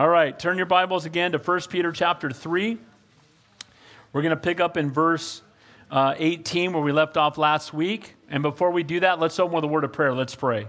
All 0.00 0.08
right, 0.08 0.38
turn 0.38 0.56
your 0.56 0.64
Bibles 0.64 1.04
again 1.04 1.32
to 1.32 1.38
1 1.38 1.60
Peter 1.68 1.92
chapter 1.92 2.30
3. 2.30 2.78
We're 4.14 4.22
going 4.22 4.30
to 4.30 4.40
pick 4.40 4.58
up 4.58 4.78
in 4.78 4.90
verse 4.90 5.42
uh, 5.90 6.14
18 6.16 6.72
where 6.72 6.82
we 6.82 6.90
left 6.90 7.18
off 7.18 7.36
last 7.36 7.74
week. 7.74 8.14
And 8.30 8.42
before 8.42 8.70
we 8.70 8.82
do 8.82 9.00
that, 9.00 9.20
let's 9.20 9.38
open 9.38 9.56
with 9.56 9.64
a 9.64 9.66
word 9.66 9.84
of 9.84 9.92
prayer. 9.92 10.14
Let's 10.14 10.34
pray. 10.34 10.68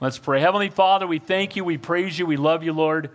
Let's 0.00 0.16
pray. 0.16 0.40
Heavenly 0.40 0.70
Father, 0.70 1.06
we 1.06 1.18
thank 1.18 1.56
you, 1.56 1.64
we 1.64 1.76
praise 1.76 2.18
you, 2.18 2.24
we 2.24 2.38
love 2.38 2.62
you, 2.62 2.72
Lord. 2.72 3.10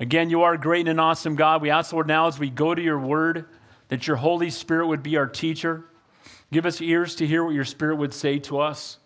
Again, 0.00 0.28
you 0.28 0.42
are 0.42 0.58
great 0.58 0.80
and 0.80 0.90
an 0.90 0.98
awesome 1.00 1.34
God. 1.34 1.62
We 1.62 1.70
ask, 1.70 1.94
Lord, 1.94 2.06
now 2.06 2.26
as 2.26 2.38
we 2.38 2.50
go 2.50 2.74
to 2.74 2.82
your 2.82 2.98
word, 2.98 3.46
that 3.88 4.06
your 4.06 4.16
Holy 4.16 4.50
Spirit 4.50 4.88
would 4.88 5.02
be 5.02 5.16
our 5.16 5.28
teacher. 5.28 5.84
Give 6.52 6.66
us 6.66 6.82
ears 6.82 7.14
to 7.14 7.26
hear 7.26 7.42
what 7.42 7.54
your 7.54 7.64
Spirit 7.64 7.96
would 7.96 8.12
say 8.12 8.38
to 8.40 8.58
us. 8.58 8.98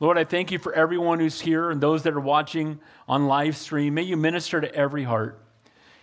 Lord, 0.00 0.16
I 0.16 0.24
thank 0.24 0.50
you 0.50 0.58
for 0.58 0.72
everyone 0.72 1.20
who's 1.20 1.42
here 1.42 1.70
and 1.70 1.78
those 1.78 2.04
that 2.04 2.14
are 2.14 2.20
watching 2.20 2.80
on 3.06 3.26
live 3.26 3.54
stream. 3.54 3.92
May 3.92 4.02
you 4.02 4.16
minister 4.16 4.58
to 4.58 4.74
every 4.74 5.04
heart. 5.04 5.38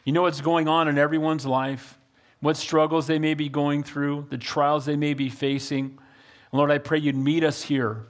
You 0.03 0.13
know 0.13 0.21
what's 0.21 0.39
going 0.39 0.67
on 0.67 0.87
in 0.87 0.99
everyone's 0.99 1.47
life, 1.47 1.97
what 2.39 2.57
struggles 2.57 3.07
they 3.07 3.17
may 3.17 3.33
be 3.33 3.49
going 3.49 3.81
through, 3.81 4.27
the 4.29 4.37
trials 4.37 4.85
they 4.85 4.95
may 4.95 5.15
be 5.15 5.29
facing. 5.29 5.85
And 5.85 5.97
Lord, 6.53 6.69
I 6.69 6.77
pray 6.77 6.99
you'd 6.99 7.15
meet 7.15 7.43
us 7.43 7.63
here. 7.63 8.05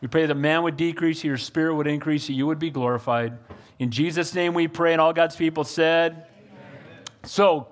We 0.00 0.08
pray 0.08 0.26
that 0.26 0.34
man 0.34 0.64
would 0.64 0.76
decrease, 0.76 1.22
your 1.22 1.36
spirit 1.36 1.76
would 1.76 1.86
increase, 1.86 2.28
and 2.28 2.36
you 2.36 2.48
would 2.48 2.58
be 2.58 2.70
glorified. 2.70 3.38
In 3.78 3.90
Jesus' 3.92 4.34
name 4.34 4.52
we 4.52 4.66
pray, 4.66 4.92
and 4.92 5.00
all 5.00 5.12
God's 5.12 5.36
people 5.36 5.62
said. 5.62 6.12
Amen. 6.12 7.04
So, 7.22 7.68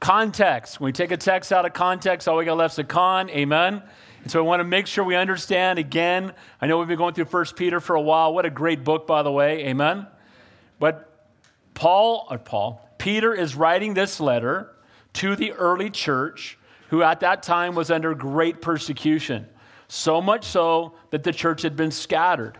context. 0.00 0.80
When 0.80 0.86
we 0.86 0.92
take 0.92 1.12
a 1.12 1.16
text 1.16 1.52
out 1.52 1.64
of 1.64 1.74
context, 1.74 2.26
all 2.26 2.38
we 2.38 2.44
got 2.44 2.56
left 2.56 2.74
is 2.74 2.80
a 2.80 2.84
con. 2.84 3.30
Amen. 3.30 3.82
And 4.22 4.30
so 4.30 4.38
I 4.38 4.42
want 4.42 4.60
to 4.60 4.64
make 4.64 4.86
sure 4.86 5.04
we 5.04 5.16
understand 5.16 5.78
again. 5.78 6.32
I 6.60 6.66
know 6.66 6.78
we've 6.78 6.88
been 6.88 6.98
going 6.98 7.14
through 7.14 7.24
First 7.24 7.56
Peter 7.56 7.80
for 7.80 7.96
a 7.96 8.00
while. 8.00 8.32
What 8.32 8.46
a 8.46 8.50
great 8.50 8.84
book, 8.84 9.06
by 9.06 9.22
the 9.22 9.32
way. 9.32 9.66
Amen. 9.66 10.06
But 10.78 11.26
Paul, 11.74 12.28
or 12.30 12.38
Paul, 12.38 12.88
Peter 12.98 13.34
is 13.34 13.56
writing 13.56 13.94
this 13.94 14.20
letter 14.20 14.72
to 15.14 15.34
the 15.34 15.52
early 15.52 15.90
church, 15.90 16.56
who 16.90 17.02
at 17.02 17.20
that 17.20 17.42
time 17.42 17.74
was 17.74 17.90
under 17.90 18.14
great 18.14 18.62
persecution. 18.62 19.48
So 19.88 20.20
much 20.20 20.44
so 20.44 20.94
that 21.10 21.24
the 21.24 21.32
church 21.32 21.62
had 21.62 21.76
been 21.76 21.90
scattered. 21.90 22.58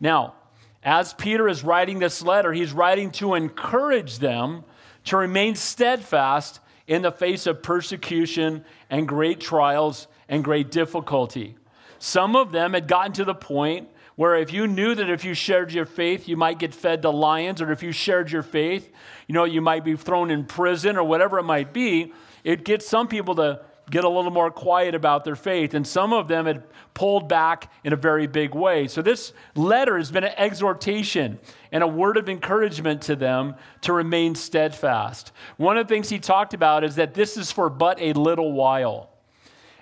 Now, 0.00 0.34
as 0.82 1.12
Peter 1.12 1.46
is 1.46 1.62
writing 1.62 1.98
this 1.98 2.22
letter, 2.22 2.52
he's 2.52 2.72
writing 2.72 3.10
to 3.12 3.34
encourage 3.34 4.18
them 4.18 4.64
to 5.04 5.16
remain 5.16 5.54
steadfast 5.56 6.60
in 6.86 7.02
the 7.02 7.12
face 7.12 7.46
of 7.46 7.62
persecution 7.62 8.64
and 8.90 9.06
great 9.06 9.40
trials 9.40 10.08
and 10.32 10.42
great 10.42 10.70
difficulty. 10.70 11.54
Some 11.98 12.34
of 12.36 12.52
them 12.52 12.72
had 12.72 12.88
gotten 12.88 13.12
to 13.12 13.24
the 13.24 13.34
point 13.34 13.90
where 14.16 14.34
if 14.34 14.50
you 14.50 14.66
knew 14.66 14.94
that 14.94 15.10
if 15.10 15.26
you 15.26 15.34
shared 15.34 15.70
your 15.72 15.84
faith, 15.84 16.26
you 16.26 16.38
might 16.38 16.58
get 16.58 16.74
fed 16.74 17.02
to 17.02 17.10
lions, 17.10 17.60
or 17.60 17.70
if 17.70 17.82
you 17.82 17.92
shared 17.92 18.32
your 18.32 18.42
faith, 18.42 18.90
you 19.28 19.34
know, 19.34 19.44
you 19.44 19.60
might 19.60 19.84
be 19.84 19.94
thrown 19.94 20.30
in 20.30 20.46
prison 20.46 20.96
or 20.96 21.04
whatever 21.04 21.38
it 21.38 21.42
might 21.42 21.74
be, 21.74 22.14
it 22.44 22.64
gets 22.64 22.88
some 22.88 23.08
people 23.08 23.34
to 23.34 23.60
get 23.90 24.04
a 24.04 24.08
little 24.08 24.30
more 24.30 24.50
quiet 24.50 24.94
about 24.94 25.24
their 25.24 25.36
faith. 25.36 25.74
And 25.74 25.86
some 25.86 26.14
of 26.14 26.28
them 26.28 26.46
had 26.46 26.62
pulled 26.94 27.28
back 27.28 27.70
in 27.84 27.92
a 27.92 27.96
very 27.96 28.26
big 28.26 28.54
way. 28.54 28.88
So 28.88 29.02
this 29.02 29.34
letter 29.54 29.98
has 29.98 30.10
been 30.10 30.24
an 30.24 30.32
exhortation 30.38 31.38
and 31.70 31.82
a 31.82 31.86
word 31.86 32.16
of 32.16 32.30
encouragement 32.30 33.02
to 33.02 33.16
them 33.16 33.54
to 33.82 33.92
remain 33.92 34.34
steadfast. 34.34 35.30
One 35.58 35.76
of 35.76 35.86
the 35.86 35.94
things 35.94 36.08
he 36.08 36.18
talked 36.18 36.54
about 36.54 36.84
is 36.84 36.94
that 36.94 37.12
this 37.12 37.36
is 37.36 37.52
for 37.52 37.68
but 37.68 38.00
a 38.00 38.14
little 38.14 38.52
while. 38.52 39.11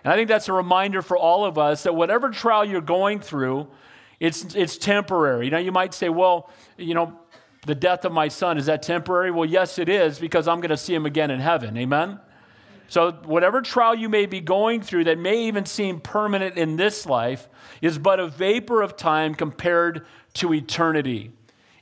And 0.05 0.13
I 0.13 0.17
think 0.17 0.29
that's 0.29 0.49
a 0.49 0.53
reminder 0.53 1.03
for 1.03 1.17
all 1.17 1.45
of 1.45 1.59
us 1.59 1.83
that 1.83 1.95
whatever 1.95 2.31
trial 2.31 2.65
you're 2.65 2.81
going 2.81 3.21
through, 3.21 3.69
it's, 4.19 4.55
it's 4.55 4.77
temporary. 4.77 5.51
Now, 5.51 5.59
you 5.59 5.73
might 5.73 5.95
say, 5.95 6.09
well, 6.09 6.51
you 6.77 6.95
know, 6.95 7.19
the 7.67 7.75
death 7.75 8.05
of 8.05 8.13
my 8.13 8.29
son, 8.29 8.57
is 8.57 8.67
that 8.67 8.83
temporary? 8.83 9.31
Well, 9.31 9.45
yes, 9.45 9.79
it 9.79 9.89
is, 9.89 10.19
because 10.19 10.49
I'm 10.49 10.61
going 10.61 10.71
to 10.71 10.77
see 10.77 10.95
him 10.95 11.07
again 11.07 11.31
in 11.31 11.41
heaven. 11.41 11.77
Amen? 11.77 12.19
So, 12.89 13.13
whatever 13.25 13.63
trial 13.63 13.95
you 13.95 14.09
may 14.09 14.27
be 14.27 14.41
going 14.41 14.83
through 14.83 15.05
that 15.05 15.19
may 15.19 15.45
even 15.45 15.65
seem 15.65 16.01
permanent 16.01 16.57
in 16.57 16.77
this 16.77 17.07
life 17.07 17.49
is 17.81 17.99
but 17.99 18.19
a 18.19 18.27
vapor 18.27 18.83
of 18.83 18.97
time 18.97 19.35
compared 19.35 20.07
to 20.35 20.53
eternity. 20.53 21.33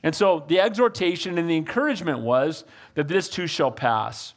And 0.03 0.13
so, 0.13 0.45
the 0.47 0.59
exhortation 0.59 1.37
and 1.37 1.49
the 1.49 1.57
encouragement 1.57 2.19
was 2.19 2.63
that 2.93 3.07
this 3.07 3.27
too 3.27 3.47
shall 3.47 3.71
pass. 3.71 4.33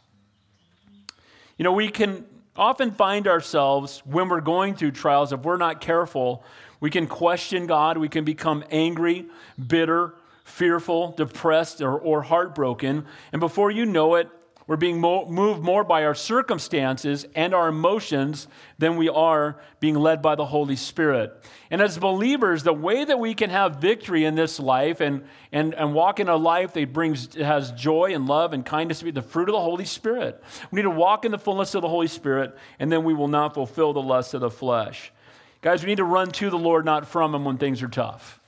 You 1.58 1.64
know, 1.64 1.72
we 1.72 1.88
can 1.88 2.24
often 2.56 2.90
find 2.90 3.26
ourselves 3.26 4.02
when 4.04 4.28
we're 4.28 4.40
going 4.40 4.74
through 4.74 4.92
trials, 4.92 5.32
if 5.32 5.40
we're 5.40 5.56
not 5.56 5.80
careful, 5.80 6.44
we 6.80 6.90
can 6.90 7.06
question 7.06 7.66
God, 7.66 7.96
we 7.98 8.08
can 8.08 8.24
become 8.24 8.64
angry, 8.70 9.26
bitter, 9.64 10.14
fearful, 10.44 11.12
depressed, 11.12 11.80
or, 11.80 11.98
or 11.98 12.22
heartbroken. 12.22 13.06
And 13.32 13.40
before 13.40 13.70
you 13.70 13.86
know 13.86 14.16
it, 14.16 14.28
we're 14.66 14.76
being 14.76 15.00
mo- 15.00 15.26
moved 15.26 15.62
more 15.62 15.84
by 15.84 16.04
our 16.04 16.14
circumstances 16.14 17.26
and 17.34 17.54
our 17.54 17.68
emotions 17.68 18.46
than 18.78 18.96
we 18.96 19.08
are 19.08 19.60
being 19.80 19.96
led 19.96 20.22
by 20.22 20.34
the 20.34 20.46
Holy 20.46 20.76
Spirit. 20.76 21.32
And 21.70 21.80
as 21.80 21.98
believers, 21.98 22.62
the 22.62 22.72
way 22.72 23.04
that 23.04 23.18
we 23.18 23.34
can 23.34 23.50
have 23.50 23.76
victory 23.76 24.24
in 24.24 24.34
this 24.34 24.60
life 24.60 25.00
and, 25.00 25.24
and, 25.50 25.74
and 25.74 25.94
walk 25.94 26.20
in 26.20 26.28
a 26.28 26.36
life 26.36 26.74
that 26.74 26.92
brings, 26.92 27.34
has 27.34 27.72
joy 27.72 28.14
and 28.14 28.26
love 28.26 28.52
and 28.52 28.64
kindness 28.64 29.00
to 29.00 29.04
be 29.04 29.10
the 29.10 29.22
fruit 29.22 29.48
of 29.48 29.54
the 29.54 29.60
Holy 29.60 29.84
Spirit. 29.84 30.42
We 30.70 30.76
need 30.76 30.82
to 30.82 30.90
walk 30.90 31.24
in 31.24 31.32
the 31.32 31.38
fullness 31.38 31.74
of 31.74 31.82
the 31.82 31.88
Holy 31.88 32.08
Spirit, 32.08 32.56
and 32.78 32.90
then 32.90 33.04
we 33.04 33.14
will 33.14 33.28
not 33.28 33.54
fulfill 33.54 33.92
the 33.92 34.02
lust 34.02 34.34
of 34.34 34.40
the 34.40 34.50
flesh. 34.50 35.12
Guys, 35.60 35.82
we 35.82 35.88
need 35.88 35.98
to 35.98 36.04
run 36.04 36.30
to 36.32 36.50
the 36.50 36.58
Lord, 36.58 36.84
not 36.84 37.06
from 37.06 37.34
Him 37.34 37.44
when 37.44 37.56
things 37.56 37.82
are 37.82 37.88
tough. 37.88 38.40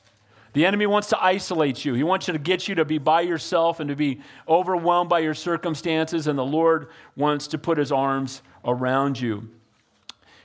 The 0.54 0.64
enemy 0.64 0.86
wants 0.86 1.08
to 1.08 1.22
isolate 1.22 1.84
you. 1.84 1.94
He 1.94 2.04
wants 2.04 2.28
you 2.28 2.32
to 2.32 2.38
get 2.38 2.68
you 2.68 2.76
to 2.76 2.84
be 2.84 2.98
by 2.98 3.22
yourself 3.22 3.80
and 3.80 3.88
to 3.90 3.96
be 3.96 4.20
overwhelmed 4.48 5.10
by 5.10 5.18
your 5.18 5.34
circumstances, 5.34 6.28
and 6.28 6.38
the 6.38 6.44
Lord 6.44 6.88
wants 7.16 7.48
to 7.48 7.58
put 7.58 7.76
his 7.76 7.90
arms 7.90 8.40
around 8.64 9.20
you. 9.20 9.50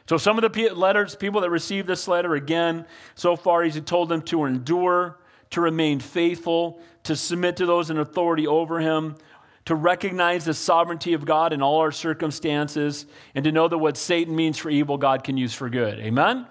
So, 0.08 0.18
some 0.18 0.40
of 0.40 0.52
the 0.52 0.70
letters, 0.70 1.16
people 1.16 1.42
that 1.42 1.52
received 1.52 1.88
this 1.88 2.08
letter, 2.08 2.34
again, 2.34 2.88
so 3.14 3.36
far, 3.36 3.62
he's 3.62 3.80
told 3.82 4.10
them 4.10 4.24
to 4.24 4.46
endure, 4.46 5.20
to 5.52 5.62
remain 5.62 6.00
faithful, 6.00 6.82
to 7.04 7.16
submit 7.16 7.58
to 7.58 7.68
those 7.68 7.92
in 7.92 8.00
authority 8.00 8.48
over 8.48 8.80
him, 8.80 9.16
to 9.66 9.76
recognize 9.76 10.46
the 10.46 10.56
sovereignty 10.56 11.14
of 11.14 11.26
God 11.26 11.54
in 11.54 11.62
all 11.62 11.82
our 11.82 11.92
circumstances, 11.92 13.06
and 13.36 13.44
to 13.46 13.52
know 13.52 13.68
that 13.68 13.78
what 13.78 13.96
Satan 13.96 14.36
means 14.36 14.58
for 14.58 14.72
evil, 14.72 14.98
God 14.98 15.24
can 15.24 15.38
use 15.38 15.54
for 15.54 15.70
good. 15.70 16.00
Amen? 16.00 16.48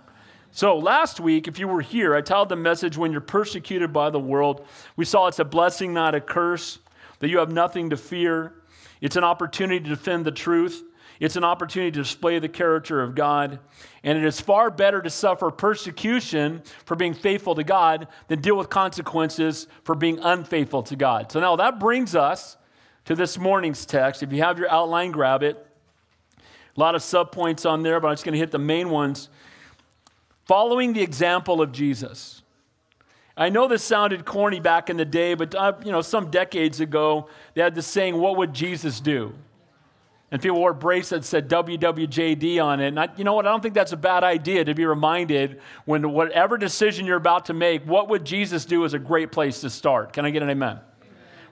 So, 0.50 0.78
last 0.78 1.20
week, 1.20 1.47
if 1.47 1.59
you 1.59 1.69
were 1.69 1.82
here, 1.82 2.14
I 2.14 2.20
told 2.20 2.48
the 2.48 2.56
message 2.56 2.97
when 2.97 3.12
you're 3.12 3.20
persecuted 3.20 3.92
by 3.92 4.10
the 4.10 4.19
world, 4.19 4.66
we 4.97 5.04
saw 5.04 5.26
it's 5.26 5.38
a 5.38 5.44
blessing, 5.44 5.92
not 5.92 6.14
a 6.14 6.20
curse, 6.20 6.78
that 7.19 7.28
you 7.28 7.38
have 7.38 7.53
nothing 7.53 7.91
to 7.91 7.97
fear. 7.97 8.54
It's 9.00 9.16
an 9.16 9.25
opportunity 9.25 9.81
to 9.81 9.91
defend 9.91 10.25
the 10.25 10.32
truth, 10.32 10.82
it's 11.20 11.36
an 11.36 11.44
opportunity 11.44 11.91
to 11.92 12.03
display 12.03 12.38
the 12.38 12.48
character 12.48 13.03
of 13.03 13.14
God. 13.14 13.59
And 14.03 14.16
it 14.16 14.25
is 14.25 14.41
far 14.41 14.70
better 14.70 15.03
to 15.03 15.10
suffer 15.10 15.50
persecution 15.50 16.62
for 16.84 16.94
being 16.94 17.12
faithful 17.12 17.54
to 17.56 17.65
God 17.65 18.06
than 18.28 18.41
deal 18.41 18.56
with 18.56 18.70
consequences 18.70 19.66
for 19.82 19.94
being 19.94 20.19
unfaithful 20.20 20.82
to 20.84 20.97
God. 20.97 21.30
So, 21.30 21.41
now 21.41 21.56
that 21.56 21.78
brings 21.78 22.15
us 22.15 22.56
to 23.04 23.15
this 23.15 23.38
morning's 23.38 23.84
text. 23.84 24.22
If 24.22 24.32
you 24.32 24.42
have 24.42 24.59
your 24.59 24.70
outline, 24.70 25.12
grab 25.12 25.42
it. 25.42 25.66
A 26.38 26.80
lot 26.80 26.94
of 26.94 27.03
subpoints 27.03 27.69
on 27.69 27.82
there, 27.82 27.98
but 28.00 28.09
I'm 28.09 28.12
just 28.15 28.25
going 28.25 28.34
to 28.34 28.38
hit 28.38 28.50
the 28.50 28.59
main 28.59 28.91
ones 28.91 29.28
following 30.48 30.94
the 30.94 31.03
example 31.03 31.62
of 31.62 31.70
Jesus. 31.70 32.42
I 33.36 33.50
know 33.50 33.69
this 33.69 33.84
sounded 33.84 34.25
corny 34.25 34.59
back 34.59 34.91
in 34.91 34.97
the 34.97 35.04
day, 35.04 35.34
but 35.34 35.54
uh, 35.54 35.75
you 35.84 35.92
know, 35.92 36.00
some 36.00 36.31
decades 36.31 36.81
ago, 36.81 37.28
they 37.54 37.62
had 37.62 37.76
this 37.76 37.86
saying, 37.86 38.16
"What 38.16 38.36
would 38.38 38.53
Jesus 38.53 38.98
do?" 38.98 39.34
And 40.31 40.42
people 40.42 40.59
wore 40.59 40.75
bracelets 40.75 41.31
that 41.31 41.48
said 41.48 41.66
WWJD 41.66 42.62
on 42.62 42.81
it. 42.81 42.88
And 42.88 43.00
I, 43.00 43.09
you 43.16 43.25
know 43.25 43.32
what? 43.32 43.47
I 43.47 43.50
don't 43.50 43.62
think 43.62 43.75
that's 43.75 43.92
a 43.92 43.97
bad 43.97 44.25
idea 44.25 44.64
to 44.64 44.75
be 44.75 44.84
reminded 44.84 45.60
when 45.86 46.12
whatever 46.12 46.59
decision 46.59 47.06
you're 47.06 47.16
about 47.16 47.47
to 47.47 47.54
make, 47.54 47.84
what 47.84 48.10
would 48.10 48.26
Jesus 48.26 48.66
do 48.66 48.84
is 48.84 48.92
a 48.92 48.98
great 48.98 49.32
place 49.32 49.62
to 49.62 49.70
start. 49.70 50.12
Can 50.12 50.26
I 50.26 50.30
get 50.30 50.42
an 50.42 50.50
amen? 50.50 50.72
amen? 50.72 50.82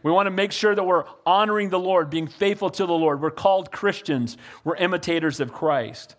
We 0.03 0.13
want 0.13 0.27
to 0.27 0.31
make 0.31 0.53
sure 0.53 0.75
that 0.75 0.85
we're 0.85 1.05
honoring 1.25 1.71
the 1.71 1.79
Lord, 1.79 2.11
being 2.11 2.27
faithful 2.27 2.69
to 2.69 2.85
the 2.85 2.93
Lord. 2.93 3.23
We're 3.23 3.31
called 3.31 3.73
Christians, 3.73 4.37
we're 4.63 4.77
imitators 4.77 5.41
of 5.41 5.55
Christ. 5.55 6.17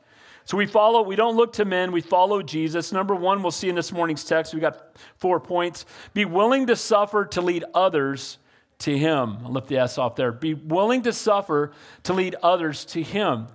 So 0.47 0.55
we 0.55 0.65
follow, 0.65 1.01
we 1.01 1.17
don't 1.17 1.35
look 1.35 1.51
to 1.53 1.65
men, 1.65 1.91
we 1.91 1.99
follow 1.99 2.41
Jesus. 2.41 2.93
Number 2.93 3.13
one, 3.13 3.43
we'll 3.43 3.51
see 3.51 3.67
in 3.67 3.75
this 3.75 3.91
morning's 3.91 4.23
text, 4.23 4.53
we 4.53 4.61
got 4.61 4.95
four 5.17 5.41
points. 5.41 5.85
Be 6.13 6.23
willing 6.23 6.67
to 6.67 6.75
suffer 6.77 7.25
to 7.25 7.41
lead 7.41 7.65
others 7.73 8.37
to 8.79 8.97
Him. 8.97 9.39
I'll 9.43 9.51
lift 9.51 9.67
the 9.67 9.79
S 9.79 9.97
off 9.97 10.15
there. 10.15 10.31
Be 10.31 10.53
willing 10.53 11.01
to 11.01 11.11
suffer 11.11 11.73
to 12.03 12.13
lead 12.13 12.35
others 12.41 12.85
to 12.85 13.03
Him. 13.03 13.47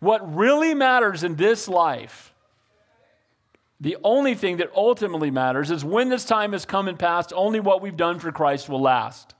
What 0.00 0.34
really 0.34 0.74
matters 0.74 1.22
in 1.22 1.36
this 1.36 1.68
life, 1.68 2.34
the 3.80 3.96
only 4.02 4.34
thing 4.34 4.56
that 4.56 4.72
ultimately 4.74 5.30
matters 5.30 5.70
is 5.70 5.84
when 5.84 6.08
this 6.08 6.24
time 6.24 6.50
has 6.50 6.64
come 6.64 6.88
and 6.88 6.98
passed, 6.98 7.32
only 7.32 7.60
what 7.60 7.80
we've 7.80 7.96
done 7.96 8.18
for 8.18 8.32
Christ 8.32 8.68
will 8.68 8.82
last. 8.82 9.36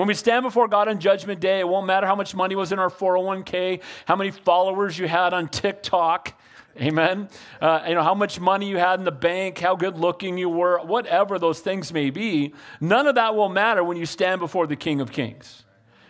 When 0.00 0.08
we 0.08 0.14
stand 0.14 0.44
before 0.44 0.66
God 0.66 0.88
on 0.88 0.98
Judgment 0.98 1.40
Day, 1.40 1.60
it 1.60 1.68
won't 1.68 1.86
matter 1.86 2.06
how 2.06 2.14
much 2.14 2.34
money 2.34 2.56
was 2.56 2.72
in 2.72 2.78
our 2.78 2.88
401k, 2.88 3.82
how 4.06 4.16
many 4.16 4.30
followers 4.30 4.98
you 4.98 5.06
had 5.06 5.34
on 5.34 5.46
TikTok, 5.46 6.40
Amen. 6.80 7.28
Uh, 7.60 7.84
you 7.86 7.94
know, 7.94 8.02
how 8.02 8.14
much 8.14 8.40
money 8.40 8.66
you 8.66 8.78
had 8.78 8.98
in 8.98 9.04
the 9.04 9.12
bank, 9.12 9.58
how 9.58 9.76
good 9.76 9.98
looking 9.98 10.38
you 10.38 10.48
were, 10.48 10.78
whatever 10.78 11.38
those 11.38 11.60
things 11.60 11.92
may 11.92 12.08
be, 12.08 12.54
none 12.80 13.06
of 13.06 13.16
that 13.16 13.34
will 13.34 13.50
matter 13.50 13.84
when 13.84 13.98
you 13.98 14.06
stand 14.06 14.40
before 14.40 14.66
the 14.66 14.74
King 14.74 15.02
of 15.02 15.12
Kings. 15.12 15.64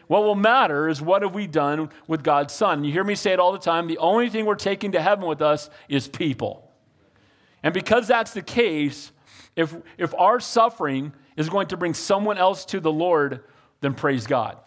What 0.07 0.23
will 0.23 0.37
matter 0.37 0.89
is 0.89 1.03
what 1.03 1.23
have 1.23 1.35
we 1.35 1.49
done 1.49 1.91
with 2.07 2.23
God's 2.23 2.55
Son. 2.55 2.85
You 2.85 2.93
hear 2.93 3.03
me 3.03 3.17
say 3.17 3.33
it 3.33 3.41
all 3.41 3.51
the 3.51 3.59
time 3.59 3.89
the 3.89 3.99
only 3.99 4.31
thing 4.31 4.47
we're 4.47 4.55
taking 4.55 4.93
to 4.93 5.03
heaven 5.03 5.27
with 5.27 5.43
us 5.43 5.69
is 5.89 6.07
people. 6.07 6.71
And 7.65 7.75
because 7.75 8.07
that's 8.07 8.35
the 8.35 8.43
case, 8.43 9.11
if, 9.57 9.75
if 9.99 10.15
our 10.15 10.39
suffering 10.39 11.13
is 11.37 11.49
going 11.49 11.67
to 11.67 11.77
bring 11.77 11.95
someone 11.95 12.39
else 12.39 12.65
to 12.67 12.79
the 12.79 12.93
Lord, 12.93 13.43
then 13.81 13.95
praise 13.95 14.27
God. 14.27 14.59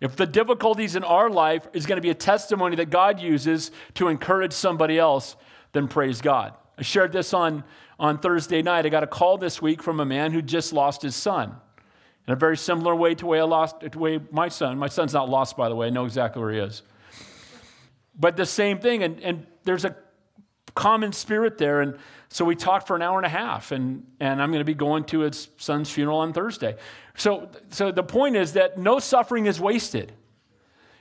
If 0.00 0.16
the 0.16 0.26
difficulties 0.26 0.96
in 0.96 1.04
our 1.04 1.30
life 1.30 1.66
is 1.72 1.86
going 1.86 1.96
to 1.96 2.02
be 2.02 2.10
a 2.10 2.14
testimony 2.14 2.76
that 2.76 2.90
God 2.90 3.20
uses 3.20 3.70
to 3.94 4.08
encourage 4.08 4.52
somebody 4.52 4.98
else, 4.98 5.36
then 5.72 5.88
praise 5.88 6.20
God. 6.20 6.54
I 6.76 6.82
shared 6.82 7.12
this 7.12 7.32
on, 7.32 7.64
on 7.98 8.18
Thursday 8.18 8.62
night. 8.62 8.84
I 8.84 8.88
got 8.88 9.02
a 9.02 9.06
call 9.06 9.38
this 9.38 9.62
week 9.62 9.82
from 9.82 10.00
a 10.00 10.04
man 10.04 10.32
who 10.32 10.42
just 10.42 10.72
lost 10.72 11.02
his 11.02 11.16
son. 11.16 11.56
In 12.26 12.32
a 12.32 12.36
very 12.36 12.56
similar 12.56 12.94
way 12.94 13.14
to 13.14 13.20
the 13.20 13.26
way 13.26 13.40
I 13.40 13.44
lost 13.44 13.80
the 13.80 13.98
way 13.98 14.18
my 14.30 14.48
son. 14.48 14.78
My 14.78 14.88
son's 14.88 15.12
not 15.12 15.28
lost, 15.28 15.56
by 15.56 15.68
the 15.68 15.74
way. 15.74 15.88
I 15.88 15.90
know 15.90 16.06
exactly 16.06 16.42
where 16.42 16.52
he 16.52 16.58
is. 16.58 16.82
But 18.18 18.36
the 18.36 18.46
same 18.46 18.78
thing, 18.78 19.02
and, 19.02 19.20
and 19.22 19.46
there's 19.64 19.84
a 19.84 19.94
common 20.74 21.12
spirit 21.12 21.58
there. 21.58 21.80
And 21.80 21.98
so 22.28 22.44
we 22.44 22.56
talked 22.56 22.86
for 22.86 22.96
an 22.96 23.02
hour 23.02 23.18
and 23.18 23.26
a 23.26 23.30
half, 23.30 23.72
and, 23.72 24.04
and 24.20 24.42
I'm 24.42 24.50
going 24.50 24.60
to 24.60 24.64
be 24.64 24.74
going 24.74 25.04
to 25.04 25.20
his 25.20 25.48
son's 25.56 25.90
funeral 25.90 26.18
on 26.18 26.32
Thursday. 26.32 26.76
So, 27.16 27.48
so 27.70 27.92
the 27.92 28.02
point 28.02 28.36
is 28.36 28.54
that 28.54 28.78
no 28.78 28.98
suffering 28.98 29.46
is 29.46 29.60
wasted. 29.60 30.12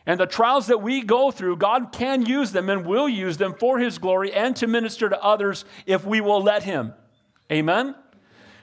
And 0.05 0.19
the 0.19 0.25
trials 0.25 0.67
that 0.67 0.81
we 0.81 1.01
go 1.01 1.31
through, 1.31 1.57
God 1.57 1.91
can 1.91 2.25
use 2.25 2.51
them 2.51 2.69
and 2.69 2.85
will 2.85 3.07
use 3.07 3.37
them 3.37 3.53
for 3.53 3.79
His 3.79 3.97
glory 3.97 4.33
and 4.33 4.55
to 4.57 4.67
minister 4.67 5.09
to 5.09 5.21
others 5.23 5.65
if 5.85 6.05
we 6.05 6.19
will 6.21 6.41
let 6.41 6.63
Him. 6.63 6.93
Amen? 7.51 7.95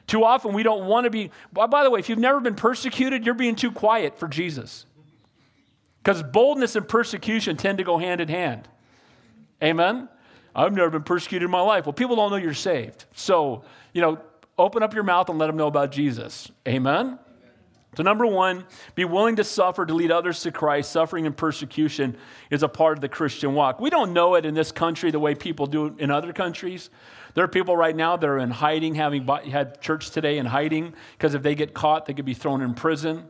Too 0.07 0.25
often 0.25 0.53
we 0.53 0.63
don't 0.63 0.87
want 0.87 1.05
to 1.05 1.11
be. 1.11 1.31
By 1.53 1.85
the 1.85 1.91
way, 1.91 2.01
if 2.01 2.09
you've 2.09 2.19
never 2.19 2.41
been 2.41 2.57
persecuted, 2.57 3.25
you're 3.25 3.35
being 3.35 3.57
too 3.57 3.71
quiet 3.71 4.19
for 4.19 4.29
Jesus. 4.29 4.85
Because 6.03 6.23
boldness 6.23 6.77
and 6.77 6.87
persecution 6.87 7.57
tend 7.57 7.79
to 7.79 7.85
go 7.85 7.97
hand 7.99 8.21
in 8.21 8.29
hand. 8.29 8.69
Amen? 9.63 10.09
I've 10.55 10.73
never 10.73 10.91
been 10.91 11.05
persecuted 11.05 11.45
in 11.47 11.51
my 11.51 11.61
life. 11.61 11.87
Well, 11.87 11.93
people 11.93 12.17
don't 12.17 12.31
know 12.31 12.37
you're 12.37 12.55
saved. 12.55 13.05
So, 13.15 13.65
you 13.93 14.01
know, 14.01 14.19
open 14.59 14.83
up 14.83 14.95
your 14.95 15.05
mouth 15.05 15.29
and 15.29 15.39
let 15.39 15.47
them 15.47 15.57
know 15.57 15.69
about 15.69 15.93
Jesus. 15.93 16.51
Amen? 16.67 17.19
So, 17.97 18.05
number 18.05 18.25
one, 18.25 18.67
be 18.95 19.05
willing 19.05 19.37
to 19.37 19.45
suffer 19.45 19.85
to 19.85 19.93
lead 19.93 20.13
others 20.13 20.43
to 20.43 20.53
Christ. 20.53 20.93
Suffering 20.93 21.27
and 21.27 21.37
persecution 21.37 22.17
is 22.49 22.63
a 22.63 22.69
part 22.69 22.97
of 22.97 23.01
the 23.01 23.09
Christian 23.09 23.55
walk. 23.55 23.81
We 23.81 23.91
don't 23.91 24.13
know 24.13 24.37
it 24.37 24.47
in 24.47 24.55
this 24.55 24.71
country 24.71 25.11
the 25.11 25.19
way 25.19 25.35
people 25.35 25.67
do 25.67 25.97
in 25.99 26.11
other 26.11 26.33
countries. 26.33 26.89
There 27.35 27.43
are 27.43 27.49
people 27.49 27.77
right 27.77 27.95
now 27.95 28.17
that 28.17 28.29
are 28.29 28.39
in 28.39 28.51
hiding, 28.51 28.95
having 28.95 29.27
had 29.27 29.81
church 29.81 30.11
today 30.11 30.39
in 30.39 30.47
hiding, 30.47 30.95
because 31.19 31.35
if 31.35 31.43
they 31.43 31.57
get 31.57 31.75
caught, 31.75 32.07
they 32.07 32.15
could 32.15 32.25
be 32.25 32.35
thrown 32.35 32.63
in 32.63 32.75
prison. 32.75 33.29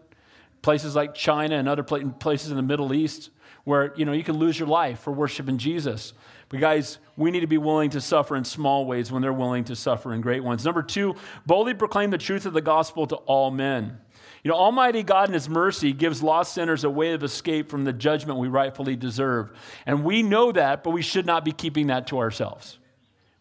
Places 0.61 0.95
like 0.95 1.15
China 1.15 1.57
and 1.57 1.67
other 1.67 1.83
places 1.83 2.51
in 2.51 2.57
the 2.57 2.63
Middle 2.63 2.93
East 2.93 3.31
where 3.65 3.93
you 3.97 4.05
know 4.05 4.13
you 4.13 4.25
can 4.25 4.37
lose 4.37 4.59
your 4.59 4.69
life 4.69 5.01
for 5.01 5.13
worshiping 5.13 5.59
Jesus. 5.59 6.13
But 6.49 6.61
guys, 6.61 6.99
we 7.17 7.31
need 7.31 7.41
to 7.41 7.47
be 7.47 7.59
willing 7.59 7.91
to 7.91 8.01
suffer 8.01 8.37
in 8.37 8.45
small 8.45 8.85
ways 8.85 9.13
when 9.13 9.23
they're 9.23 9.33
willing 9.33 9.65
to 9.65 9.77
suffer 9.77 10.13
in 10.13 10.21
great 10.21 10.43
ones. 10.43 10.65
Number 10.65 10.83
two, 10.83 11.15
boldly 11.47 11.75
proclaim 11.75 12.11
the 12.11 12.19
truth 12.19 12.47
of 12.47 12.53
the 12.53 12.61
gospel 12.61 13.07
to 13.07 13.17
all 13.17 13.51
men. 13.51 13.99
You 14.43 14.51
know, 14.51 14.57
Almighty 14.57 15.03
God 15.03 15.29
in 15.29 15.35
His 15.35 15.49
mercy 15.49 15.93
gives 15.93 16.23
lost 16.23 16.55
sinners 16.55 16.85
a 16.85 16.91
way 16.91 17.13
of 17.13 17.23
escape 17.23 17.71
from 17.71 17.85
the 17.85 17.93
judgment 17.93 18.39
we 18.39 18.49
rightfully 18.49 18.97
deserve. 18.97 19.51
And 19.85 20.03
we 20.05 20.23
know 20.23 20.51
that, 20.53 20.83
but 20.83 20.91
we 20.91 21.03
should 21.03 21.27
not 21.27 21.45
be 21.45 21.53
keeping 21.53 21.89
that 21.89 22.07
to 22.09 22.19
ourselves. 22.19 22.79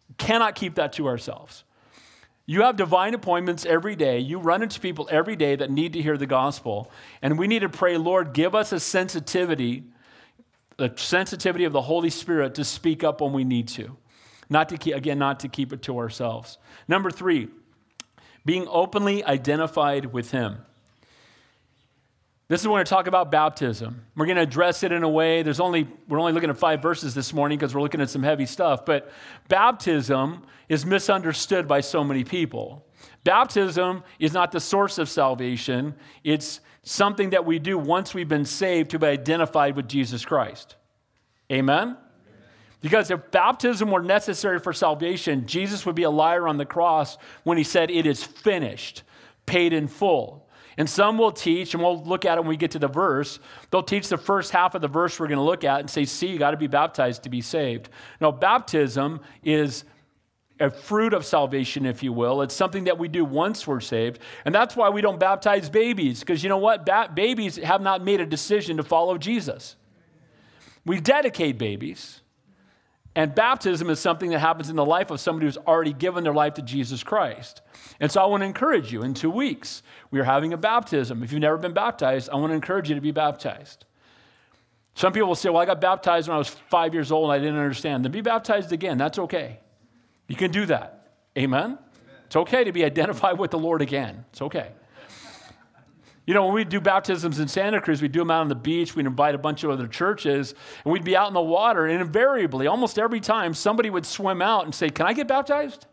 We 0.08 0.16
cannot 0.16 0.54
keep 0.54 0.74
that 0.74 0.92
to 0.94 1.06
ourselves. 1.06 1.64
You 2.44 2.62
have 2.62 2.76
divine 2.76 3.14
appointments 3.14 3.64
every 3.64 3.94
day. 3.94 4.18
You 4.18 4.38
run 4.40 4.62
into 4.62 4.80
people 4.80 5.08
every 5.10 5.36
day 5.36 5.54
that 5.56 5.70
need 5.70 5.92
to 5.92 6.02
hear 6.02 6.18
the 6.18 6.26
gospel. 6.26 6.90
And 7.22 7.38
we 7.38 7.46
need 7.46 7.60
to 7.60 7.68
pray, 7.68 7.96
Lord, 7.96 8.32
give 8.32 8.54
us 8.54 8.72
a 8.72 8.80
sensitivity, 8.80 9.84
the 10.76 10.92
sensitivity 10.96 11.64
of 11.64 11.72
the 11.72 11.82
Holy 11.82 12.10
Spirit 12.10 12.56
to 12.56 12.64
speak 12.64 13.04
up 13.04 13.20
when 13.20 13.32
we 13.32 13.44
need 13.44 13.68
to. 13.68 13.96
Not 14.48 14.68
to 14.70 14.76
keep, 14.76 14.96
again, 14.96 15.18
not 15.18 15.38
to 15.40 15.48
keep 15.48 15.72
it 15.72 15.80
to 15.82 15.96
ourselves. 15.96 16.58
Number 16.88 17.10
three, 17.12 17.48
being 18.44 18.66
openly 18.68 19.24
identified 19.24 20.06
with 20.06 20.32
Him. 20.32 20.58
This 22.50 22.62
is 22.62 22.66
when 22.66 22.80
we 22.80 22.84
talk 22.84 23.06
about 23.06 23.30
baptism. 23.30 24.04
We're 24.16 24.26
going 24.26 24.34
to 24.34 24.42
address 24.42 24.82
it 24.82 24.90
in 24.90 25.04
a 25.04 25.08
way. 25.08 25.44
There's 25.44 25.60
only 25.60 25.86
we're 26.08 26.18
only 26.18 26.32
looking 26.32 26.50
at 26.50 26.56
five 26.56 26.82
verses 26.82 27.14
this 27.14 27.32
morning 27.32 27.56
because 27.56 27.76
we're 27.76 27.80
looking 27.80 28.00
at 28.00 28.10
some 28.10 28.24
heavy 28.24 28.44
stuff. 28.44 28.84
But 28.84 29.08
baptism 29.46 30.42
is 30.68 30.84
misunderstood 30.84 31.68
by 31.68 31.80
so 31.80 32.02
many 32.02 32.24
people. 32.24 32.84
Baptism 33.22 34.02
is 34.18 34.32
not 34.32 34.50
the 34.50 34.58
source 34.58 34.98
of 34.98 35.08
salvation. 35.08 35.94
It's 36.24 36.58
something 36.82 37.30
that 37.30 37.46
we 37.46 37.60
do 37.60 37.78
once 37.78 38.14
we've 38.14 38.28
been 38.28 38.44
saved 38.44 38.90
to 38.90 38.98
be 38.98 39.06
identified 39.06 39.76
with 39.76 39.86
Jesus 39.86 40.24
Christ. 40.24 40.74
Amen. 41.52 41.96
Because 42.80 43.12
if 43.12 43.30
baptism 43.30 43.92
were 43.92 44.02
necessary 44.02 44.58
for 44.58 44.72
salvation, 44.72 45.46
Jesus 45.46 45.86
would 45.86 45.94
be 45.94 46.02
a 46.02 46.10
liar 46.10 46.48
on 46.48 46.56
the 46.56 46.66
cross 46.66 47.16
when 47.44 47.58
he 47.58 47.64
said, 47.64 47.92
It 47.92 48.06
is 48.06 48.24
finished, 48.24 49.04
paid 49.46 49.72
in 49.72 49.86
full. 49.86 50.48
And 50.80 50.88
some 50.88 51.18
will 51.18 51.30
teach, 51.30 51.74
and 51.74 51.82
we'll 51.82 52.02
look 52.04 52.24
at 52.24 52.38
it 52.38 52.40
when 52.40 52.48
we 52.48 52.56
get 52.56 52.70
to 52.70 52.78
the 52.78 52.88
verse, 52.88 53.38
they'll 53.70 53.82
teach 53.82 54.08
the 54.08 54.16
first 54.16 54.50
half 54.50 54.74
of 54.74 54.80
the 54.80 54.88
verse 54.88 55.20
we're 55.20 55.26
going 55.26 55.36
to 55.36 55.44
look 55.44 55.62
at 55.62 55.80
and 55.80 55.90
say, 55.90 56.06
see, 56.06 56.28
you 56.28 56.38
got 56.38 56.52
to 56.52 56.56
be 56.56 56.68
baptized 56.68 57.24
to 57.24 57.28
be 57.28 57.42
saved. 57.42 57.90
No, 58.18 58.32
baptism 58.32 59.20
is 59.44 59.84
a 60.58 60.70
fruit 60.70 61.12
of 61.12 61.26
salvation, 61.26 61.84
if 61.84 62.02
you 62.02 62.14
will. 62.14 62.40
It's 62.40 62.54
something 62.54 62.84
that 62.84 62.96
we 62.96 63.08
do 63.08 63.26
once 63.26 63.66
we're 63.66 63.80
saved. 63.80 64.20
And 64.46 64.54
that's 64.54 64.74
why 64.74 64.88
we 64.88 65.02
don't 65.02 65.20
baptize 65.20 65.68
babies, 65.68 66.20
because 66.20 66.42
you 66.42 66.48
know 66.48 66.56
what? 66.56 66.86
Ba- 66.86 67.10
babies 67.12 67.56
have 67.56 67.82
not 67.82 68.02
made 68.02 68.22
a 68.22 68.26
decision 68.26 68.78
to 68.78 68.82
follow 68.82 69.18
Jesus. 69.18 69.76
We 70.86 70.98
dedicate 70.98 71.58
babies. 71.58 72.22
And 73.20 73.34
baptism 73.34 73.90
is 73.90 74.00
something 74.00 74.30
that 74.30 74.38
happens 74.38 74.70
in 74.70 74.76
the 74.76 74.84
life 74.84 75.10
of 75.10 75.20
somebody 75.20 75.44
who's 75.44 75.58
already 75.58 75.92
given 75.92 76.24
their 76.24 76.32
life 76.32 76.54
to 76.54 76.62
Jesus 76.62 77.02
Christ. 77.02 77.60
And 78.00 78.10
so 78.10 78.22
I 78.22 78.24
want 78.24 78.40
to 78.40 78.46
encourage 78.46 78.94
you 78.94 79.02
in 79.02 79.12
two 79.12 79.28
weeks, 79.28 79.82
we 80.10 80.18
are 80.20 80.24
having 80.24 80.54
a 80.54 80.56
baptism. 80.56 81.22
If 81.22 81.30
you've 81.30 81.42
never 81.42 81.58
been 81.58 81.74
baptized, 81.74 82.30
I 82.30 82.36
want 82.36 82.52
to 82.52 82.54
encourage 82.54 82.88
you 82.88 82.94
to 82.94 83.00
be 83.02 83.10
baptized. 83.10 83.84
Some 84.94 85.12
people 85.12 85.28
will 85.28 85.34
say, 85.34 85.50
Well, 85.50 85.60
I 85.60 85.66
got 85.66 85.82
baptized 85.82 86.28
when 86.28 86.34
I 86.34 86.38
was 86.38 86.48
five 86.48 86.94
years 86.94 87.12
old 87.12 87.24
and 87.24 87.32
I 87.34 87.38
didn't 87.44 87.60
understand. 87.60 88.06
Then 88.06 88.10
be 88.10 88.22
baptized 88.22 88.72
again. 88.72 88.96
That's 88.96 89.18
okay. 89.18 89.60
You 90.26 90.36
can 90.36 90.50
do 90.50 90.64
that. 90.64 91.12
Amen? 91.36 91.62
Amen. 91.62 91.78
It's 92.24 92.36
okay 92.36 92.64
to 92.64 92.72
be 92.72 92.86
identified 92.86 93.38
with 93.38 93.50
the 93.50 93.58
Lord 93.58 93.82
again. 93.82 94.24
It's 94.30 94.40
okay. 94.40 94.70
You 96.30 96.34
know, 96.34 96.44
when 96.44 96.54
we 96.54 96.62
do 96.62 96.80
baptisms 96.80 97.40
in 97.40 97.48
Santa 97.48 97.80
Cruz, 97.80 98.00
we 98.00 98.06
do 98.06 98.20
them 98.20 98.30
out 98.30 98.42
on 98.42 98.48
the 98.48 98.54
beach. 98.54 98.94
We'd 98.94 99.04
invite 99.04 99.34
a 99.34 99.38
bunch 99.38 99.64
of 99.64 99.70
other 99.70 99.88
churches, 99.88 100.54
and 100.84 100.92
we'd 100.92 101.02
be 101.02 101.16
out 101.16 101.26
in 101.26 101.34
the 101.34 101.40
water. 101.40 101.86
And 101.86 102.00
invariably, 102.00 102.68
almost 102.68 103.00
every 103.00 103.18
time, 103.18 103.52
somebody 103.52 103.90
would 103.90 104.06
swim 104.06 104.40
out 104.40 104.64
and 104.64 104.72
say, 104.72 104.90
Can 104.90 105.06
I 105.06 105.12
get 105.12 105.26
baptized? 105.26 105.86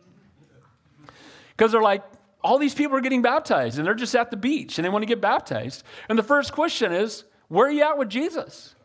Because 1.55 1.71
they're 1.71 1.81
like, 1.81 2.03
all 2.43 2.59
these 2.59 2.75
people 2.75 2.95
are 2.95 3.01
getting 3.01 3.23
baptized, 3.23 3.79
and 3.79 3.87
they're 3.87 3.95
just 3.95 4.13
at 4.13 4.29
the 4.29 4.37
beach 4.37 4.77
and 4.77 4.85
they 4.85 4.89
want 4.89 5.01
to 5.01 5.07
get 5.07 5.21
baptized. 5.21 5.81
And 6.07 6.19
the 6.19 6.23
first 6.23 6.53
question 6.53 6.91
is, 6.91 7.23
Where 7.47 7.65
are 7.65 7.71
you 7.71 7.81
at 7.81 7.97
with 7.97 8.09
Jesus? 8.09 8.75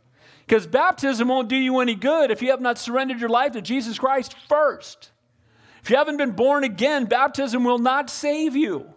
Because 0.46 0.66
baptism 0.66 1.28
won't 1.28 1.50
do 1.50 1.56
you 1.56 1.80
any 1.80 1.96
good 1.96 2.30
if 2.30 2.40
you 2.40 2.48
have 2.48 2.62
not 2.62 2.78
surrendered 2.78 3.20
your 3.20 3.28
life 3.28 3.52
to 3.52 3.60
Jesus 3.60 3.98
Christ 3.98 4.34
first. 4.48 5.10
If 5.82 5.90
you 5.90 5.96
haven't 5.96 6.16
been 6.16 6.32
born 6.32 6.64
again, 6.64 7.04
baptism 7.04 7.62
will 7.62 7.78
not 7.78 8.08
save 8.08 8.56
you. 8.56 8.94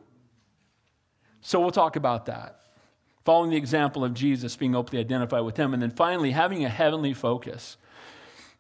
So 1.45 1.59
we'll 1.59 1.69
talk 1.69 1.95
about 1.95 2.25
that. 2.25 2.59
Following 3.23 3.51
the 3.51 3.55
example 3.55 4.03
of 4.03 4.15
Jesus, 4.15 4.55
being 4.55 4.75
openly 4.75 4.99
identified 4.99 5.43
with 5.43 5.57
Him. 5.57 5.75
And 5.75 5.83
then 5.83 5.91
finally, 5.91 6.31
having 6.31 6.65
a 6.65 6.69
heavenly 6.69 7.13
focus. 7.13 7.77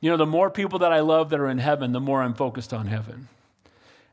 You 0.01 0.11
know, 0.11 0.17
the 0.17 0.27
more 0.27 0.51
people 0.51 0.77
that 0.77 0.93
I 0.93 0.99
love 0.99 1.31
that 1.31 1.39
are 1.39 1.49
in 1.49 1.57
heaven, 1.57 1.93
the 1.93 1.99
more 1.99 2.21
I'm 2.21 2.35
focused 2.35 2.75
on 2.75 2.85
heaven. 2.85 3.27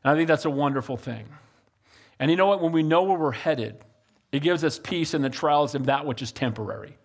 And 0.03 0.11
I 0.11 0.15
think 0.15 0.27
that's 0.27 0.45
a 0.45 0.49
wonderful 0.49 0.97
thing. 0.97 1.27
And 2.17 2.31
you 2.31 2.37
know 2.37 2.47
what? 2.47 2.63
When 2.63 2.71
we 2.71 2.81
know 2.81 3.03
where 3.03 3.17
we're 3.17 3.31
headed, 3.31 3.77
it 4.31 4.41
gives 4.41 4.63
us 4.63 4.79
peace 4.79 5.13
in 5.13 5.21
the 5.21 5.29
trials 5.29 5.75
of 5.75 5.85
that 5.85 6.07
which 6.07 6.23
is 6.23 6.31
temporary. 6.31 6.97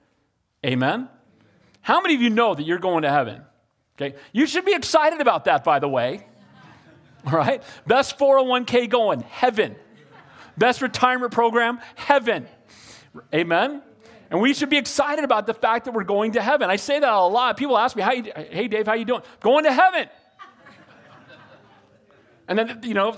Amen? 0.65 1.11
How 1.83 2.01
many 2.01 2.15
of 2.15 2.23
you 2.23 2.31
know 2.31 2.55
that 2.55 2.63
you're 2.63 2.79
going 2.79 3.03
to 3.03 3.11
heaven? 3.11 3.43
Okay. 4.01 4.17
You 4.33 4.47
should 4.47 4.65
be 4.65 4.73
excited 4.73 5.21
about 5.21 5.45
that, 5.45 5.65
by 5.65 5.81
the 5.81 5.89
way. 5.89 6.27
All 7.27 7.33
right? 7.33 7.63
Best 7.87 8.19
401k 8.19 8.89
going, 8.89 9.21
heaven. 9.21 9.77
Best 10.59 10.83
retirement 10.83 11.33
program, 11.33 11.81
heaven. 11.95 12.47
Amen? 13.35 13.83
And 14.31 14.41
we 14.41 14.53
should 14.53 14.69
be 14.69 14.77
excited 14.77 15.25
about 15.25 15.47
the 15.47 15.55
fact 15.55 15.87
that 15.87 15.95
we're 15.95 16.05
going 16.05 16.33
to 16.33 16.43
heaven. 16.43 16.69
I 16.69 16.77
say 16.77 16.99
that 17.01 17.13
a 17.13 17.27
lot. 17.27 17.57
People 17.57 17.79
ask 17.79 17.97
me, 17.97 18.03
how 18.03 18.13
you, 18.13 18.31
hey, 18.51 18.69
Dave, 18.69 18.87
how 18.87 18.95
you 18.95 19.05
doing? 19.05 19.23
Going 19.41 19.65
to 19.65 19.73
heaven. 19.73 20.09
And 22.47 22.59
then, 22.59 22.81
you 22.83 22.95
know, 22.95 23.15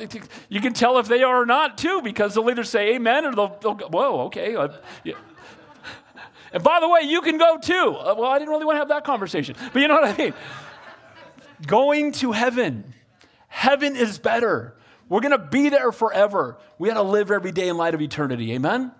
you 0.49 0.61
can 0.61 0.73
tell 0.73 0.99
if 0.99 1.07
they 1.07 1.23
are 1.23 1.43
or 1.43 1.47
not, 1.47 1.79
too, 1.79 2.03
because 2.03 2.35
they'll 2.35 2.51
either 2.51 2.65
say 2.65 2.95
amen 2.95 3.25
or 3.25 3.35
they'll, 3.35 3.59
they'll 3.61 3.75
go, 3.75 3.89
whoa, 3.89 4.21
okay. 4.27 4.57
Uh. 4.57 4.69
And 6.53 6.63
by 6.65 6.81
the 6.81 6.89
way, 6.89 7.03
you 7.03 7.21
can 7.21 7.39
go 7.39 7.59
too. 7.59 7.97
Uh, 7.97 8.15
well, 8.19 8.29
I 8.29 8.39
didn't 8.39 8.51
really 8.51 8.65
want 8.65 8.77
to 8.77 8.81
have 8.81 8.89
that 8.89 9.05
conversation. 9.05 9.55
But 9.73 9.83
you 9.83 9.89
know 9.89 9.95
what 9.95 10.05
I 10.05 10.17
mean? 10.17 10.35
going 11.67 12.13
to 12.13 12.33
heaven. 12.33 12.93
Heaven 13.49 13.97
is 13.97 14.19
better. 14.19 14.75
We're 15.11 15.21
going 15.21 15.33
to 15.33 15.39
be 15.39 15.69
there 15.69 15.93
forever. 15.93 16.57
We 16.79 16.89
got 16.89 16.95
to 16.95 17.03
live 17.03 17.31
every 17.31 17.53
day 17.53 17.69
in 17.69 17.77
light 17.77 17.95
of 17.95 18.01
eternity. 18.01 18.53
Amen? 18.53 18.93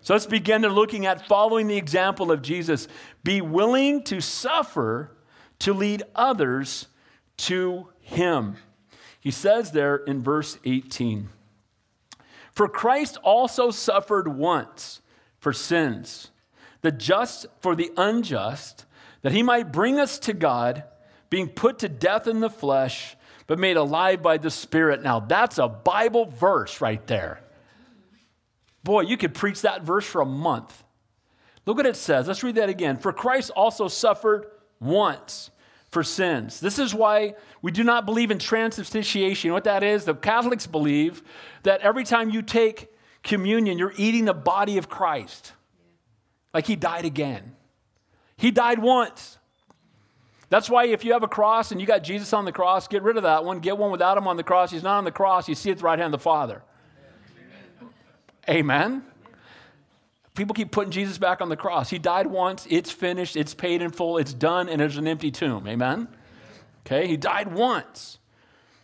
So 0.00 0.14
let's 0.14 0.26
begin 0.26 0.62
to 0.62 0.68
looking 0.70 1.04
at 1.04 1.26
following 1.26 1.66
the 1.68 1.76
example 1.76 2.32
of 2.32 2.40
Jesus. 2.40 2.88
Be 3.22 3.42
willing 3.42 4.02
to 4.04 4.20
suffer 4.20 5.12
to 5.60 5.74
lead 5.74 6.04
others 6.14 6.86
to 7.36 7.88
him. 8.00 8.56
He 9.20 9.30
says 9.30 9.72
there 9.72 9.96
in 9.96 10.22
verse 10.22 10.58
18 10.64 11.28
For 12.50 12.66
Christ 12.66 13.18
also 13.22 13.70
suffered 13.70 14.28
once 14.28 15.02
for 15.38 15.52
sins, 15.52 16.30
the 16.80 16.90
just 16.90 17.44
for 17.60 17.76
the 17.76 17.90
unjust, 17.98 18.86
that 19.20 19.32
he 19.32 19.42
might 19.42 19.70
bring 19.70 19.98
us 19.98 20.18
to 20.20 20.32
God, 20.32 20.84
being 21.28 21.48
put 21.48 21.80
to 21.80 21.90
death 21.90 22.26
in 22.26 22.40
the 22.40 22.48
flesh, 22.48 23.17
but 23.48 23.58
made 23.58 23.76
alive 23.76 24.22
by 24.22 24.38
the 24.38 24.50
Spirit. 24.50 25.02
Now, 25.02 25.18
that's 25.18 25.58
a 25.58 25.66
Bible 25.66 26.26
verse 26.26 26.80
right 26.80 27.04
there. 27.08 27.40
Boy, 28.84 29.00
you 29.00 29.16
could 29.16 29.34
preach 29.34 29.62
that 29.62 29.82
verse 29.82 30.06
for 30.06 30.20
a 30.20 30.26
month. 30.26 30.84
Look 31.66 31.78
what 31.78 31.86
it 31.86 31.96
says. 31.96 32.28
Let's 32.28 32.44
read 32.44 32.54
that 32.54 32.68
again. 32.68 32.96
For 32.98 33.12
Christ 33.12 33.50
also 33.50 33.88
suffered 33.88 34.46
once 34.78 35.50
for 35.90 36.02
sins. 36.02 36.60
This 36.60 36.78
is 36.78 36.94
why 36.94 37.34
we 37.62 37.72
do 37.72 37.82
not 37.82 38.06
believe 38.06 38.30
in 38.30 38.38
transubstantiation. 38.38 39.48
You 39.48 39.50
know 39.50 39.54
What 39.54 39.64
that 39.64 39.82
is, 39.82 40.04
the 40.04 40.14
Catholics 40.14 40.66
believe 40.66 41.22
that 41.62 41.80
every 41.80 42.04
time 42.04 42.30
you 42.30 42.42
take 42.42 42.88
communion, 43.22 43.78
you're 43.78 43.94
eating 43.96 44.26
the 44.26 44.34
body 44.34 44.78
of 44.78 44.88
Christ. 44.88 45.52
Like 46.52 46.66
he 46.66 46.76
died 46.76 47.04
again. 47.04 47.56
He 48.36 48.50
died 48.50 48.78
once. 48.78 49.38
That's 50.50 50.70
why 50.70 50.86
if 50.86 51.04
you 51.04 51.12
have 51.12 51.22
a 51.22 51.28
cross 51.28 51.72
and 51.72 51.80
you 51.80 51.86
got 51.86 52.02
Jesus 52.02 52.32
on 52.32 52.44
the 52.44 52.52
cross, 52.52 52.88
get 52.88 53.02
rid 53.02 53.16
of 53.16 53.24
that 53.24 53.44
one. 53.44 53.60
Get 53.60 53.76
one 53.76 53.90
without 53.90 54.16
him 54.16 54.26
on 54.26 54.36
the 54.36 54.42
cross. 54.42 54.70
He's 54.70 54.82
not 54.82 54.96
on 54.96 55.04
the 55.04 55.12
cross. 55.12 55.48
You 55.48 55.54
see 55.54 55.70
at 55.70 55.78
the 55.78 55.84
right 55.84 55.98
hand 55.98 56.14
of 56.14 56.20
the 56.20 56.22
Father. 56.22 56.62
Amen. 58.48 59.02
People 60.34 60.54
keep 60.54 60.70
putting 60.70 60.92
Jesus 60.92 61.18
back 61.18 61.40
on 61.40 61.48
the 61.48 61.56
cross. 61.56 61.90
He 61.90 61.98
died 61.98 62.28
once, 62.28 62.66
it's 62.70 62.92
finished, 62.92 63.36
it's 63.36 63.54
paid 63.54 63.82
in 63.82 63.90
full, 63.90 64.18
it's 64.18 64.32
done, 64.32 64.68
and 64.68 64.80
there's 64.80 64.96
an 64.96 65.08
empty 65.08 65.32
tomb. 65.32 65.66
Amen? 65.66 66.06
Okay, 66.86 67.08
he 67.08 67.16
died 67.16 67.52
once. 67.52 68.18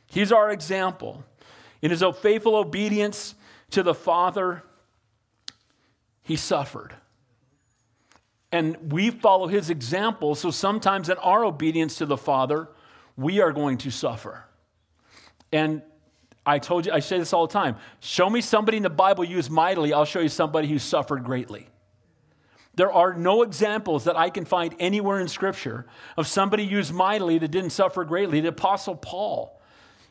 He's 0.06 0.32
our 0.32 0.50
example. 0.50 1.24
In 1.80 1.92
his 1.92 2.02
faithful 2.20 2.56
obedience 2.56 3.36
to 3.70 3.82
the 3.82 3.94
Father, 3.94 4.64
he 6.22 6.36
suffered. 6.36 6.96
And 8.54 8.92
we 8.92 9.10
follow 9.10 9.48
his 9.48 9.68
example, 9.68 10.36
so 10.36 10.52
sometimes 10.52 11.08
in 11.08 11.18
our 11.18 11.44
obedience 11.44 11.96
to 11.96 12.06
the 12.06 12.16
Father, 12.16 12.68
we 13.16 13.40
are 13.40 13.50
going 13.50 13.78
to 13.78 13.90
suffer. 13.90 14.44
And 15.52 15.82
I 16.46 16.60
told 16.60 16.86
you, 16.86 16.92
I 16.92 17.00
say 17.00 17.18
this 17.18 17.32
all 17.32 17.48
the 17.48 17.52
time. 17.52 17.74
Show 17.98 18.30
me 18.30 18.40
somebody 18.40 18.76
in 18.76 18.84
the 18.84 18.90
Bible 18.90 19.24
used 19.24 19.50
mightily, 19.50 19.92
I'll 19.92 20.04
show 20.04 20.20
you 20.20 20.28
somebody 20.28 20.68
who 20.68 20.78
suffered 20.78 21.24
greatly. 21.24 21.66
There 22.76 22.92
are 22.92 23.14
no 23.14 23.42
examples 23.42 24.04
that 24.04 24.16
I 24.16 24.30
can 24.30 24.44
find 24.44 24.72
anywhere 24.78 25.18
in 25.18 25.26
Scripture 25.26 25.86
of 26.16 26.28
somebody 26.28 26.64
used 26.64 26.94
mightily 26.94 27.38
that 27.38 27.50
didn't 27.50 27.70
suffer 27.70 28.04
greatly. 28.04 28.40
The 28.40 28.50
Apostle 28.50 28.94
Paul, 28.94 29.53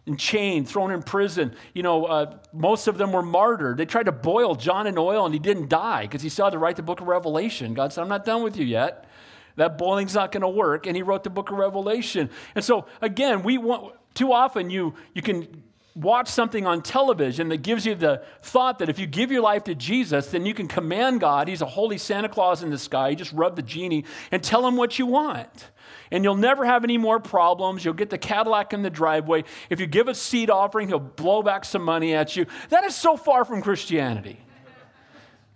in 0.06 0.18
chain, 0.18 0.66
thrown 0.66 0.92
in 0.92 1.02
prison. 1.02 1.56
You 1.74 1.84
know, 1.84 2.06
uh, 2.06 2.38
most 2.52 2.88
of 2.88 2.98
them 2.98 3.12
were 3.12 3.22
martyred. 3.22 3.78
They 3.78 3.86
tried 3.86 4.08
to 4.08 4.12
boil 4.12 4.56
John 4.56 4.88
in 4.88 4.98
oil 4.98 5.26
and 5.26 5.34
he 5.34 5.40
didn't 5.40 5.70
die 5.70 6.04
because 6.04 6.22
he 6.22 6.30
still 6.30 6.46
had 6.46 6.52
to 6.52 6.60
write 6.60 6.76
the 6.76 6.84
book 6.84 7.00
of 7.02 7.08
Revelation. 7.08 7.74
God 7.74 7.94
said, 7.94 8.02
I'm 8.02 8.10
not 8.10 8.26
done 8.26 8.44
with 8.44 8.58
you 8.58 8.66
yet. 8.66 9.06
That 9.56 9.78
boiling's 9.78 10.16
not 10.16 10.32
going 10.32 10.42
to 10.42 10.50
work. 10.50 10.88
And 10.88 10.96
he 10.96 11.04
wrote 11.04 11.24
the 11.24 11.30
book 11.30 11.52
of 11.52 11.58
Revelation. 11.58 12.30
And 12.56 12.66
so, 12.66 12.86
again, 13.02 13.44
we 13.44 13.58
want, 13.58 13.96
too 14.14 14.34
often 14.34 14.70
you, 14.70 14.96
you 15.14 15.22
can 15.22 15.64
watch 15.96 16.28
something 16.28 16.66
on 16.66 16.82
television 16.82 17.50
that 17.50 17.58
gives 17.58 17.86
you 17.86 17.94
the 17.94 18.24
thought 18.42 18.80
that 18.80 18.90
if 18.90 18.98
you 18.98 19.06
give 19.06 19.32
your 19.32 19.42
life 19.42 19.64
to 19.66 19.76
Jesus, 19.76 20.28
then 20.28 20.46
you 20.46 20.54
can 20.54 20.68
command 20.68 21.20
God. 21.20 21.48
He's 21.48 21.62
a 21.62 21.68
holy 21.68 21.98
Santa 21.98 22.30
Claus 22.30 22.64
in 22.64 22.72
the 22.72 22.78
sky. 22.78 23.10
You 23.10 23.16
just 23.16 23.32
rub 23.32 23.56
the 23.56 23.62
genie 23.62 24.06
and 24.32 24.44
tell 24.44 24.68
him 24.68 24.76
what 24.76 24.98
you 24.98 25.06
want. 25.06 25.70
And 26.14 26.24
you'll 26.24 26.38
never 26.38 26.64
have 26.64 26.84
any 26.84 27.00
more 27.00 27.20
problems. 27.20 27.84
You'll 27.84 27.96
get 27.96 28.12
the 28.12 28.20
Cadillac 28.20 28.72
in 28.72 28.84
the 28.84 28.90
driveway. 28.92 29.44
If 29.72 29.80
you 29.80 29.88
give 29.88 30.08
a 30.08 30.14
seed 30.14 30.52
offering, 30.52 30.88
he'll 30.88 31.00
blow 31.00 31.42
back 31.42 31.66
some 31.66 31.82
money 31.82 32.14
at 32.14 32.36
you. 32.36 32.46
That 32.70 32.84
is 32.84 32.96
so 32.96 33.18
far 33.18 33.44
from 33.44 33.64
Christianity. 33.64 34.40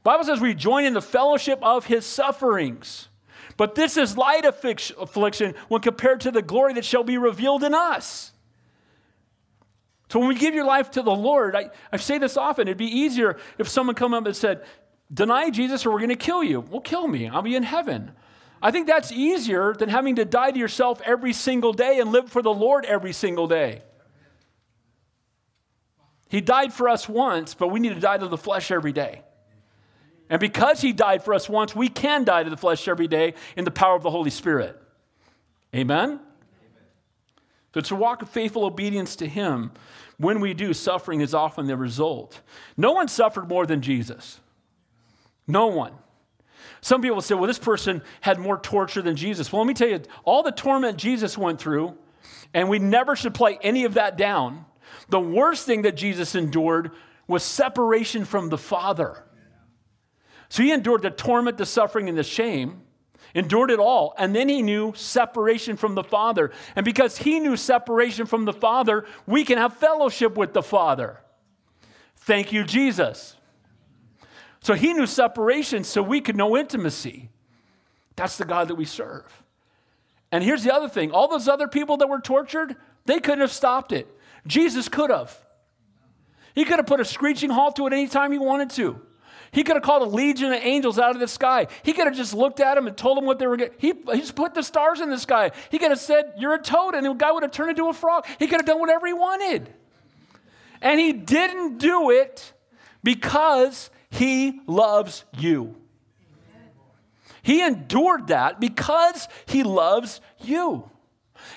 Bible 0.01 0.23
says 0.23 0.41
we 0.41 0.55
join 0.55 0.85
in 0.85 0.93
the 0.93 1.01
fellowship 1.01 1.59
of 1.61 1.85
his 1.85 2.07
sufferings. 2.07 3.07
But 3.55 3.75
this 3.75 3.97
is 3.97 4.17
light 4.17 4.45
affliction 4.45 5.53
when 5.67 5.81
compared 5.81 6.21
to 6.21 6.31
the 6.31 6.41
glory 6.41 6.73
that 6.73 6.85
shall 6.85 7.03
be 7.03 7.19
revealed 7.19 7.63
in 7.63 7.75
us. 7.75 8.31
So 10.09 10.19
when 10.19 10.27
we 10.29 10.35
give 10.35 10.55
your 10.55 10.65
life 10.65 10.89
to 10.91 11.03
the 11.03 11.11
Lord, 11.11 11.55
I, 11.55 11.69
I 11.91 11.97
say 11.97 12.17
this 12.17 12.35
often, 12.35 12.67
it'd 12.67 12.77
be 12.77 12.85
easier 12.85 13.37
if 13.59 13.67
someone 13.67 13.95
come 13.95 14.15
up 14.15 14.25
and 14.25 14.35
said, 14.35 14.65
deny 15.13 15.51
Jesus 15.51 15.85
or 15.85 15.91
we're 15.91 15.99
going 15.99 16.09
to 16.09 16.15
kill 16.15 16.43
you. 16.43 16.61
Well, 16.61 16.81
kill 16.81 17.07
me. 17.07 17.27
I'll 17.27 17.43
be 17.43 17.55
in 17.55 17.63
heaven. 17.63 18.13
I 18.61 18.71
think 18.71 18.87
that's 18.87 19.11
easier 19.11 19.73
than 19.73 19.89
having 19.89 20.15
to 20.15 20.25
die 20.25 20.51
to 20.51 20.57
yourself 20.57 21.01
every 21.05 21.33
single 21.33 21.73
day 21.73 21.99
and 21.99 22.11
live 22.11 22.29
for 22.29 22.41
the 22.41 22.53
Lord 22.53 22.85
every 22.85 23.13
single 23.13 23.47
day. 23.47 23.81
He 26.29 26.41
died 26.41 26.73
for 26.73 26.89
us 26.89 27.07
once, 27.07 27.53
but 27.53 27.69
we 27.69 27.79
need 27.79 27.93
to 27.93 27.99
die 27.99 28.17
to 28.17 28.27
the 28.27 28.37
flesh 28.37 28.71
every 28.71 28.91
day. 28.91 29.21
And 30.29 30.39
because 30.39 30.81
he 30.81 30.91
died 30.91 31.23
for 31.23 31.33
us 31.33 31.47
once, 31.47 31.75
we 31.75 31.87
can 31.87 32.23
die 32.23 32.43
to 32.43 32.49
the 32.49 32.57
flesh 32.57 32.87
every 32.87 33.07
day 33.07 33.33
in 33.55 33.63
the 33.63 33.71
power 33.71 33.95
of 33.95 34.03
the 34.03 34.11
Holy 34.11 34.29
Spirit. 34.29 34.77
Amen? 35.73 36.19
So 37.73 37.81
to 37.81 37.95
walk 37.95 38.21
in 38.21 38.27
faithful 38.27 38.65
obedience 38.65 39.15
to 39.17 39.27
him, 39.27 39.71
when 40.17 40.39
we 40.39 40.53
do, 40.53 40.73
suffering 40.73 41.21
is 41.21 41.33
often 41.33 41.67
the 41.67 41.77
result. 41.77 42.41
No 42.75 42.91
one 42.91 43.07
suffered 43.07 43.47
more 43.47 43.65
than 43.65 43.81
Jesus. 43.81 44.39
No 45.45 45.67
one. 45.67 45.93
Some 46.87 47.01
people 47.01 47.19
say, 47.19 47.35
well, 47.35 47.47
this 47.47 47.59
person 47.59 48.01
had 48.21 48.39
more 48.39 48.57
torture 48.57 49.01
than 49.01 49.17
Jesus. 49.17 49.51
Well, 49.51 49.61
let 49.61 49.67
me 49.67 49.73
tell 49.73 49.89
you, 49.89 50.01
all 50.23 50.41
the 50.41 50.53
torment 50.53 50.97
Jesus 50.97 51.37
went 51.37 51.59
through, 51.59 51.97
and 52.53 52.69
we 52.69 52.79
never 52.79 53.13
should 53.13 53.33
play 53.33 53.59
any 53.61 53.83
of 53.83 53.95
that 53.95 54.17
down. 54.17 54.63
The 55.09 55.19
worst 55.19 55.65
thing 55.65 55.81
that 55.81 55.97
Jesus 55.97 56.33
endured 56.33 56.91
was 57.27 57.43
separation 57.43 58.23
from 58.23 58.47
the 58.47 58.57
Father. 58.57 59.25
So 60.47 60.63
he 60.63 60.71
endured 60.71 61.01
the 61.01 61.09
torment, 61.09 61.57
the 61.57 61.65
suffering, 61.65 62.07
and 62.07 62.17
the 62.17 62.23
shame 62.23 62.83
endured 63.35 63.69
it 63.69 63.79
all. 63.79 64.13
And 64.17 64.33
then 64.33 64.47
he 64.47 64.61
knew 64.61 64.93
separation 64.95 65.75
from 65.75 65.93
the 65.93 66.05
Father. 66.05 66.51
And 66.73 66.85
because 66.85 67.17
he 67.17 67.41
knew 67.41 67.57
separation 67.57 68.25
from 68.25 68.45
the 68.45 68.53
Father, 68.53 69.05
we 69.25 69.43
can 69.43 69.57
have 69.57 69.75
fellowship 69.75 70.37
with 70.37 70.53
the 70.53 70.63
Father. 70.63 71.19
Thank 72.15 72.53
you, 72.53 72.63
Jesus. 72.63 73.36
So 74.67 74.73
he 74.73 74.93
knew 74.93 75.07
separation 75.07 75.85
so 75.85 76.03
we 76.03 76.19
could 76.19 76.35
know 76.35 76.57
intimacy. 76.57 77.29
That's 78.17 78.37
the 78.37 78.43
God 78.43 78.67
that 78.67 78.75
we 78.75 78.83
serve. 78.83 79.23
And 80.29 80.43
here's 80.43 80.61
the 80.61 80.73
other 80.73 80.89
thing 80.89 81.13
all 81.13 81.29
those 81.29 81.47
other 81.47 81.69
people 81.69 81.95
that 81.95 82.09
were 82.09 82.19
tortured, 82.19 82.75
they 83.05 83.21
couldn't 83.21 83.39
have 83.39 83.51
stopped 83.53 83.93
it. 83.93 84.13
Jesus 84.45 84.89
could 84.89 85.09
have. 85.09 85.33
He 86.53 86.65
could 86.65 86.79
have 86.79 86.85
put 86.85 86.99
a 86.99 87.05
screeching 87.05 87.49
halt 87.49 87.77
to 87.77 87.87
it 87.87 87.93
anytime 87.93 88.33
he 88.33 88.39
wanted 88.39 88.71
to. 88.71 89.01
He 89.51 89.63
could 89.63 89.77
have 89.77 89.83
called 89.83 90.01
a 90.01 90.13
legion 90.13 90.51
of 90.51 90.59
angels 90.61 90.99
out 90.99 91.11
of 91.11 91.21
the 91.21 91.29
sky. 91.29 91.67
He 91.83 91.93
could 91.93 92.05
have 92.05 92.17
just 92.17 92.33
looked 92.33 92.59
at 92.59 92.75
them 92.75 92.87
and 92.87 92.97
told 92.97 93.17
them 93.17 93.23
what 93.23 93.39
they 93.39 93.47
were 93.47 93.55
getting. 93.55 93.77
He, 93.77 93.93
he 94.11 94.19
just 94.19 94.35
put 94.35 94.53
the 94.53 94.63
stars 94.63 94.99
in 94.99 95.09
the 95.09 95.17
sky. 95.17 95.51
He 95.71 95.79
could 95.79 95.91
have 95.91 95.99
said, 96.01 96.33
You're 96.37 96.55
a 96.55 96.61
toad, 96.61 96.93
and 96.93 97.05
the 97.05 97.13
guy 97.13 97.31
would 97.31 97.43
have 97.43 97.53
turned 97.53 97.69
into 97.69 97.87
a 97.87 97.93
frog. 97.93 98.25
He 98.37 98.47
could 98.47 98.59
have 98.59 98.65
done 98.65 98.81
whatever 98.81 99.07
he 99.07 99.13
wanted. 99.13 99.73
And 100.81 100.99
he 100.99 101.13
didn't 101.13 101.77
do 101.77 102.11
it 102.11 102.51
because 103.01 103.91
he 104.09 104.61
loves 104.67 105.25
you. 105.37 105.75
He 107.41 107.63
endured 107.63 108.27
that 108.27 108.59
because 108.59 109.27
he 109.45 109.63
loves 109.63 110.19
you. 110.39 110.89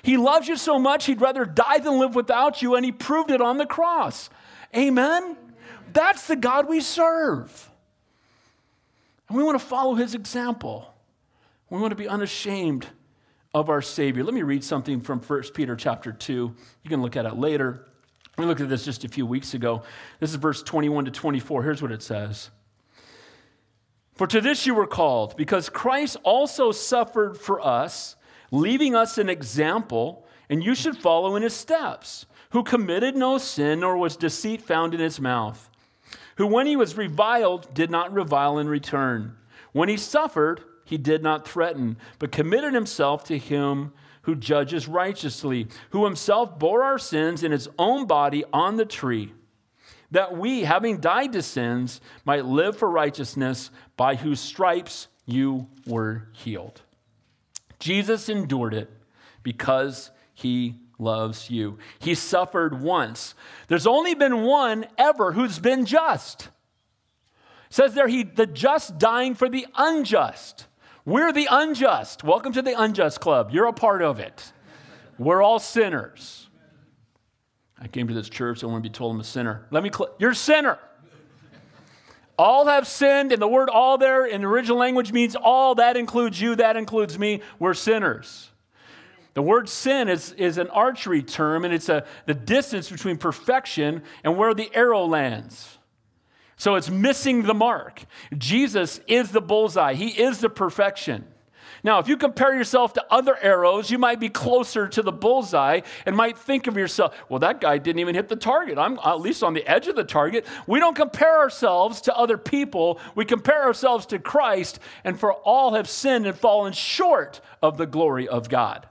He 0.02 0.16
loves 0.16 0.46
you 0.46 0.56
so 0.56 0.78
much, 0.78 1.06
he'd 1.06 1.20
rather 1.20 1.44
die 1.44 1.78
than 1.78 1.98
live 1.98 2.14
without 2.14 2.62
you, 2.62 2.76
and 2.76 2.84
he 2.84 2.92
proved 2.92 3.30
it 3.30 3.40
on 3.40 3.58
the 3.58 3.66
cross. 3.66 4.30
Amen? 4.76 5.36
That's 5.92 6.26
the 6.26 6.36
God 6.36 6.68
we 6.68 6.80
serve. 6.80 7.70
And 9.28 9.36
we 9.36 9.42
want 9.42 9.58
to 9.58 9.64
follow 9.64 9.94
his 9.94 10.14
example. 10.14 10.94
We 11.70 11.80
want 11.80 11.90
to 11.92 11.96
be 11.96 12.08
unashamed 12.08 12.86
of 13.54 13.68
our 13.68 13.82
Savior. 13.82 14.22
Let 14.22 14.34
me 14.34 14.42
read 14.42 14.62
something 14.62 15.00
from 15.00 15.20
1 15.20 15.42
Peter 15.54 15.76
chapter 15.76 16.12
2. 16.12 16.54
You 16.82 16.90
can 16.90 17.02
look 17.02 17.16
at 17.16 17.26
it 17.26 17.36
later. 17.36 17.86
We 18.40 18.46
looked 18.46 18.62
at 18.62 18.70
this 18.70 18.86
just 18.86 19.04
a 19.04 19.08
few 19.08 19.26
weeks 19.26 19.52
ago. 19.52 19.82
This 20.18 20.30
is 20.30 20.36
verse 20.36 20.62
21 20.62 21.04
to 21.04 21.10
24. 21.10 21.62
Here's 21.62 21.82
what 21.82 21.92
it 21.92 22.02
says 22.02 22.50
For 24.14 24.26
to 24.26 24.40
this 24.40 24.66
you 24.66 24.74
were 24.74 24.86
called, 24.86 25.36
because 25.36 25.68
Christ 25.68 26.16
also 26.22 26.72
suffered 26.72 27.36
for 27.36 27.60
us, 27.60 28.16
leaving 28.50 28.94
us 28.94 29.18
an 29.18 29.28
example, 29.28 30.26
and 30.48 30.64
you 30.64 30.74
should 30.74 30.96
follow 30.96 31.36
in 31.36 31.42
his 31.42 31.54
steps, 31.54 32.24
who 32.52 32.62
committed 32.62 33.14
no 33.14 33.36
sin, 33.36 33.80
nor 33.80 33.98
was 33.98 34.16
deceit 34.16 34.62
found 34.62 34.94
in 34.94 35.00
his 35.00 35.20
mouth 35.20 35.70
who, 36.36 36.46
when 36.46 36.66
he 36.66 36.74
was 36.74 36.96
reviled, 36.96 37.74
did 37.74 37.90
not 37.90 38.10
revile 38.14 38.58
in 38.58 38.66
return. 38.66 39.36
When 39.72 39.90
he 39.90 39.98
suffered, 39.98 40.62
he 40.86 40.96
did 40.96 41.22
not 41.22 41.46
threaten, 41.46 41.98
but 42.18 42.32
committed 42.32 42.72
himself 42.72 43.24
to 43.24 43.36
him 43.36 43.92
who 44.22 44.34
judges 44.34 44.86
righteously, 44.86 45.66
who 45.90 46.04
himself 46.04 46.58
bore 46.58 46.82
our 46.82 46.98
sins 46.98 47.42
in 47.42 47.52
his 47.52 47.68
own 47.78 48.06
body 48.06 48.44
on 48.52 48.76
the 48.76 48.84
tree, 48.84 49.32
that 50.10 50.36
we, 50.36 50.62
having 50.62 50.98
died 51.00 51.32
to 51.32 51.42
sins, 51.42 52.00
might 52.24 52.44
live 52.44 52.76
for 52.76 52.90
righteousness, 52.90 53.70
by 53.96 54.16
whose 54.16 54.40
stripes 54.40 55.08
you 55.24 55.68
were 55.86 56.28
healed. 56.32 56.82
Jesus 57.78 58.28
endured 58.28 58.74
it 58.74 58.90
because 59.42 60.10
he 60.34 60.76
loves 60.98 61.50
you. 61.50 61.78
He 61.98 62.14
suffered 62.14 62.82
once. 62.82 63.34
There's 63.68 63.86
only 63.86 64.14
been 64.14 64.42
one 64.42 64.86
ever 64.98 65.32
who's 65.32 65.58
been 65.58 65.86
just. 65.86 66.42
It 67.68 67.74
says 67.74 67.94
there, 67.94 68.08
he, 68.08 68.24
the 68.24 68.46
just 68.46 68.98
dying 68.98 69.34
for 69.34 69.48
the 69.48 69.66
unjust. 69.76 70.66
We're 71.04 71.32
the 71.32 71.48
unjust. 71.50 72.22
Welcome 72.22 72.52
to 72.52 72.62
the 72.62 72.80
unjust 72.80 73.20
club. 73.20 73.50
You're 73.52 73.66
a 73.66 73.72
part 73.72 74.02
of 74.02 74.20
it. 74.20 74.52
We're 75.18 75.42
all 75.42 75.58
sinners. 75.58 76.48
I 77.78 77.88
came 77.88 78.08
to 78.08 78.14
this 78.14 78.28
church. 78.28 78.62
I 78.62 78.66
want 78.66 78.84
to 78.84 78.88
be 78.88 78.92
told 78.92 79.14
I'm 79.14 79.20
a 79.20 79.24
sinner. 79.24 79.66
Let 79.70 79.82
me, 79.82 79.90
cl- 79.90 80.14
you're 80.18 80.32
a 80.32 80.34
sinner. 80.34 80.78
All 82.38 82.66
have 82.66 82.86
sinned, 82.86 83.32
and 83.32 83.40
the 83.40 83.48
word 83.48 83.68
all 83.68 83.98
there 83.98 84.26
in 84.26 84.42
the 84.42 84.46
original 84.46 84.78
language 84.78 85.12
means 85.12 85.36
all. 85.36 85.74
That 85.74 85.96
includes 85.96 86.40
you, 86.40 86.54
that 86.56 86.76
includes 86.76 87.18
me. 87.18 87.42
We're 87.58 87.74
sinners. 87.74 88.50
The 89.34 89.42
word 89.42 89.68
sin 89.68 90.08
is, 90.08 90.32
is 90.32 90.58
an 90.58 90.68
archery 90.68 91.22
term, 91.22 91.64
and 91.64 91.72
it's 91.72 91.88
a, 91.88 92.04
the 92.26 92.34
distance 92.34 92.90
between 92.90 93.16
perfection 93.16 94.02
and 94.24 94.36
where 94.36 94.54
the 94.54 94.70
arrow 94.74 95.04
lands. 95.04 95.78
So 96.60 96.74
it's 96.74 96.90
missing 96.90 97.44
the 97.44 97.54
mark. 97.54 98.04
Jesus 98.36 99.00
is 99.06 99.30
the 99.30 99.40
bullseye, 99.40 99.94
He 99.94 100.08
is 100.08 100.40
the 100.40 100.50
perfection. 100.50 101.24
Now, 101.82 102.00
if 102.00 102.06
you 102.06 102.18
compare 102.18 102.54
yourself 102.54 102.92
to 102.92 103.06
other 103.10 103.34
arrows, 103.40 103.90
you 103.90 103.96
might 103.96 104.20
be 104.20 104.28
closer 104.28 104.86
to 104.86 105.00
the 105.00 105.10
bullseye 105.10 105.80
and 106.04 106.14
might 106.14 106.36
think 106.36 106.66
of 106.66 106.76
yourself, 106.76 107.16
well, 107.30 107.38
that 107.38 107.62
guy 107.62 107.78
didn't 107.78 108.00
even 108.00 108.14
hit 108.14 108.28
the 108.28 108.36
target. 108.36 108.76
I'm 108.76 108.98
at 109.02 109.22
least 109.22 109.42
on 109.42 109.54
the 109.54 109.66
edge 109.66 109.88
of 109.88 109.96
the 109.96 110.04
target. 110.04 110.44
We 110.66 110.80
don't 110.80 110.94
compare 110.94 111.38
ourselves 111.38 112.02
to 112.02 112.14
other 112.14 112.36
people, 112.36 113.00
we 113.14 113.24
compare 113.24 113.62
ourselves 113.62 114.04
to 114.06 114.18
Christ, 114.18 114.80
and 115.02 115.18
for 115.18 115.32
all 115.32 115.72
have 115.72 115.88
sinned 115.88 116.26
and 116.26 116.36
fallen 116.36 116.74
short 116.74 117.40
of 117.62 117.78
the 117.78 117.86
glory 117.86 118.28
of 118.28 118.50
God. 118.50 118.86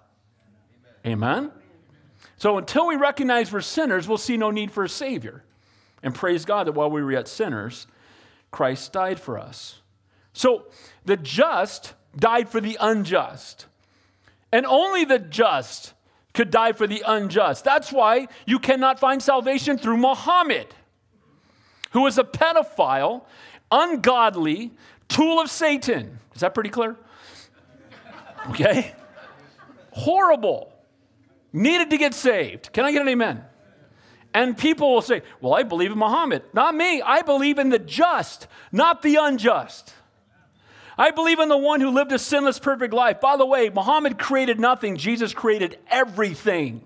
Amen? 1.06 1.38
Amen? 1.38 1.52
So 2.38 2.58
until 2.58 2.88
we 2.88 2.96
recognize 2.96 3.52
we're 3.52 3.62
sinners, 3.62 4.08
we'll 4.08 4.18
see 4.18 4.38
no 4.38 4.50
need 4.50 4.72
for 4.72 4.86
a 4.86 4.90
Savior. 4.90 5.44
And 6.02 6.16
praise 6.16 6.46
God 6.46 6.68
that 6.68 6.74
while 6.74 6.90
we 6.90 7.04
were 7.04 7.12
yet 7.12 7.28
sinners, 7.28 7.88
Christ 8.52 8.94
died 8.94 9.20
for 9.20 9.38
us. 9.38 9.82
So 10.34 10.66
the 11.06 11.18
just 11.18 11.94
died 12.16 12.50
for 12.50 12.62
the 12.62 12.78
unjust. 12.80 13.66
And 14.52 14.66
only 14.66 15.06
the 15.06 15.20
just 15.20 15.94
could 16.34 16.52
die 16.52 16.72
for 16.72 16.88
the 16.88 17.04
unjust. 17.06 17.64
That's 17.64 17.92
why 17.92 18.28
you 18.46 18.60
cannot 18.60 19.00
find 19.00 19.22
salvation 19.22 19.78
through 19.78 19.98
Muhammad, 19.98 20.68
who 21.92 22.08
is 22.08 22.18
a 22.18 22.24
pedophile, 22.24 23.24
ungodly, 23.72 24.72
tool 25.08 25.40
of 25.40 25.50
Satan. 25.50 26.20
Is 26.34 26.42
that 26.42 26.54
pretty 26.54 26.70
clear? 26.70 26.96
Okay? 28.50 28.94
Horrible. 29.92 30.72
Needed 31.52 31.90
to 31.90 31.98
get 31.98 32.14
saved. 32.14 32.72
Can 32.72 32.86
I 32.86 32.92
get 32.92 33.02
an 33.02 33.10
amen? 33.10 33.44
And 34.34 34.58
people 34.58 34.94
will 34.94 35.02
say, 35.02 35.24
Well, 35.42 35.54
I 35.54 35.64
believe 35.64 35.92
in 35.92 35.98
Muhammad. 35.98 36.44
Not 36.54 36.76
me. 36.76 37.02
I 37.02 37.22
believe 37.22 37.58
in 37.58 37.70
the 37.70 37.80
just, 37.80 38.48
not 38.72 39.02
the 39.02 39.16
unjust. 39.16 39.94
I 40.98 41.12
believe 41.12 41.40
in 41.40 41.48
the 41.48 41.58
one 41.58 41.80
who 41.80 41.92
lived 41.92 42.12
a 42.12 42.20
sinless, 42.20 42.60
perfect 42.60 42.94
life. 42.94 43.22
By 43.22 43.38
the 43.38 43.46
way, 43.46 43.70
Muhammad 43.70 44.20
created 44.20 44.60
nothing, 44.60 44.98
Jesus 44.98 45.34
created 45.34 45.78
everything. 45.90 46.84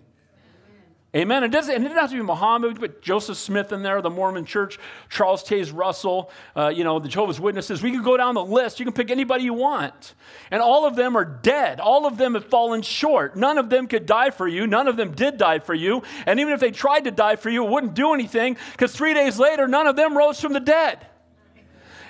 Amen. 1.16 1.44
It 1.44 1.50
doesn't, 1.50 1.76
and 1.76 1.86
it 1.86 1.90
doesn't 1.90 2.02
have 2.02 2.10
to 2.10 2.16
be 2.16 2.24
Muhammad, 2.24 2.80
but 2.80 3.04
Joseph 3.04 3.38
Smith 3.38 3.72
in 3.72 3.84
there, 3.84 4.02
the 4.02 4.10
Mormon 4.10 4.46
Church, 4.46 4.80
Charles 5.10 5.44
Taze 5.44 5.72
Russell, 5.72 6.32
uh, 6.56 6.70
you 6.70 6.84
know, 6.84 6.98
the 6.98 7.08
Jehovah's 7.08 7.40
Witnesses. 7.40 7.84
We 7.84 7.92
can 7.92 8.02
go 8.02 8.18
down 8.18 8.34
the 8.34 8.44
list. 8.44 8.80
You 8.80 8.86
can 8.86 8.94
pick 8.96 9.12
anybody 9.12 9.44
you 9.44 9.54
want. 9.54 10.16
And 10.50 10.60
all 10.60 10.88
of 10.88 10.96
them 10.96 11.16
are 11.16 11.24
dead. 11.24 11.80
All 11.80 12.08
of 12.08 12.18
them 12.18 12.34
have 12.34 12.46
fallen 12.46 12.82
short. 12.82 13.36
None 13.36 13.60
of 13.60 13.70
them 13.70 13.86
could 13.86 14.08
die 14.08 14.32
for 14.32 14.48
you. 14.48 14.66
None 14.66 14.88
of 14.88 14.98
them 14.98 15.12
did 15.12 15.38
die 15.38 15.60
for 15.60 15.76
you. 15.76 16.02
And 16.26 16.40
even 16.40 16.52
if 16.52 16.60
they 16.60 16.72
tried 16.72 17.04
to 17.04 17.12
die 17.12 17.36
for 17.36 17.52
you, 17.52 17.64
it 17.64 17.70
wouldn't 17.70 17.94
do 17.94 18.16
anything 18.16 18.58
because 18.72 18.92
three 18.92 19.14
days 19.14 19.38
later, 19.38 19.68
none 19.68 19.86
of 19.86 19.96
them 19.96 20.18
rose 20.18 20.42
from 20.42 20.54
the 20.54 20.60
dead. 20.60 21.06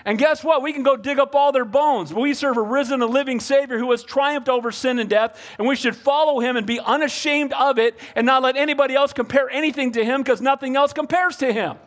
And 0.06 0.18
guess 0.18 0.44
what? 0.44 0.62
We 0.62 0.74
can 0.74 0.84
go 0.84 0.98
dig 0.98 1.18
up 1.18 1.34
all 1.34 1.52
their 1.52 1.66
bones. 1.66 2.14
We 2.14 2.34
serve 2.34 2.58
a 2.58 2.62
risen 2.62 3.02
and 3.02 3.12
living 3.12 3.40
Savior 3.40 3.78
who 3.78 3.92
has 3.92 4.04
triumphed 4.04 4.50
over 4.50 4.72
sin 4.72 5.00
and 5.00 5.10
death, 5.10 5.40
and 5.58 5.68
we 5.68 5.76
should 5.76 5.96
follow 5.96 6.40
him 6.40 6.58
and 6.58 6.68
be 6.68 6.80
unashamed 6.80 7.54
of 7.54 7.80
it 7.80 7.98
and 8.16 8.26
not 8.26 8.42
let 8.42 8.58
anybody 8.58 8.96
else 8.96 9.14
compare 9.14 9.50
anything 9.50 9.94
to 9.94 10.04
him 10.04 10.22
because 10.22 10.42
nothing 10.42 10.76
else 10.76 10.92
compares 10.92 11.38
to 11.38 11.54
him. 11.54 11.78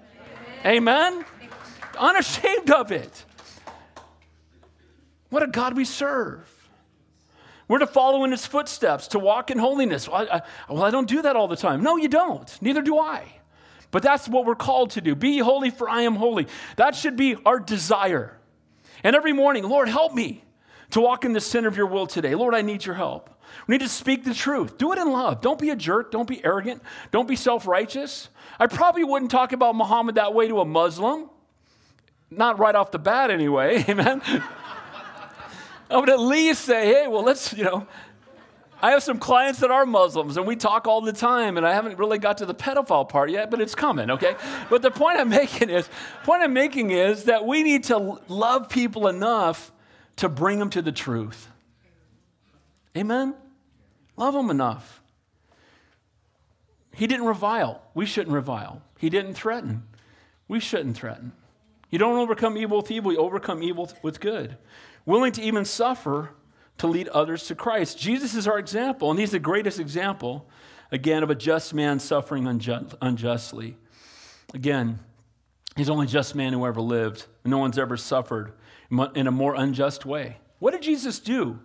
Amen? 0.65 1.13
Amen? 1.13 1.25
Unashamed 1.99 2.71
of 2.71 2.91
it. 2.91 3.25
What 5.29 5.43
a 5.43 5.47
God 5.47 5.77
we 5.77 5.85
serve. 5.85 6.51
We're 7.69 7.81
to 7.81 7.87
follow 7.87 8.25
in 8.25 8.31
his 8.31 8.47
footsteps, 8.47 9.09
to 9.09 9.19
walk 9.19 9.51
in 9.51 9.59
holiness. 9.59 10.09
Well 10.09 10.27
I, 10.31 10.37
I, 10.37 10.43
well, 10.71 10.85
I 10.85 10.91
don't 10.91 11.09
do 11.09 11.23
that 11.23 11.37
all 11.37 11.49
the 11.49 11.57
time. 11.57 11.83
No, 11.83 11.97
you 11.97 12.09
don't. 12.09 12.51
Neither 12.63 12.81
do 12.81 12.99
I. 12.99 13.25
But 13.97 14.03
that's 14.03 14.29
what 14.29 14.45
we're 14.45 14.55
called 14.55 14.91
to 14.91 15.01
do. 15.01 15.15
Be 15.15 15.39
holy, 15.39 15.71
for 15.71 15.89
I 15.89 16.03
am 16.03 16.17
holy. 16.17 16.49
That 16.77 16.95
should 16.95 17.17
be 17.17 17.35
our 17.47 17.59
desire. 17.59 18.37
And 19.03 19.17
every 19.17 19.33
morning, 19.33 19.65
Lord, 19.65 19.89
help 19.89 20.13
me 20.13 20.45
to 20.91 21.01
walk 21.01 21.25
in 21.25 21.33
the 21.33 21.41
center 21.41 21.67
of 21.67 21.79
your 21.79 21.87
will 21.87 22.07
today. 22.07 22.35
Lord, 22.35 22.55
I 22.55 22.61
need 22.61 22.85
your 22.85 22.97
help. 22.97 23.31
We 23.67 23.73
need 23.73 23.85
to 23.85 23.89
speak 23.89 24.25
the 24.25 24.35
truth. 24.35 24.77
Do 24.77 24.93
it 24.93 24.99
in 24.99 25.11
love. 25.11 25.41
Don't 25.41 25.59
be 25.59 25.71
a 25.71 25.77
jerk. 25.77 26.11
Don't 26.11 26.29
be 26.29 26.45
arrogant. 26.45 26.83
Don't 27.11 27.27
be 27.27 27.37
self 27.37 27.67
righteous. 27.67 28.29
I 28.61 28.67
probably 28.67 29.03
wouldn't 29.03 29.31
talk 29.31 29.53
about 29.53 29.75
Muhammad 29.75 30.17
that 30.17 30.35
way 30.35 30.47
to 30.47 30.61
a 30.61 30.67
Muslim. 30.67 31.31
Not 32.31 32.59
right 32.59 32.75
off 32.75 32.91
the 32.91 32.99
bat, 32.99 33.31
anyway. 33.31 33.83
Amen. 33.89 34.21
I 35.89 35.97
would 35.97 36.11
at 36.11 36.21
least 36.21 36.67
say, 36.67 36.85
hey, 36.85 37.07
well, 37.07 37.23
let's, 37.23 37.55
you 37.55 37.65
know, 37.65 37.87
I 38.83 38.91
have 38.91 39.03
some 39.03 39.19
clients 39.19 39.61
that 39.61 39.71
are 39.71 39.87
Muslims 39.87 40.37
and 40.37 40.47
we 40.47 40.57
talk 40.57 40.87
all 40.87 41.01
the 41.01 41.13
time, 41.13 41.57
and 41.57 41.67
I 41.67 41.73
haven't 41.73 41.99
really 41.99 42.19
got 42.19 42.39
to 42.39 42.47
the 42.47 42.55
pedophile 42.55 43.09
part 43.09 43.31
yet, 43.31 43.51
but 43.51 43.61
it's 43.61 43.75
coming, 43.75 44.11
okay? 44.11 44.37
but 44.69 44.83
the 44.83 44.91
point 44.91 45.19
I'm 45.19 45.29
making 45.31 45.71
is, 45.71 45.89
point 46.25 46.43
I'm 46.43 46.53
making 46.53 46.91
is 46.91 47.25
that 47.25 47.47
we 47.47 47.63
need 47.63 47.85
to 47.85 48.19
love 48.29 48.69
people 48.69 49.09
enough 49.09 49.73
to 50.17 50.29
bring 50.29 50.59
them 50.59 50.71
to 50.71 50.83
the 50.83 50.93
truth. 50.93 51.49
Amen? 52.97 53.35
Love 54.17 54.35
them 54.35 54.51
enough. 54.51 55.03
He 56.95 57.07
didn't 57.07 57.27
revile. 57.27 57.83
We 57.95 58.07
shouldn't 58.07 58.35
revile. 58.35 58.83
He 58.99 59.11
didn't 59.11 59.35
threaten. 59.35 59.85
We 60.49 60.61
shouldn't 60.61 60.97
threaten. 60.97 61.33
You 61.91 61.99
don't 61.99 62.19
overcome 62.19 62.57
evil 62.57 62.79
with 62.79 62.91
evil, 62.91 63.13
you 63.13 63.19
overcome 63.19 63.63
evil 63.63 63.91
with 64.03 64.21
good. 64.21 64.57
Willing 65.05 65.33
to 65.33 65.43
even 65.43 65.65
suffer 65.65 66.31
to 66.79 66.87
lead 66.87 67.09
others 67.09 67.47
to 67.47 67.55
Christ. 67.55 67.99
Jesus 67.99 68.35
is 68.35 68.47
our 68.47 68.59
example, 68.59 69.11
and 69.11 69.19
he's 69.19 69.31
the 69.31 69.39
greatest 69.39 69.81
example, 69.81 70.49
again, 70.93 71.23
of 71.23 71.31
a 71.31 71.35
just 71.35 71.73
man 71.73 71.99
suffering 71.99 72.47
unjustly. 72.47 73.77
Again, 74.55 74.99
he's 75.77 75.87
the 75.87 75.93
only 75.93 76.07
just 76.07 76.35
man 76.35 76.53
who 76.53 76.67
ever 76.67 76.81
lived, 76.81 77.27
no 77.45 77.59
one's 77.59 77.79
ever 77.79 77.97
suffered 77.97 78.53
in 78.91 79.27
a 79.27 79.31
more 79.31 79.55
unjust 79.55 80.05
way. 80.05 80.39
What 80.59 80.73
did 80.73 80.83
Jesus 80.83 81.19
do 81.19 81.59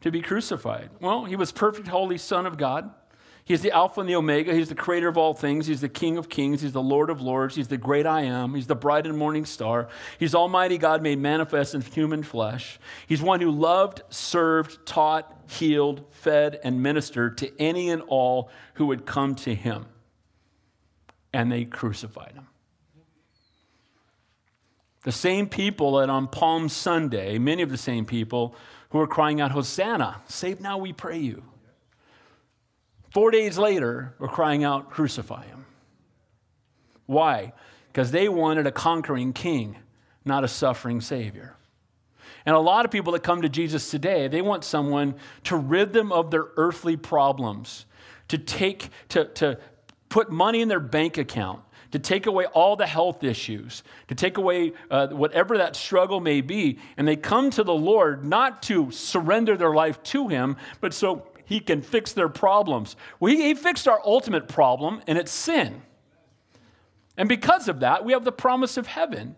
to 0.00 0.10
be 0.10 0.22
crucified? 0.22 0.90
Well, 1.00 1.24
he 1.24 1.36
was 1.36 1.52
perfect, 1.52 1.88
holy 1.88 2.18
Son 2.18 2.46
of 2.46 2.56
God. 2.56 2.90
He's 3.50 3.62
the 3.62 3.72
Alpha 3.72 3.98
and 3.98 4.08
the 4.08 4.14
Omega. 4.14 4.54
He's 4.54 4.68
the 4.68 4.76
creator 4.76 5.08
of 5.08 5.18
all 5.18 5.34
things. 5.34 5.66
He's 5.66 5.80
the 5.80 5.88
King 5.88 6.18
of 6.18 6.28
kings. 6.28 6.62
He's 6.62 6.70
the 6.70 6.80
Lord 6.80 7.10
of 7.10 7.20
lords. 7.20 7.56
He's 7.56 7.66
the 7.66 7.76
great 7.76 8.06
I 8.06 8.20
am. 8.20 8.54
He's 8.54 8.68
the 8.68 8.76
bright 8.76 9.08
and 9.08 9.18
morning 9.18 9.44
star. 9.44 9.88
He's 10.20 10.36
Almighty 10.36 10.78
God 10.78 11.02
made 11.02 11.18
manifest 11.18 11.74
in 11.74 11.80
human 11.80 12.22
flesh. 12.22 12.78
He's 13.08 13.20
one 13.20 13.40
who 13.40 13.50
loved, 13.50 14.02
served, 14.08 14.86
taught, 14.86 15.36
healed, 15.48 16.04
fed, 16.12 16.60
and 16.62 16.80
ministered 16.80 17.38
to 17.38 17.50
any 17.60 17.90
and 17.90 18.02
all 18.02 18.50
who 18.74 18.86
would 18.86 19.04
come 19.04 19.34
to 19.34 19.52
him. 19.52 19.86
And 21.32 21.50
they 21.50 21.64
crucified 21.64 22.34
him. 22.34 22.46
The 25.02 25.10
same 25.10 25.48
people 25.48 25.96
that 25.96 26.08
on 26.08 26.28
Palm 26.28 26.68
Sunday, 26.68 27.36
many 27.38 27.62
of 27.62 27.70
the 27.70 27.76
same 27.76 28.06
people 28.06 28.54
who 28.90 28.98
were 28.98 29.08
crying 29.08 29.40
out, 29.40 29.50
Hosanna, 29.50 30.22
save 30.28 30.60
now, 30.60 30.78
we 30.78 30.92
pray 30.92 31.18
you. 31.18 31.42
Four 33.10 33.32
days 33.32 33.58
later, 33.58 34.14
we're 34.18 34.28
crying 34.28 34.62
out, 34.62 34.90
Crucify 34.90 35.46
him. 35.46 35.66
Why? 37.06 37.52
Because 37.88 38.12
they 38.12 38.28
wanted 38.28 38.68
a 38.68 38.72
conquering 38.72 39.32
king, 39.32 39.76
not 40.24 40.44
a 40.44 40.48
suffering 40.48 41.00
savior. 41.00 41.56
And 42.46 42.54
a 42.54 42.60
lot 42.60 42.84
of 42.84 42.90
people 42.90 43.12
that 43.14 43.22
come 43.22 43.42
to 43.42 43.48
Jesus 43.48 43.90
today, 43.90 44.28
they 44.28 44.42
want 44.42 44.64
someone 44.64 45.16
to 45.44 45.56
rid 45.56 45.92
them 45.92 46.12
of 46.12 46.30
their 46.30 46.46
earthly 46.56 46.96
problems, 46.96 47.84
to 48.28 48.38
take, 48.38 48.90
to, 49.08 49.24
to 49.24 49.58
put 50.08 50.30
money 50.30 50.60
in 50.60 50.68
their 50.68 50.80
bank 50.80 51.18
account, 51.18 51.62
to 51.90 51.98
take 51.98 52.26
away 52.26 52.46
all 52.46 52.76
the 52.76 52.86
health 52.86 53.24
issues, 53.24 53.82
to 54.06 54.14
take 54.14 54.38
away 54.38 54.72
uh, 54.90 55.08
whatever 55.08 55.58
that 55.58 55.74
struggle 55.74 56.20
may 56.20 56.40
be. 56.40 56.78
And 56.96 57.06
they 57.06 57.16
come 57.16 57.50
to 57.50 57.64
the 57.64 57.74
Lord 57.74 58.24
not 58.24 58.62
to 58.64 58.92
surrender 58.92 59.56
their 59.56 59.74
life 59.74 60.00
to 60.04 60.28
Him, 60.28 60.56
but 60.80 60.94
so 60.94 61.26
he 61.50 61.58
can 61.58 61.82
fix 61.82 62.12
their 62.12 62.28
problems. 62.28 62.94
Well, 63.18 63.32
he, 63.32 63.48
he 63.48 63.54
fixed 63.54 63.88
our 63.88 64.00
ultimate 64.04 64.46
problem, 64.46 65.02
and 65.08 65.18
it's 65.18 65.32
sin. 65.32 65.82
And 67.16 67.28
because 67.28 67.66
of 67.66 67.80
that, 67.80 68.04
we 68.04 68.12
have 68.12 68.24
the 68.24 68.30
promise 68.30 68.76
of 68.76 68.86
heaven. 68.86 69.34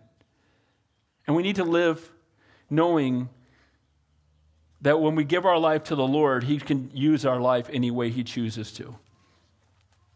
And 1.25 1.35
we 1.35 1.41
need 1.41 1.55
to 1.55 1.63
live 1.63 2.11
knowing 2.69 3.29
that 4.81 5.01
when 5.01 5.15
we 5.15 5.23
give 5.23 5.43
our 5.43 5.57
life 5.57 5.85
to 5.85 5.95
the 5.95 6.05
Lord, 6.05 6.43
He 6.43 6.59
can 6.59 6.91
use 6.93 7.25
our 7.25 7.39
life 7.39 7.67
any 7.73 7.89
way 7.89 8.11
He 8.11 8.23
chooses 8.23 8.71
to. 8.73 8.95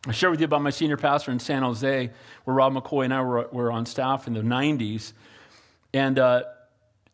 I 0.05 0.11
shared 0.11 0.29
with 0.29 0.39
you 0.39 0.45
about 0.45 0.61
my 0.61 0.69
senior 0.69 0.97
pastor 0.97 1.31
in 1.31 1.39
San 1.39 1.63
Jose, 1.63 2.11
where 2.43 2.55
Rob 2.55 2.73
McCoy 2.73 3.05
and 3.05 3.13
I 3.13 3.23
were, 3.23 3.47
were 3.51 3.71
on 3.71 3.87
staff 3.87 4.27
in 4.27 4.33
the 4.33 4.41
90s. 4.41 5.13
And, 5.95 6.19
uh, 6.19 6.43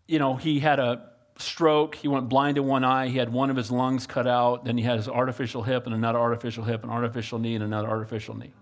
you 0.09 0.19
know, 0.19 0.35
he 0.35 0.59
had 0.59 0.79
a 0.79 1.12
stroke. 1.37 1.95
He 1.95 2.07
went 2.07 2.29
blind 2.29 2.57
in 2.57 2.65
one 2.65 2.83
eye. 2.83 3.07
He 3.07 3.17
had 3.17 3.31
one 3.31 3.49
of 3.49 3.55
his 3.55 3.71
lungs 3.71 4.07
cut 4.07 4.27
out. 4.27 4.65
Then 4.65 4.77
he 4.77 4.83
had 4.83 4.97
his 4.97 5.07
artificial 5.07 5.63
hip 5.63 5.85
and 5.85 5.95
another 5.95 6.19
artificial 6.19 6.63
hip, 6.63 6.83
an 6.83 6.89
artificial 6.89 7.39
knee, 7.39 7.55
and 7.55 7.63
another 7.63 7.87
artificial 7.87 8.37
knee. 8.37 8.53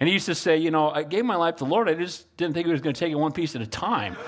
And 0.00 0.08
he 0.08 0.12
used 0.12 0.26
to 0.26 0.34
say, 0.34 0.56
You 0.56 0.70
know, 0.70 0.90
I 0.90 1.02
gave 1.02 1.24
my 1.24 1.36
life 1.36 1.56
to 1.56 1.64
the 1.64 1.70
Lord. 1.70 1.88
I 1.88 1.94
just 1.94 2.36
didn't 2.36 2.54
think 2.54 2.66
he 2.66 2.72
was 2.72 2.80
going 2.80 2.94
to 2.94 2.98
take 2.98 3.12
it 3.12 3.16
one 3.16 3.32
piece 3.32 3.56
at 3.56 3.62
a 3.62 3.66
time. 3.66 4.16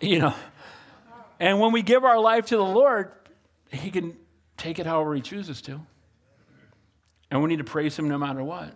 you 0.00 0.18
know, 0.18 0.34
and 1.40 1.60
when 1.60 1.72
we 1.72 1.82
give 1.82 2.04
our 2.04 2.18
life 2.18 2.46
to 2.46 2.56
the 2.56 2.64
Lord, 2.64 3.12
He 3.70 3.90
can 3.90 4.16
take 4.56 4.78
it 4.78 4.86
however 4.86 5.14
He 5.14 5.20
chooses 5.20 5.60
to. 5.62 5.80
And 7.30 7.42
we 7.42 7.48
need 7.48 7.58
to 7.58 7.64
praise 7.64 7.98
Him 7.98 8.08
no 8.08 8.18
matter 8.18 8.42
what. 8.42 8.74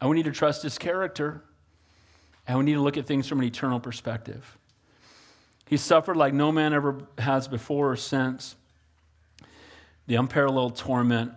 And 0.00 0.10
we 0.10 0.16
need 0.16 0.26
to 0.26 0.32
trust 0.32 0.62
His 0.62 0.78
character. 0.78 1.42
And 2.46 2.58
we 2.58 2.64
need 2.64 2.74
to 2.74 2.80
look 2.80 2.96
at 2.96 3.06
things 3.06 3.26
from 3.26 3.40
an 3.40 3.46
eternal 3.46 3.80
perspective. 3.80 4.57
He 5.68 5.76
suffered 5.76 6.16
like 6.16 6.32
no 6.32 6.50
man 6.50 6.72
ever 6.72 6.98
has 7.18 7.46
before 7.46 7.92
or 7.92 7.96
since 7.96 8.56
the 10.06 10.14
unparalleled 10.14 10.76
torment 10.76 11.32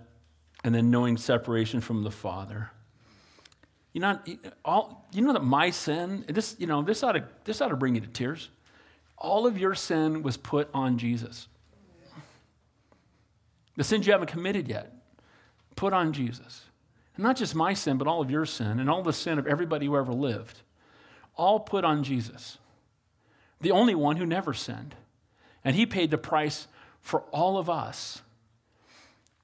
and 0.63 0.73
then 0.73 0.89
knowing 0.89 1.17
separation 1.17 1.81
from 1.81 2.03
the 2.03 2.11
Father. 2.11 2.71
You 3.93 3.99
know, 3.99 4.19
all, 4.63 5.05
you 5.11 5.21
know 5.21 5.33
that 5.33 5.43
my 5.43 5.69
sin, 5.69 6.23
this, 6.29 6.55
you 6.57 6.67
know, 6.67 6.81
this 6.81 7.03
ought, 7.03 7.13
to, 7.13 7.25
this 7.43 7.59
ought 7.59 7.69
to 7.69 7.75
bring 7.75 7.95
you 7.95 8.01
to 8.01 8.07
tears. 8.07 8.49
All 9.17 9.45
of 9.45 9.57
your 9.57 9.75
sin 9.75 10.23
was 10.23 10.37
put 10.37 10.69
on 10.73 10.97
Jesus. 10.97 11.47
The 13.75 13.83
sins 13.83 14.07
you 14.07 14.13
haven't 14.13 14.27
committed 14.27 14.67
yet, 14.67 14.93
put 15.75 15.91
on 15.91 16.13
Jesus. 16.13 16.65
And 17.15 17.23
not 17.23 17.35
just 17.35 17.53
my 17.53 17.73
sin, 17.73 17.97
but 17.97 18.07
all 18.07 18.21
of 18.21 18.31
your 18.31 18.45
sin 18.45 18.79
and 18.79 18.89
all 18.89 19.03
the 19.03 19.11
sin 19.13 19.37
of 19.39 19.47
everybody 19.47 19.87
who 19.87 19.97
ever 19.97 20.13
lived, 20.13 20.61
all 21.35 21.59
put 21.59 21.83
on 21.83 22.03
Jesus, 22.03 22.57
the 23.61 23.71
only 23.71 23.95
one 23.95 24.17
who 24.17 24.25
never 24.25 24.53
sinned. 24.53 24.95
And 25.63 25.75
he 25.75 25.85
paid 25.85 26.11
the 26.11 26.17
price 26.17 26.67
for 26.99 27.21
all 27.31 27.57
of 27.57 27.69
us. 27.69 28.21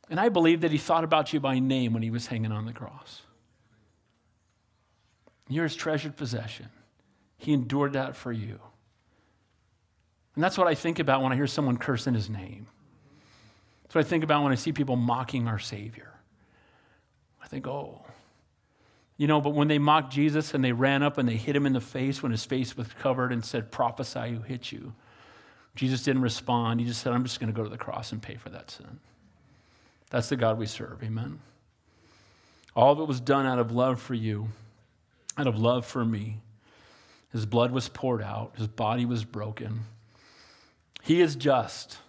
And 0.10 0.20
I 0.20 0.30
believe 0.30 0.62
that 0.62 0.72
he 0.72 0.78
thought 0.78 1.04
about 1.04 1.34
you 1.34 1.40
by 1.40 1.60
name 1.60 1.94
when 1.94 2.04
he 2.04 2.10
was 2.10 2.28
hanging 2.28 2.52
on 2.52 2.66
the 2.66 2.74
cross. 2.74 3.22
You're 5.50 5.66
his 5.66 5.76
treasured 5.76 6.16
possession. 6.16 6.70
He 7.38 7.54
endured 7.54 7.94
that 7.94 8.16
for 8.16 8.32
you. 8.32 8.60
And 10.36 10.44
that's 10.44 10.58
what 10.58 10.68
I 10.68 10.76
think 10.76 11.00
about 11.00 11.22
when 11.22 11.32
I 11.32 11.36
hear 11.36 11.48
someone 11.48 11.78
cursing 11.78 12.14
his 12.14 12.30
name. 12.30 12.68
That's 13.84 13.96
what 13.96 14.06
I 14.06 14.08
think 14.08 14.24
about 14.24 14.44
when 14.44 14.52
I 14.52 14.56
see 14.56 14.72
people 14.72 14.96
mocking 14.96 15.48
our 15.48 15.60
Savior. 15.60 16.12
I 17.42 17.48
think, 17.48 17.68
oh, 17.68 18.02
you 19.18 19.28
know, 19.28 19.42
but 19.42 19.52
when 19.52 19.68
they 19.68 19.80
mocked 19.80 20.14
Jesus 20.14 20.54
and 20.54 20.64
they 20.64 20.72
ran 20.72 21.04
up 21.04 21.18
and 21.18 21.28
they 21.28 21.36
hit 21.36 21.56
him 21.56 21.66
in 21.66 21.74
the 21.74 21.82
face 21.82 22.22
when 22.22 22.32
his 22.32 22.46
face 22.46 22.78
was 22.78 22.88
covered 23.00 23.32
and 23.32 23.44
said, 23.44 23.72
Prophesy 23.72 24.32
who 24.32 24.42
hit 24.42 24.72
you, 24.72 24.94
Jesus 25.76 26.04
didn't 26.04 26.22
respond. 26.22 26.80
He 26.80 26.86
just 26.86 27.02
said, 27.02 27.14
I'm 27.14 27.24
just 27.24 27.40
going 27.40 27.52
to 27.52 27.56
go 27.56 27.64
to 27.64 27.70
the 27.70 27.78
cross 27.78 28.12
and 28.12 28.22
pay 28.22 28.36
for 28.36 28.50
that 28.50 28.70
sin. 28.70 29.00
That's 30.12 30.30
the 30.30 30.36
God 30.36 30.58
we 30.58 30.68
serve. 30.68 31.04
Amen. 31.04 31.40
All 32.76 32.94
of 32.94 33.00
it 33.00 33.08
was 33.08 33.20
done 33.20 33.46
out 33.46 33.60
of 33.60 33.72
love 33.72 34.00
for 34.00 34.14
you, 34.14 34.50
out 35.38 35.48
of 35.48 35.60
love 35.60 35.86
for 35.86 36.06
me. 36.06 36.38
His 37.32 37.46
blood 37.46 37.72
was 37.72 37.90
poured 37.90 38.22
out, 38.22 38.54
his 38.56 38.68
body 38.68 39.06
was 39.06 39.26
broken. 39.26 39.82
He 41.02 41.22
is 41.22 41.36
just. 41.36 42.00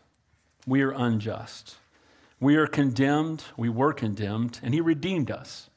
We 0.66 0.82
are 0.82 0.90
unjust. 0.90 1.76
We 2.40 2.56
are 2.56 2.66
condemned. 2.66 3.44
We 3.56 3.68
were 3.68 3.92
condemned, 3.92 4.60
and 4.62 4.74
He 4.74 4.80
redeemed 4.80 5.30
us. 5.30 5.70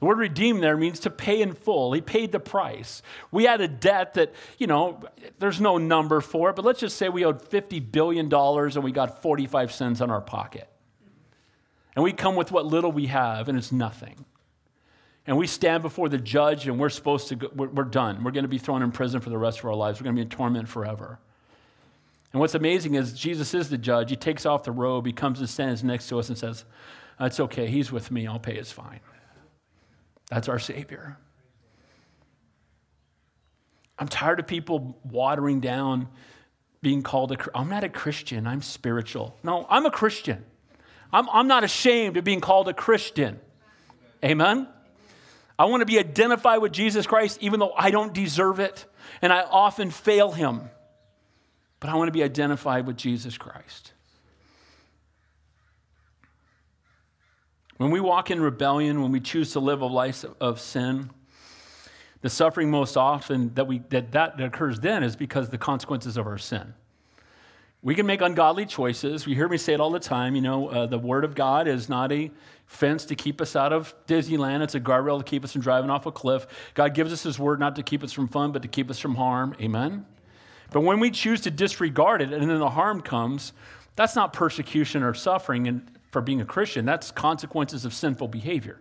The 0.00 0.06
word 0.06 0.18
redeem 0.18 0.60
there 0.60 0.76
means 0.76 0.98
to 1.00 1.10
pay 1.10 1.42
in 1.42 1.52
full. 1.52 1.92
He 1.92 2.00
paid 2.00 2.32
the 2.32 2.40
price. 2.40 3.02
We 3.30 3.44
had 3.44 3.60
a 3.60 3.68
debt 3.68 4.14
that, 4.14 4.32
you 4.58 4.66
know, 4.66 5.00
there's 5.38 5.60
no 5.60 5.76
number 5.76 6.22
for 6.22 6.50
it, 6.50 6.56
but 6.56 6.64
let's 6.64 6.80
just 6.80 6.96
say 6.96 7.10
we 7.10 7.24
owed 7.24 7.42
$50 7.42 7.92
billion 7.92 8.32
and 8.32 8.82
we 8.82 8.92
got 8.92 9.20
45 9.22 9.72
cents 9.72 10.00
on 10.00 10.10
our 10.10 10.22
pocket. 10.22 10.68
And 11.94 12.02
we 12.02 12.12
come 12.12 12.34
with 12.34 12.50
what 12.50 12.64
little 12.64 12.92
we 12.92 13.06
have, 13.06 13.48
and 13.48 13.58
it's 13.58 13.72
nothing. 13.72 14.24
And 15.26 15.36
we 15.36 15.46
stand 15.46 15.82
before 15.82 16.08
the 16.08 16.18
judge, 16.18 16.66
and 16.66 16.78
we're 16.78 16.88
supposed 16.88 17.28
to, 17.28 17.36
go, 17.36 17.50
we're, 17.54 17.68
we're 17.68 17.84
done. 17.84 18.24
We're 18.24 18.30
going 18.30 18.44
to 18.44 18.48
be 18.48 18.58
thrown 18.58 18.82
in 18.82 18.90
prison 18.92 19.20
for 19.20 19.28
the 19.28 19.36
rest 19.36 19.58
of 19.58 19.66
our 19.66 19.74
lives. 19.74 20.00
We're 20.00 20.04
going 20.04 20.16
to 20.16 20.20
be 20.20 20.22
in 20.22 20.30
torment 20.30 20.68
forever. 20.68 21.18
And 22.32 22.40
what's 22.40 22.54
amazing 22.54 22.94
is 22.94 23.12
Jesus 23.12 23.52
is 23.54 23.68
the 23.68 23.76
judge. 23.76 24.08
He 24.10 24.16
takes 24.16 24.46
off 24.46 24.62
the 24.62 24.72
robe, 24.72 25.04
he 25.04 25.12
comes 25.12 25.40
and 25.40 25.48
stands 25.48 25.84
next 25.84 26.08
to 26.08 26.18
us 26.18 26.28
and 26.28 26.38
says, 26.38 26.64
It's 27.20 27.40
okay, 27.40 27.66
he's 27.66 27.92
with 27.92 28.10
me, 28.10 28.26
I'll 28.26 28.38
pay 28.38 28.54
his 28.54 28.72
fine. 28.72 29.00
That's 30.30 30.48
our 30.48 30.58
Savior. 30.58 31.18
I'm 33.98 34.08
tired 34.08 34.40
of 34.40 34.46
people 34.46 34.98
watering 35.04 35.60
down 35.60 36.08
being 36.80 37.02
called 37.02 37.32
a 37.32 37.36
I'm 37.54 37.68
not 37.68 37.84
a 37.84 37.90
Christian, 37.90 38.46
I'm 38.46 38.62
spiritual. 38.62 39.36
No, 39.42 39.66
I'm 39.68 39.84
a 39.84 39.90
Christian. 39.90 40.44
I'm, 41.12 41.28
I'm 41.28 41.48
not 41.48 41.64
ashamed 41.64 42.16
of 42.16 42.24
being 42.24 42.40
called 42.40 42.68
a 42.68 42.72
Christian. 42.72 43.40
Amen? 44.24 44.68
I 45.58 45.66
want 45.66 45.82
to 45.82 45.86
be 45.86 45.98
identified 45.98 46.62
with 46.62 46.72
Jesus 46.72 47.06
Christ 47.06 47.38
even 47.42 47.60
though 47.60 47.72
I 47.76 47.90
don't 47.90 48.14
deserve 48.14 48.60
it 48.60 48.86
and 49.20 49.32
I 49.32 49.42
often 49.42 49.90
fail 49.90 50.30
him 50.30 50.70
but 51.80 51.88
I 51.88 51.96
want 51.96 52.08
to 52.08 52.12
be 52.12 52.22
identified 52.22 52.86
with 52.86 52.96
Jesus 52.96 53.36
Christ. 53.36 53.92
When 57.80 57.90
we 57.90 58.00
walk 58.00 58.30
in 58.30 58.42
rebellion, 58.42 59.00
when 59.00 59.10
we 59.10 59.20
choose 59.20 59.52
to 59.52 59.58
live 59.58 59.80
a 59.80 59.86
life 59.86 60.26
of 60.38 60.60
sin, 60.60 61.08
the 62.20 62.28
suffering 62.28 62.70
most 62.70 62.94
often 62.94 63.54
that, 63.54 63.66
we, 63.66 63.78
that, 63.88 64.12
that 64.12 64.36
that 64.36 64.44
occurs 64.44 64.80
then 64.80 65.02
is 65.02 65.16
because 65.16 65.48
the 65.48 65.56
consequences 65.56 66.18
of 66.18 66.26
our 66.26 66.36
sin. 66.36 66.74
We 67.80 67.94
can 67.94 68.04
make 68.04 68.20
ungodly 68.20 68.66
choices. 68.66 69.24
We 69.24 69.34
hear 69.34 69.48
me 69.48 69.56
say 69.56 69.72
it 69.72 69.80
all 69.80 69.90
the 69.90 69.98
time. 69.98 70.34
You 70.34 70.42
know, 70.42 70.68
uh, 70.68 70.86
the 70.88 70.98
Word 70.98 71.24
of 71.24 71.34
God 71.34 71.66
is 71.66 71.88
not 71.88 72.12
a 72.12 72.30
fence 72.66 73.06
to 73.06 73.14
keep 73.14 73.40
us 73.40 73.56
out 73.56 73.72
of 73.72 73.94
Disneyland, 74.06 74.60
it's 74.60 74.74
a 74.74 74.80
guardrail 74.80 75.16
to 75.16 75.24
keep 75.24 75.42
us 75.42 75.52
from 75.52 75.62
driving 75.62 75.88
off 75.88 76.04
a 76.04 76.12
cliff. 76.12 76.46
God 76.74 76.92
gives 76.92 77.14
us 77.14 77.22
His 77.22 77.38
Word 77.38 77.60
not 77.60 77.76
to 77.76 77.82
keep 77.82 78.04
us 78.04 78.12
from 78.12 78.28
fun, 78.28 78.52
but 78.52 78.60
to 78.60 78.68
keep 78.68 78.90
us 78.90 78.98
from 78.98 79.14
harm. 79.14 79.56
Amen? 79.58 80.04
But 80.70 80.82
when 80.82 81.00
we 81.00 81.10
choose 81.10 81.40
to 81.40 81.50
disregard 81.50 82.20
it 82.20 82.30
and 82.30 82.50
then 82.50 82.58
the 82.58 82.68
harm 82.68 83.00
comes, 83.00 83.54
that's 83.96 84.14
not 84.14 84.34
persecution 84.34 85.02
or 85.02 85.14
suffering 85.14 85.88
for 86.10 86.20
being 86.20 86.40
a 86.40 86.44
Christian. 86.44 86.84
That's 86.84 87.10
consequences 87.10 87.84
of 87.84 87.94
sinful 87.94 88.28
behavior. 88.28 88.80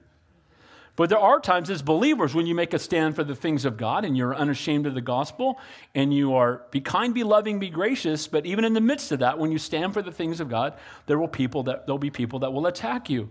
But 0.95 1.09
there 1.09 1.19
are 1.19 1.39
times 1.39 1.69
as 1.69 1.81
believers 1.81 2.35
when 2.35 2.45
you 2.45 2.53
make 2.53 2.73
a 2.73 2.79
stand 2.79 3.15
for 3.15 3.23
the 3.23 3.33
things 3.33 3.63
of 3.63 3.77
God 3.77 4.03
and 4.03 4.17
you're 4.17 4.35
unashamed 4.35 4.85
of 4.85 4.95
the 4.95 5.01
gospel 5.01 5.57
and 5.95 6.13
you 6.13 6.35
are 6.35 6.63
be 6.71 6.81
kind, 6.81 7.13
be 7.13 7.23
loving, 7.23 7.57
be 7.57 7.69
gracious, 7.69 8.27
but 8.27 8.45
even 8.45 8.65
in 8.65 8.73
the 8.73 8.81
midst 8.81 9.13
of 9.13 9.19
that, 9.19 9.39
when 9.39 9.49
you 9.49 9.59
stand 9.59 9.93
for 9.93 10.01
the 10.01 10.11
things 10.11 10.41
of 10.41 10.49
God, 10.49 10.73
there 11.05 11.17
will 11.17 11.29
people 11.29 11.63
that 11.63 11.85
there'll 11.85 11.99
be 11.99 12.09
people 12.09 12.39
that 12.39 12.51
will 12.51 12.67
attack 12.67 13.09
you. 13.09 13.29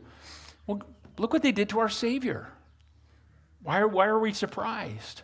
Well, 0.67 0.81
look 1.19 1.35
what 1.35 1.43
they 1.43 1.53
did 1.53 1.69
to 1.69 1.79
our 1.81 1.91
Savior. 1.91 2.49
Why 3.63 3.85
why 3.85 4.07
are 4.07 4.19
we 4.19 4.33
surprised? 4.33 5.23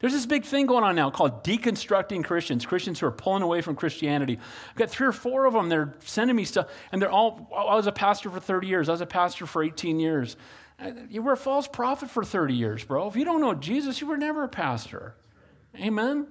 There's 0.00 0.12
this 0.12 0.26
big 0.26 0.44
thing 0.44 0.66
going 0.66 0.84
on 0.84 0.94
now 0.94 1.10
called 1.10 1.42
deconstructing 1.42 2.24
Christians, 2.24 2.64
Christians 2.64 3.00
who 3.00 3.06
are 3.06 3.12
pulling 3.12 3.42
away 3.42 3.62
from 3.62 3.74
Christianity. 3.74 4.38
I've 4.70 4.76
got 4.76 4.90
three 4.90 5.08
or 5.08 5.12
four 5.12 5.44
of 5.44 5.54
them. 5.54 5.68
They're 5.68 5.94
sending 6.04 6.36
me 6.36 6.44
stuff, 6.44 6.68
and 6.92 7.02
they're 7.02 7.10
all, 7.10 7.50
I 7.56 7.74
was 7.74 7.88
a 7.88 7.92
pastor 7.92 8.30
for 8.30 8.38
30 8.38 8.68
years. 8.68 8.88
I 8.88 8.92
was 8.92 9.00
a 9.00 9.06
pastor 9.06 9.44
for 9.44 9.62
18 9.62 9.98
years. 9.98 10.36
Uh, 10.78 10.92
you 11.10 11.20
were 11.22 11.32
a 11.32 11.36
false 11.36 11.66
prophet 11.66 12.10
for 12.10 12.22
30 12.22 12.54
years, 12.54 12.84
bro. 12.84 13.08
If 13.08 13.16
you 13.16 13.24
don't 13.24 13.40
know 13.40 13.54
Jesus, 13.54 14.00
you 14.00 14.06
were 14.06 14.16
never 14.16 14.44
a 14.44 14.48
pastor. 14.48 15.14
Amen? 15.76 16.28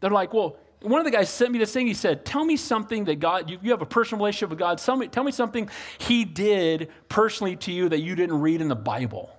They're 0.00 0.10
like, 0.10 0.34
well, 0.34 0.58
one 0.82 1.00
of 1.00 1.06
the 1.06 1.10
guys 1.10 1.30
sent 1.30 1.52
me 1.52 1.58
this 1.58 1.72
thing. 1.72 1.86
He 1.86 1.94
said, 1.94 2.24
Tell 2.24 2.44
me 2.44 2.56
something 2.56 3.04
that 3.06 3.16
God, 3.16 3.50
you, 3.50 3.58
you 3.62 3.70
have 3.70 3.82
a 3.82 3.86
personal 3.86 4.22
relationship 4.22 4.50
with 4.50 4.58
God. 4.58 4.78
Tell 4.78 4.96
me, 4.96 5.08
tell 5.08 5.24
me 5.24 5.32
something 5.32 5.70
He 5.98 6.24
did 6.24 6.90
personally 7.08 7.56
to 7.56 7.72
you 7.72 7.88
that 7.88 8.00
you 8.00 8.14
didn't 8.14 8.40
read 8.40 8.60
in 8.60 8.68
the 8.68 8.76
Bible. 8.76 9.35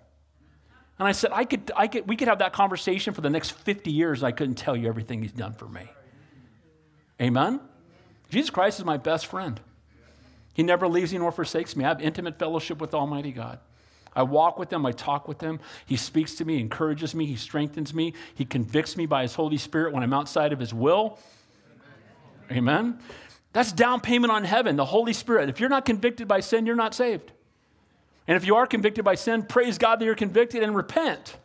And 1.00 1.08
I 1.08 1.12
said, 1.12 1.32
I 1.34 1.46
could, 1.46 1.72
I 1.76 1.88
could, 1.88 2.08
we 2.08 2.16
could 2.16 2.28
have 2.28 2.40
that 2.40 2.54
conversation 2.54 3.14
for 3.14 3.22
the 3.22 3.30
next 3.30 3.52
50 3.52 3.92
years. 3.92 4.24
I 4.24 4.32
couldn't 4.32 4.56
tell 4.56 4.76
you 4.76 4.88
everything 4.88 5.22
he's 5.22 5.32
done 5.32 5.54
for 5.54 5.68
me. 5.68 5.90
Amen? 7.22 7.60
Jesus 8.30 8.50
Christ 8.50 8.80
is 8.80 8.86
my 8.86 8.98
best 8.98 9.28
friend. 9.28 9.60
He 10.54 10.64
never 10.64 10.88
leaves 10.88 11.14
me 11.14 11.20
nor 11.20 11.32
forsakes 11.32 11.76
me. 11.76 11.86
I 11.86 11.90
have 11.90 12.02
intimate 12.02 12.40
fellowship 12.40 12.82
with 12.82 12.94
Almighty 12.94 13.32
God. 13.32 13.60
I 14.16 14.24
walk 14.24 14.58
with 14.58 14.74
him, 14.74 14.84
I 14.84 14.92
talk 14.92 15.28
with 15.28 15.40
him. 15.40 15.60
He 15.86 15.96
speaks 15.96 16.34
to 16.36 16.46
me, 16.46 16.60
encourages 16.60 17.14
me, 17.14 17.28
he 17.28 17.36
strengthens 17.36 17.94
me, 17.94 18.14
he 18.34 18.46
convicts 18.46 18.98
me 18.98 19.06
by 19.06 19.22
his 19.22 19.36
Holy 19.36 19.58
Spirit 19.58 19.94
when 19.94 20.02
I'm 20.02 20.14
outside 20.14 20.54
of 20.54 20.60
his 20.60 20.74
will. 20.74 21.20
Amen. 22.50 22.58
Amen. 22.58 23.00
That's 23.54 23.72
down 23.72 24.02
payment 24.02 24.32
on 24.32 24.44
heaven, 24.44 24.76
the 24.76 24.86
Holy 24.86 25.14
Spirit. 25.14 25.50
If 25.50 25.60
you're 25.60 25.70
not 25.70 25.86
convicted 25.86 26.28
by 26.28 26.40
sin, 26.40 26.66
you're 26.66 26.76
not 26.76 26.96
saved. 26.96 27.32
And 28.28 28.36
if 28.36 28.46
you 28.46 28.56
are 28.56 28.68
convicted 28.68 29.06
by 29.06 29.16
sin, 29.16 29.44
praise 29.44 29.78
God 29.78 30.00
that 30.00 30.06
you're 30.06 30.16
convicted 30.16 30.62
and 30.62 30.76
repent. 30.76 31.38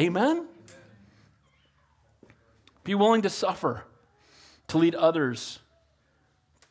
Amen? 0.00 0.46
Be 2.84 2.94
willing 2.94 3.22
to 3.22 3.30
suffer 3.30 3.84
to 4.68 4.78
lead 4.78 4.94
others 4.94 5.58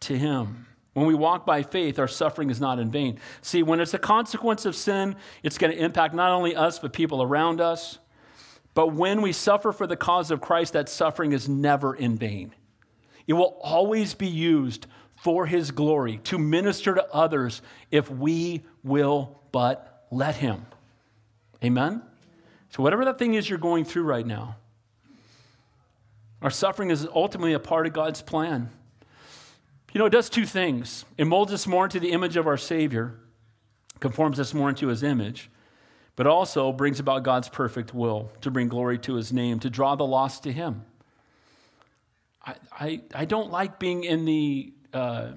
to 0.01 0.17
Him. 0.17 0.67
When 0.93 1.05
we 1.05 1.13
walk 1.13 1.45
by 1.45 1.63
faith, 1.63 1.99
our 1.99 2.07
suffering 2.07 2.49
is 2.49 2.59
not 2.59 2.79
in 2.79 2.91
vain. 2.91 3.19
See, 3.41 3.63
when 3.63 3.79
it's 3.79 3.93
a 3.93 3.99
consequence 3.99 4.65
of 4.65 4.75
sin, 4.75 5.15
it's 5.41 5.57
going 5.57 5.71
to 5.71 5.81
impact 5.81 6.13
not 6.13 6.31
only 6.31 6.55
us, 6.55 6.79
but 6.79 6.91
people 6.91 7.21
around 7.21 7.61
us. 7.61 7.99
But 8.73 8.87
when 8.87 9.21
we 9.21 9.31
suffer 9.31 9.71
for 9.71 9.87
the 9.87 9.95
cause 9.95 10.31
of 10.31 10.41
Christ, 10.41 10.73
that 10.73 10.89
suffering 10.89 11.31
is 11.31 11.47
never 11.47 11.93
in 11.93 12.17
vain. 12.17 12.53
It 13.27 13.33
will 13.33 13.57
always 13.61 14.13
be 14.13 14.27
used 14.27 14.87
for 15.21 15.45
His 15.45 15.69
glory 15.69 16.17
to 16.23 16.39
minister 16.39 16.95
to 16.95 17.07
others 17.13 17.61
if 17.91 18.09
we 18.09 18.63
will 18.83 19.39
but 19.51 20.07
let 20.09 20.35
Him. 20.35 20.65
Amen? 21.63 22.01
So, 22.71 22.81
whatever 22.81 23.05
that 23.05 23.19
thing 23.19 23.35
is 23.35 23.47
you're 23.47 23.59
going 23.59 23.85
through 23.85 24.03
right 24.03 24.25
now, 24.25 24.55
our 26.41 26.49
suffering 26.49 26.89
is 26.89 27.07
ultimately 27.13 27.53
a 27.53 27.59
part 27.59 27.85
of 27.85 27.93
God's 27.93 28.23
plan. 28.23 28.71
You 29.93 29.99
know, 29.99 30.05
it 30.05 30.11
does 30.11 30.27
two 30.27 30.45
things 30.45 31.05
it 31.19 31.25
molds 31.25 31.53
us 31.53 31.67
more 31.67 31.83
into 31.83 31.99
the 31.99 32.13
image 32.13 32.35
of 32.35 32.47
our 32.47 32.57
Savior, 32.57 33.19
conforms 33.99 34.39
us 34.39 34.55
more 34.55 34.69
into 34.69 34.87
His 34.87 35.03
image, 35.03 35.51
but 36.15 36.25
also 36.25 36.71
brings 36.71 36.99
about 36.99 37.21
God's 37.21 37.47
perfect 37.47 37.93
will 37.93 38.31
to 38.41 38.49
bring 38.49 38.69
glory 38.69 38.97
to 38.99 39.13
His 39.13 39.31
name, 39.31 39.59
to 39.59 39.69
draw 39.69 39.93
the 39.93 40.03
lost 40.03 40.41
to 40.43 40.51
Him. 40.51 40.83
I, 42.43 42.55
I, 42.71 43.01
I 43.13 43.25
don't 43.25 43.51
like 43.51 43.77
being 43.77 44.03
in 44.03 44.25
the 44.25 44.73
uh, 44.93 45.31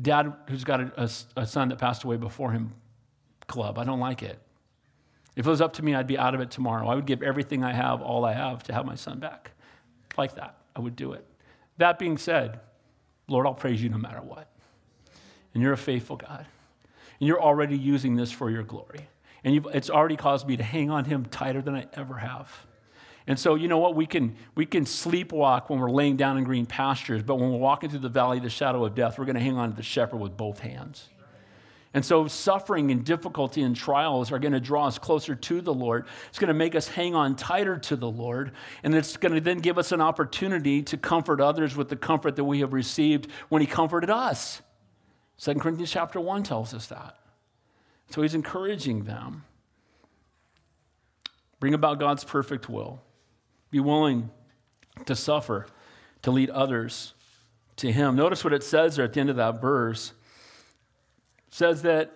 dad 0.00 0.32
who's 0.48 0.64
got 0.64 0.80
a, 0.80 0.92
a, 0.96 1.42
a 1.42 1.46
son 1.46 1.68
that 1.68 1.78
passed 1.78 2.04
away 2.04 2.16
before 2.16 2.52
him 2.52 2.72
club. 3.46 3.78
I 3.78 3.84
don't 3.84 4.00
like 4.00 4.22
it. 4.22 4.38
If 5.34 5.46
it 5.46 5.50
was 5.50 5.60
up 5.60 5.72
to 5.74 5.82
me, 5.82 5.94
I'd 5.94 6.06
be 6.06 6.18
out 6.18 6.34
of 6.34 6.40
it 6.40 6.50
tomorrow. 6.50 6.88
I 6.88 6.94
would 6.94 7.06
give 7.06 7.22
everything 7.22 7.64
I 7.64 7.72
have, 7.72 8.02
all 8.02 8.24
I 8.24 8.32
have, 8.34 8.62
to 8.64 8.74
have 8.74 8.84
my 8.84 8.94
son 8.94 9.18
back. 9.18 9.52
Like 10.18 10.34
that, 10.34 10.56
I 10.76 10.80
would 10.80 10.96
do 10.96 11.12
it. 11.12 11.26
That 11.78 11.98
being 11.98 12.18
said, 12.18 12.60
Lord, 13.28 13.46
I'll 13.46 13.54
praise 13.54 13.82
you 13.82 13.88
no 13.88 13.96
matter 13.96 14.20
what. 14.20 14.48
And 15.54 15.62
you're 15.62 15.72
a 15.72 15.78
faithful 15.78 16.16
God. 16.16 16.46
And 17.18 17.26
you're 17.26 17.40
already 17.40 17.78
using 17.78 18.16
this 18.16 18.30
for 18.30 18.50
your 18.50 18.62
glory. 18.62 19.08
And 19.44 19.66
it's 19.72 19.90
already 19.90 20.16
caused 20.16 20.46
me 20.46 20.56
to 20.56 20.62
hang 20.62 20.90
on 20.90 21.06
him 21.06 21.24
tighter 21.24 21.62
than 21.62 21.74
I 21.74 21.86
ever 21.94 22.16
have. 22.16 22.66
And 23.26 23.38
so, 23.38 23.54
you 23.54 23.68
know 23.68 23.78
what? 23.78 23.94
We 23.94 24.06
can, 24.06 24.34
we 24.54 24.66
can 24.66 24.84
sleepwalk 24.84 25.70
when 25.70 25.78
we're 25.78 25.90
laying 25.90 26.16
down 26.16 26.38
in 26.38 26.44
green 26.44 26.66
pastures, 26.66 27.22
but 27.22 27.36
when 27.36 27.52
we're 27.52 27.58
walking 27.58 27.88
through 27.88 28.00
the 28.00 28.08
valley 28.08 28.38
of 28.38 28.42
the 28.42 28.50
shadow 28.50 28.84
of 28.84 28.94
death, 28.94 29.18
we're 29.18 29.26
going 29.26 29.36
to 29.36 29.40
hang 29.40 29.56
on 29.56 29.70
to 29.70 29.76
the 29.76 29.82
shepherd 29.82 30.18
with 30.18 30.36
both 30.36 30.58
hands. 30.58 31.08
And 31.94 32.04
so, 32.04 32.26
suffering 32.26 32.90
and 32.90 33.04
difficulty 33.04 33.62
and 33.62 33.76
trials 33.76 34.32
are 34.32 34.38
going 34.38 34.54
to 34.54 34.60
draw 34.60 34.86
us 34.86 34.98
closer 34.98 35.34
to 35.34 35.60
the 35.60 35.74
Lord. 35.74 36.06
It's 36.30 36.38
going 36.38 36.48
to 36.48 36.54
make 36.54 36.74
us 36.74 36.88
hang 36.88 37.14
on 37.14 37.36
tighter 37.36 37.76
to 37.76 37.96
the 37.96 38.08
Lord. 38.08 38.52
And 38.82 38.94
it's 38.94 39.18
going 39.18 39.34
to 39.34 39.42
then 39.42 39.58
give 39.58 39.76
us 39.76 39.92
an 39.92 40.00
opportunity 40.00 40.82
to 40.84 40.96
comfort 40.96 41.40
others 41.40 41.76
with 41.76 41.90
the 41.90 41.96
comfort 41.96 42.36
that 42.36 42.44
we 42.44 42.60
have 42.60 42.72
received 42.72 43.28
when 43.50 43.60
He 43.60 43.66
comforted 43.66 44.08
us. 44.08 44.62
2 45.38 45.54
Corinthians 45.56 45.90
chapter 45.90 46.18
1 46.18 46.44
tells 46.44 46.72
us 46.72 46.86
that. 46.86 47.18
So, 48.08 48.22
He's 48.22 48.34
encouraging 48.34 49.04
them. 49.04 49.44
Bring 51.60 51.74
about 51.74 52.00
God's 52.00 52.24
perfect 52.24 52.70
will. 52.70 53.02
Be 53.72 53.80
willing 53.80 54.30
to 55.06 55.16
suffer 55.16 55.66
to 56.22 56.30
lead 56.30 56.50
others 56.50 57.14
to 57.76 57.90
Him. 57.90 58.14
Notice 58.14 58.44
what 58.44 58.52
it 58.52 58.62
says 58.62 58.94
there 58.94 59.04
at 59.04 59.14
the 59.14 59.20
end 59.20 59.30
of 59.30 59.36
that 59.36 59.60
verse 59.60 60.12
It 61.48 61.54
says 61.54 61.82
that 61.82 62.12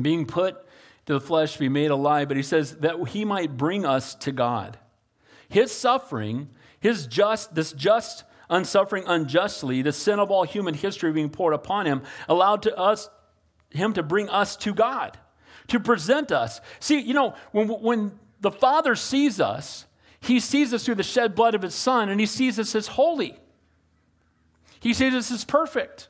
being 0.00 0.24
put 0.24 0.64
to 1.06 1.12
the 1.12 1.20
flesh 1.20 1.56
be 1.56 1.68
made 1.68 1.90
alive, 1.90 2.28
but 2.28 2.36
he 2.36 2.42
says 2.42 2.76
that 2.76 3.08
he 3.08 3.24
might 3.24 3.56
bring 3.56 3.84
us 3.84 4.14
to 4.14 4.32
God. 4.32 4.78
His 5.48 5.72
suffering, 5.72 6.48
his 6.80 7.06
just, 7.06 7.54
this 7.54 7.72
just 7.72 8.24
unsuffering 8.48 9.04
unjustly, 9.06 9.82
the 9.82 9.92
sin 9.92 10.18
of 10.18 10.30
all 10.30 10.44
human 10.44 10.74
history 10.74 11.12
being 11.12 11.28
poured 11.28 11.54
upon 11.54 11.86
him, 11.86 12.02
allowed 12.28 12.62
to 12.62 12.76
us 12.76 13.10
him 13.70 13.92
to 13.94 14.02
bring 14.02 14.28
us 14.28 14.56
to 14.56 14.72
God, 14.72 15.18
to 15.68 15.80
present 15.80 16.30
us. 16.30 16.60
See, 16.78 17.00
you 17.00 17.14
know, 17.14 17.34
when, 17.50 17.68
when 17.68 18.12
the 18.40 18.50
Father 18.50 18.94
sees 18.94 19.40
us, 19.40 19.86
he 20.22 20.40
sees 20.40 20.72
us 20.72 20.84
through 20.84 20.94
the 20.94 21.02
shed 21.02 21.34
blood 21.34 21.54
of 21.54 21.62
his 21.62 21.74
Son, 21.74 22.08
and 22.08 22.20
he 22.20 22.26
sees 22.26 22.58
us 22.58 22.74
as 22.74 22.86
holy. 22.86 23.38
He 24.80 24.94
sees 24.94 25.14
us 25.14 25.30
as 25.30 25.44
perfect. 25.44 26.08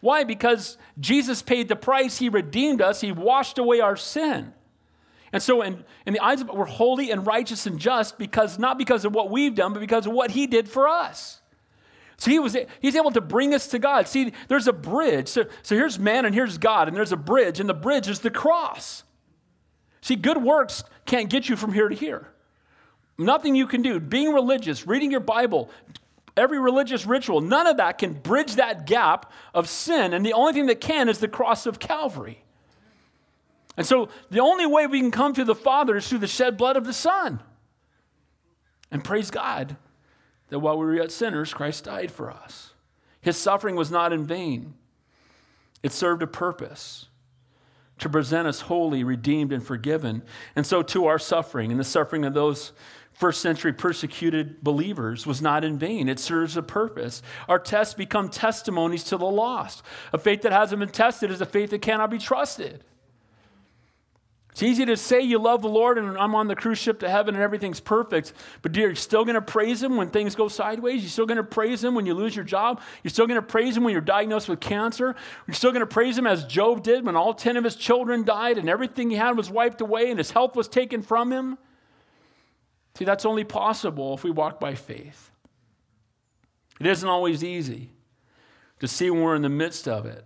Why? 0.00 0.24
Because 0.24 0.78
Jesus 0.98 1.42
paid 1.42 1.68
the 1.68 1.76
price. 1.76 2.18
He 2.18 2.28
redeemed 2.28 2.82
us. 2.82 3.00
He 3.00 3.12
washed 3.12 3.58
away 3.58 3.80
our 3.80 3.96
sin. 3.96 4.52
And 5.32 5.42
so, 5.42 5.62
in, 5.62 5.84
in 6.06 6.12
the 6.12 6.20
eyes 6.20 6.40
of 6.40 6.48
we're 6.48 6.64
holy 6.64 7.10
and 7.10 7.26
righteous 7.26 7.66
and 7.66 7.78
just 7.78 8.18
because 8.18 8.58
not 8.58 8.78
because 8.78 9.04
of 9.04 9.14
what 9.14 9.30
we've 9.30 9.54
done, 9.54 9.72
but 9.72 9.80
because 9.80 10.06
of 10.06 10.12
what 10.12 10.32
He 10.32 10.46
did 10.46 10.68
for 10.68 10.88
us. 10.88 11.40
So 12.18 12.30
he 12.30 12.38
was 12.38 12.56
he's 12.80 12.94
able 12.94 13.10
to 13.12 13.20
bring 13.20 13.52
us 13.52 13.66
to 13.68 13.78
God. 13.78 14.06
See, 14.06 14.32
there's 14.48 14.68
a 14.68 14.72
bridge. 14.72 15.28
So, 15.28 15.46
so 15.62 15.74
here's 15.74 15.98
man 15.98 16.24
and 16.24 16.34
here's 16.34 16.56
God, 16.58 16.88
and 16.88 16.96
there's 16.96 17.12
a 17.12 17.16
bridge, 17.16 17.58
and 17.58 17.68
the 17.68 17.74
bridge 17.74 18.08
is 18.08 18.20
the 18.20 18.30
cross. 18.30 19.02
See, 20.02 20.16
good 20.16 20.42
works 20.42 20.84
can't 21.04 21.28
get 21.28 21.48
you 21.48 21.56
from 21.56 21.72
here 21.72 21.88
to 21.88 21.94
here. 21.94 22.31
Nothing 23.18 23.54
you 23.54 23.66
can 23.66 23.82
do. 23.82 24.00
Being 24.00 24.32
religious, 24.32 24.86
reading 24.86 25.10
your 25.10 25.20
Bible, 25.20 25.70
every 26.36 26.58
religious 26.58 27.06
ritual, 27.06 27.40
none 27.40 27.66
of 27.66 27.76
that 27.76 27.98
can 27.98 28.14
bridge 28.14 28.56
that 28.56 28.86
gap 28.86 29.30
of 29.54 29.68
sin. 29.68 30.14
And 30.14 30.24
the 30.24 30.32
only 30.32 30.52
thing 30.52 30.66
that 30.66 30.80
can 30.80 31.08
is 31.08 31.18
the 31.18 31.28
cross 31.28 31.66
of 31.66 31.78
Calvary. 31.78 32.42
And 33.76 33.86
so 33.86 34.08
the 34.30 34.40
only 34.40 34.66
way 34.66 34.86
we 34.86 35.00
can 35.00 35.10
come 35.10 35.32
to 35.34 35.44
the 35.44 35.54
Father 35.54 35.96
is 35.96 36.08
through 36.08 36.18
the 36.18 36.26
shed 36.26 36.56
blood 36.56 36.76
of 36.76 36.84
the 36.84 36.92
Son. 36.92 37.40
And 38.90 39.02
praise 39.02 39.30
God 39.30 39.76
that 40.48 40.58
while 40.58 40.78
we 40.78 40.84
were 40.84 40.96
yet 40.96 41.10
sinners, 41.10 41.54
Christ 41.54 41.84
died 41.84 42.10
for 42.10 42.30
us. 42.30 42.74
His 43.22 43.36
suffering 43.36 43.76
was 43.76 43.90
not 43.90 44.12
in 44.12 44.24
vain, 44.24 44.74
it 45.82 45.92
served 45.92 46.22
a 46.22 46.26
purpose 46.26 47.06
to 47.98 48.08
present 48.08 48.48
us 48.48 48.62
holy, 48.62 49.04
redeemed, 49.04 49.52
and 49.52 49.64
forgiven. 49.64 50.22
And 50.56 50.66
so, 50.66 50.82
to 50.82 51.06
our 51.06 51.18
suffering 51.18 51.70
and 51.70 51.78
the 51.78 51.84
suffering 51.84 52.24
of 52.24 52.34
those 52.34 52.72
first 53.12 53.40
century 53.40 53.72
persecuted 53.72 54.62
believers 54.62 55.26
was 55.26 55.40
not 55.40 55.64
in 55.64 55.78
vain. 55.78 56.08
It 56.08 56.18
serves 56.18 56.56
a 56.56 56.62
purpose. 56.62 57.22
Our 57.48 57.58
tests 57.58 57.94
become 57.94 58.28
testimonies 58.28 59.04
to 59.04 59.16
the 59.16 59.26
lost. 59.26 59.82
A 60.12 60.18
faith 60.18 60.42
that 60.42 60.52
hasn't 60.52 60.80
been 60.80 60.88
tested 60.88 61.30
is 61.30 61.40
a 61.40 61.46
faith 61.46 61.70
that 61.70 61.82
cannot 61.82 62.10
be 62.10 62.18
trusted. 62.18 62.84
It's 64.52 64.62
easy 64.62 64.84
to 64.84 64.98
say 64.98 65.22
you 65.22 65.38
love 65.38 65.62
the 65.62 65.68
Lord 65.68 65.96
and 65.96 66.16
I'm 66.18 66.34
on 66.34 66.46
the 66.46 66.54
cruise 66.54 66.76
ship 66.76 67.00
to 67.00 67.08
heaven 67.08 67.34
and 67.34 67.42
everything's 67.42 67.80
perfect, 67.80 68.34
but 68.60 68.72
dear, 68.72 68.88
you're 68.88 68.96
still 68.96 69.24
going 69.24 69.34
to 69.34 69.40
praise 69.40 69.82
Him 69.82 69.96
when 69.96 70.10
things 70.10 70.34
go 70.34 70.48
sideways. 70.48 71.00
You're 71.00 71.08
still 71.08 71.24
going 71.24 71.38
to 71.38 71.42
praise 71.42 71.82
Him 71.82 71.94
when 71.94 72.04
you 72.04 72.12
lose 72.12 72.36
your 72.36 72.44
job. 72.44 72.82
You're 73.02 73.10
still 73.10 73.26
going 73.26 73.40
to 73.40 73.46
praise 73.46 73.74
Him 73.74 73.82
when 73.82 73.92
you're 73.92 74.02
diagnosed 74.02 74.50
with 74.50 74.60
cancer. 74.60 75.16
You're 75.46 75.54
still 75.54 75.70
going 75.70 75.80
to 75.80 75.86
praise 75.86 76.18
Him 76.18 76.26
as 76.26 76.44
Job 76.44 76.82
did 76.82 77.06
when 77.06 77.16
all 77.16 77.32
10 77.32 77.56
of 77.56 77.64
his 77.64 77.76
children 77.76 78.24
died 78.24 78.58
and 78.58 78.68
everything 78.68 79.08
he 79.08 79.16
had 79.16 79.38
was 79.38 79.50
wiped 79.50 79.80
away 79.80 80.10
and 80.10 80.18
his 80.18 80.32
health 80.32 80.54
was 80.54 80.68
taken 80.68 81.00
from 81.00 81.32
him. 81.32 81.56
See, 82.96 83.04
that's 83.04 83.24
only 83.24 83.44
possible 83.44 84.14
if 84.14 84.24
we 84.24 84.30
walk 84.30 84.60
by 84.60 84.74
faith. 84.74 85.30
It 86.80 86.86
isn't 86.86 87.08
always 87.08 87.42
easy 87.42 87.90
to 88.80 88.88
see 88.88 89.10
when 89.10 89.22
we're 89.22 89.36
in 89.36 89.42
the 89.42 89.48
midst 89.48 89.88
of 89.88 90.06
it. 90.06 90.24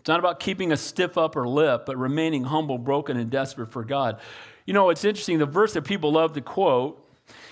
It's 0.00 0.08
not 0.08 0.18
about 0.18 0.40
keeping 0.40 0.72
a 0.72 0.76
stiff 0.76 1.16
upper 1.16 1.46
lip, 1.46 1.84
but 1.86 1.96
remaining 1.96 2.44
humble, 2.44 2.76
broken, 2.76 3.16
and 3.16 3.30
desperate 3.30 3.68
for 3.68 3.84
God. 3.84 4.18
You 4.66 4.74
know, 4.74 4.90
it's 4.90 5.04
interesting. 5.04 5.38
The 5.38 5.46
verse 5.46 5.74
that 5.74 5.82
people 5.82 6.12
love 6.12 6.32
to 6.32 6.40
quote 6.40 6.98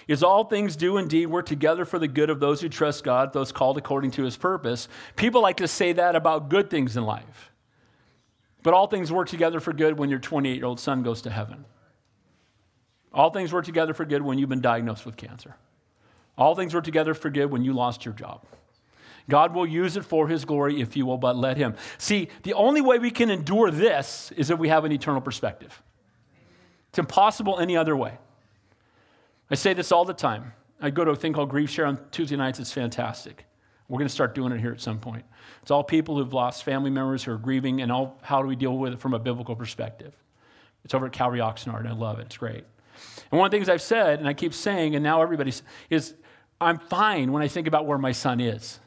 is 0.09 0.25
all 0.25 0.45
things 0.45 0.75
do 0.75 0.99
indeed 0.99 1.27
work 1.27 1.47
together 1.47 1.85
for 1.85 2.01
the 2.01 2.09
good 2.09 2.29
of 2.29 2.41
those 2.41 2.61
who 2.61 2.69
trust 2.69 3.05
God, 3.05 3.33
those 3.33 3.53
called 3.53 3.79
according 3.79 4.11
to 4.13 4.25
his 4.25 4.37
purpose. 4.37 4.89
People 5.15 5.41
like 5.41 5.59
to 5.59 5.69
say 5.69 5.93
that 5.93 6.17
about 6.17 6.49
good 6.49 6.69
things 6.69 6.97
in 6.97 7.05
life. 7.05 7.53
But 8.63 8.75
all 8.75 8.89
things 8.89 9.13
work 9.13 9.29
together 9.29 9.61
for 9.61 9.73
good 9.73 9.99
when 9.99 10.11
your 10.11 10.19
28 10.19 10.57
year 10.57 10.65
old 10.65 10.81
son 10.81 11.05
goes 11.05 11.23
to 11.23 11.31
heaven. 11.31 11.65
All 13.13 13.31
things 13.31 13.53
work 13.53 13.65
together 13.65 13.95
for 13.95 14.05
good 14.05 14.23
when 14.23 14.39
you've 14.39 14.49
been 14.49 14.61
diagnosed 14.61 15.05
with 15.05 15.17
cancer. 15.17 15.57
All 16.39 16.55
things 16.55 16.75
work 16.75 16.85
together 16.85 17.15
for 17.15 17.31
good 17.31 17.51
when 17.51 17.65
you 17.65 17.73
lost 17.73 18.05
your 18.05 18.15
job. 18.15 18.45
God 19.29 19.55
will 19.55 19.67
use 19.67 19.97
it 19.97 20.05
for 20.05 20.29
his 20.29 20.45
glory 20.45 20.81
if 20.81 20.97
you 20.97 21.07
will 21.07 21.19
but 21.19 21.37
let 21.37 21.57
him. 21.57 21.75
See, 21.99 22.29
the 22.43 22.55
only 22.55 22.81
way 22.81 22.99
we 22.99 23.11
can 23.11 23.31
endure 23.31 23.71
this 23.71 24.33
is 24.37 24.51
if 24.51 24.59
we 24.59 24.69
have 24.69 24.85
an 24.85 24.93
eternal 24.93 25.21
perspective. 25.21 25.83
It's 26.89 26.99
impossible 26.99 27.59
any 27.59 27.77
other 27.77 27.97
way. 27.97 28.19
I 29.51 29.55
say 29.55 29.75
this 29.75 29.93
all 29.93 30.05
the 30.05 30.15
time. 30.15 30.53
I 30.81 30.91
go 30.91 31.05
to 31.05 31.11
a 31.11 31.17
thing 31.17 31.33
called 31.33 31.51
Grief 31.51 31.71
Share 31.71 31.87
on 31.87 32.01
Tuesday 32.11 32.37
nights. 32.37 32.59
It's 32.59 32.73
fantastic. 32.73 33.45
We're 33.89 33.99
going 33.99 34.09
to 34.09 34.15
start 34.15 34.35
doing 34.35 34.53
it 34.53 34.61
here 34.61 34.73
at 34.73 34.81
some 34.81 35.01
point. 35.01 35.25
It's 35.63 35.71
all 35.71 35.83
people 35.83 36.17
who've 36.17 36.33
lost 36.33 36.63
family 36.65 36.91
members 36.91 37.25
who 37.25 37.33
are 37.33 37.39
grieving, 37.39 37.83
and 37.83 37.91
all, 37.91 38.19
how 38.23 38.41
do 38.41 38.47
we 38.47 38.55
deal 38.55 38.79
with 38.79 38.93
it 38.93 39.01
from 39.01 39.15
a 39.15 39.19
biblical 39.19 39.57
perspective? 39.57 40.15
It's 40.85 40.95
over 40.95 41.07
at 41.07 41.13
Calvary 41.13 41.41
Oxnard, 41.41 41.87
I 41.87 41.93
love 41.93 42.21
it. 42.21 42.27
It's 42.27 42.37
great. 42.37 42.65
And 43.31 43.39
one 43.39 43.47
of 43.47 43.51
the 43.51 43.57
things 43.57 43.69
I've 43.69 43.83
said, 43.83 44.19
and 44.19 44.29
I 44.29 44.35
keep 44.35 44.55
saying, 44.55 44.95
and 44.95 45.03
now 45.03 45.23
everybody 45.23 45.53
is, 45.89 46.15
I'm 46.61 46.79
fine 46.79 47.33
when 47.33 47.43
I 47.43 47.49
think 47.49 47.67
about 47.67 47.87
where 47.87 47.99
my 47.99 48.13
son 48.13 48.41
is. 48.41 48.81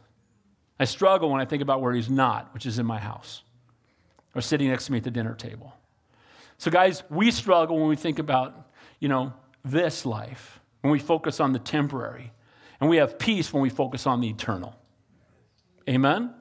I 0.79 0.85
struggle 0.85 1.29
when 1.29 1.39
I 1.41 1.45
think 1.45 1.61
about 1.61 1.81
where 1.81 1.93
he's 1.93 2.09
not, 2.09 2.53
which 2.53 2.65
is 2.65 2.79
in 2.79 2.85
my 2.85 2.99
house 2.99 3.43
or 4.35 4.41
sitting 4.41 4.69
next 4.69 4.87
to 4.87 4.91
me 4.91 4.97
at 4.97 5.03
the 5.03 5.11
dinner 5.11 5.35
table. 5.35 5.73
So, 6.57 6.71
guys, 6.71 7.03
we 7.09 7.31
struggle 7.31 7.77
when 7.79 7.89
we 7.89 7.95
think 7.95 8.19
about, 8.19 8.69
you 8.99 9.07
know, 9.07 9.33
this 9.63 10.05
life, 10.05 10.59
when 10.81 10.91
we 10.91 10.99
focus 10.99 11.39
on 11.39 11.53
the 11.53 11.59
temporary. 11.59 12.31
And 12.79 12.89
we 12.89 12.97
have 12.97 13.17
peace 13.17 13.53
when 13.53 13.61
we 13.61 13.69
focus 13.69 14.05
on 14.05 14.19
the 14.19 14.29
eternal. 14.29 14.75
Amen? 15.87 16.33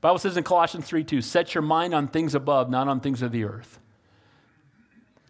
Bible 0.00 0.18
says 0.18 0.36
in 0.36 0.44
Colossians 0.44 0.84
3 0.86 1.04
2, 1.04 1.22
set 1.22 1.54
your 1.54 1.62
mind 1.62 1.94
on 1.94 2.08
things 2.08 2.34
above, 2.34 2.68
not 2.68 2.88
on 2.88 3.00
things 3.00 3.22
of 3.22 3.32
the 3.32 3.44
earth. 3.44 3.78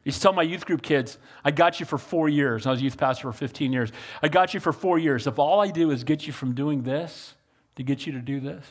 I 0.03 0.09
used 0.09 0.19
to 0.19 0.23
tell 0.23 0.33
my 0.33 0.43
youth 0.43 0.67
group 0.67 0.83
kids, 0.83 1.17
I 1.45 1.53
got 1.53 1.79
you 1.79 1.87
for 1.87 1.97
four 1.97 2.29
years. 2.29 2.67
I 2.67 2.73
was 2.73 2.81
a 2.81 2.83
youth 2.83 2.99
pastor 2.99 3.31
for 3.31 3.33
15 3.33 3.73
years. 3.73 3.93
I 4.21 4.29
got 4.29 4.53
you 4.53 4.59
for 4.59 4.73
four 4.73 4.99
years. 4.99 5.29
If 5.29 5.39
all 5.39 5.61
I 5.61 5.71
do 5.71 5.93
is 5.93 6.03
get 6.03 6.27
you 6.27 6.33
from 6.33 6.55
doing 6.55 6.83
this 6.83 7.35
to 7.77 7.85
get 7.85 8.05
you 8.05 8.13
to 8.15 8.19
do 8.19 8.41
this, 8.41 8.67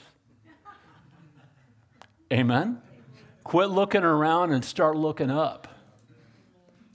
amen? 2.33 2.81
Quit 3.45 3.69
looking 3.69 4.03
around 4.03 4.51
and 4.51 4.63
start 4.63 4.97
looking 4.97 5.31
up. 5.31 5.69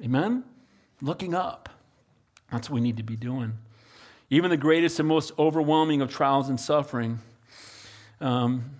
Amen? 0.05 0.45
Looking 1.01 1.35
up. 1.35 1.71
That's 2.53 2.69
what 2.69 2.75
we 2.75 2.81
need 2.83 2.99
to 2.99 3.03
be 3.03 3.17
doing. 3.17 3.57
Even 4.29 4.51
the 4.51 4.57
greatest 4.57 4.99
and 4.99 5.09
most 5.09 5.33
overwhelming 5.39 6.03
of 6.03 6.13
trials 6.13 6.49
and 6.49 6.61
suffering, 6.61 7.21
um, 8.21 8.71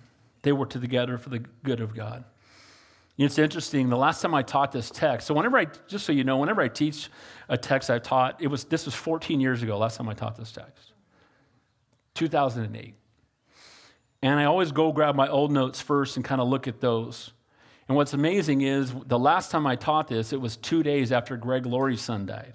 they 0.43 0.53
work 0.53 0.71
together 0.71 1.19
for 1.19 1.31
the 1.31 1.39
good 1.63 1.81
of 1.81 1.95
God. 1.95 2.25
It's 3.19 3.39
interesting. 3.39 3.89
The 3.89 3.97
last 3.97 4.21
time 4.21 4.35
I 4.35 4.43
taught 4.43 4.73
this 4.73 4.91
text, 4.91 5.27
so 5.27 5.35
whenever 5.35 5.57
I, 5.57 5.67
just 5.89 6.05
so 6.05 6.13
you 6.13 6.23
know, 6.23 6.37
whenever 6.37 6.61
I 6.61 6.69
teach 6.69 7.09
a 7.49 7.57
text 7.57 7.89
I 7.89 7.99
taught, 7.99 8.43
it 8.43 8.49
was 8.49 8.65
this 8.65 8.85
was 8.85 8.95
14 8.95 9.41
years 9.41 9.63
ago. 9.63 9.79
Last 9.79 9.97
time 9.97 10.09
I 10.09 10.15
taught 10.15 10.37
this 10.37 10.53
text, 10.53 10.93
2008. 12.15 12.95
And 14.23 14.41
I 14.41 14.45
always 14.45 14.73
go 14.73 14.93
grab 14.93 15.15
my 15.15 15.29
old 15.29 15.51
notes 15.51 15.81
first 15.81 16.17
and 16.17 16.25
kind 16.25 16.41
of 16.41 16.49
look 16.49 16.69
at 16.69 16.81
those. 16.81 17.33
And 17.89 17.97
what's 17.97 18.13
amazing 18.13 18.63
is 18.63 18.93
the 19.07 19.19
last 19.19 19.51
time 19.51 19.67
I 19.67 19.77
taught 19.77 20.09
this, 20.09 20.33
it 20.33 20.41
was 20.41 20.57
two 20.57 20.83
days 20.83 21.13
after 21.13 21.37
Greg 21.37 21.65
Laurie's 21.65 22.01
son 22.01 22.27
died. 22.27 22.55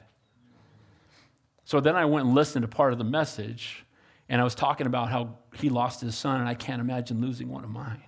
So 1.63 1.80
then 1.80 1.95
I 1.95 2.06
went 2.06 2.26
and 2.26 2.36
listened 2.36 2.63
to 2.63 2.67
part 2.67 2.91
of 2.91 2.97
the 2.97 3.06
message, 3.06 3.86
and 4.28 4.41
I 4.41 4.43
was 4.43 4.56
talking 4.56 4.88
about 4.88 5.10
how 5.10 5.38
he 5.56 5.69
lost 5.69 6.02
his 6.02 6.17
son, 6.17 6.41
and 6.41 6.50
I 6.50 6.54
can't 6.54 6.82
imagine 6.82 7.21
losing 7.21 7.47
one 7.47 7.63
of 7.63 7.69
mine. 7.69 8.04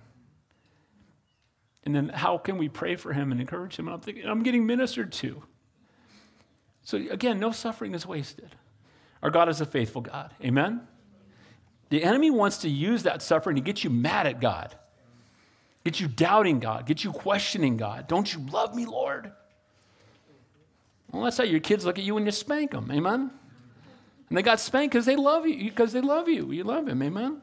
And 1.84 1.94
then 1.94 2.08
how 2.08 2.38
can 2.38 2.56
we 2.56 2.68
pray 2.68 2.96
for 2.96 3.12
him 3.12 3.30
and 3.30 3.40
encourage 3.40 3.78
him? 3.78 3.86
And 3.86 3.94
I'm 3.94 4.00
thinking, 4.00 4.26
I'm 4.26 4.42
getting 4.42 4.66
ministered 4.66 5.12
to. 5.12 5.42
So 6.82 6.96
again, 6.96 7.38
no 7.38 7.52
suffering 7.52 7.94
is 7.94 8.06
wasted. 8.06 8.56
Our 9.22 9.30
God 9.30 9.48
is 9.48 9.60
a 9.60 9.66
faithful 9.66 10.00
God. 10.00 10.32
Amen? 10.42 10.82
The 11.90 12.02
enemy 12.02 12.30
wants 12.30 12.58
to 12.58 12.68
use 12.68 13.02
that 13.04 13.22
suffering 13.22 13.56
to 13.56 13.62
get 13.62 13.84
you 13.84 13.90
mad 13.90 14.26
at 14.26 14.40
God, 14.40 14.74
get 15.84 16.00
you 16.00 16.08
doubting 16.08 16.58
God, 16.58 16.86
get 16.86 17.04
you 17.04 17.12
questioning 17.12 17.76
God. 17.76 18.08
Don't 18.08 18.32
you 18.32 18.40
love 18.50 18.74
me, 18.74 18.86
Lord? 18.86 19.32
Well, 21.12 21.24
that's 21.24 21.36
how 21.36 21.44
your 21.44 21.60
kids 21.60 21.84
look 21.84 21.98
at 21.98 22.04
you 22.04 22.14
when 22.14 22.26
you 22.26 22.32
spank 22.32 22.72
them. 22.72 22.90
Amen? 22.90 23.30
And 24.28 24.38
they 24.38 24.42
got 24.42 24.58
spanked 24.58 24.92
because 24.92 25.06
they 25.06 25.16
love 25.16 25.46
you, 25.46 25.70
because 25.70 25.92
they 25.92 26.00
love 26.00 26.28
you. 26.28 26.50
You 26.50 26.64
love 26.64 26.88
him. 26.88 27.02
Amen? 27.02 27.40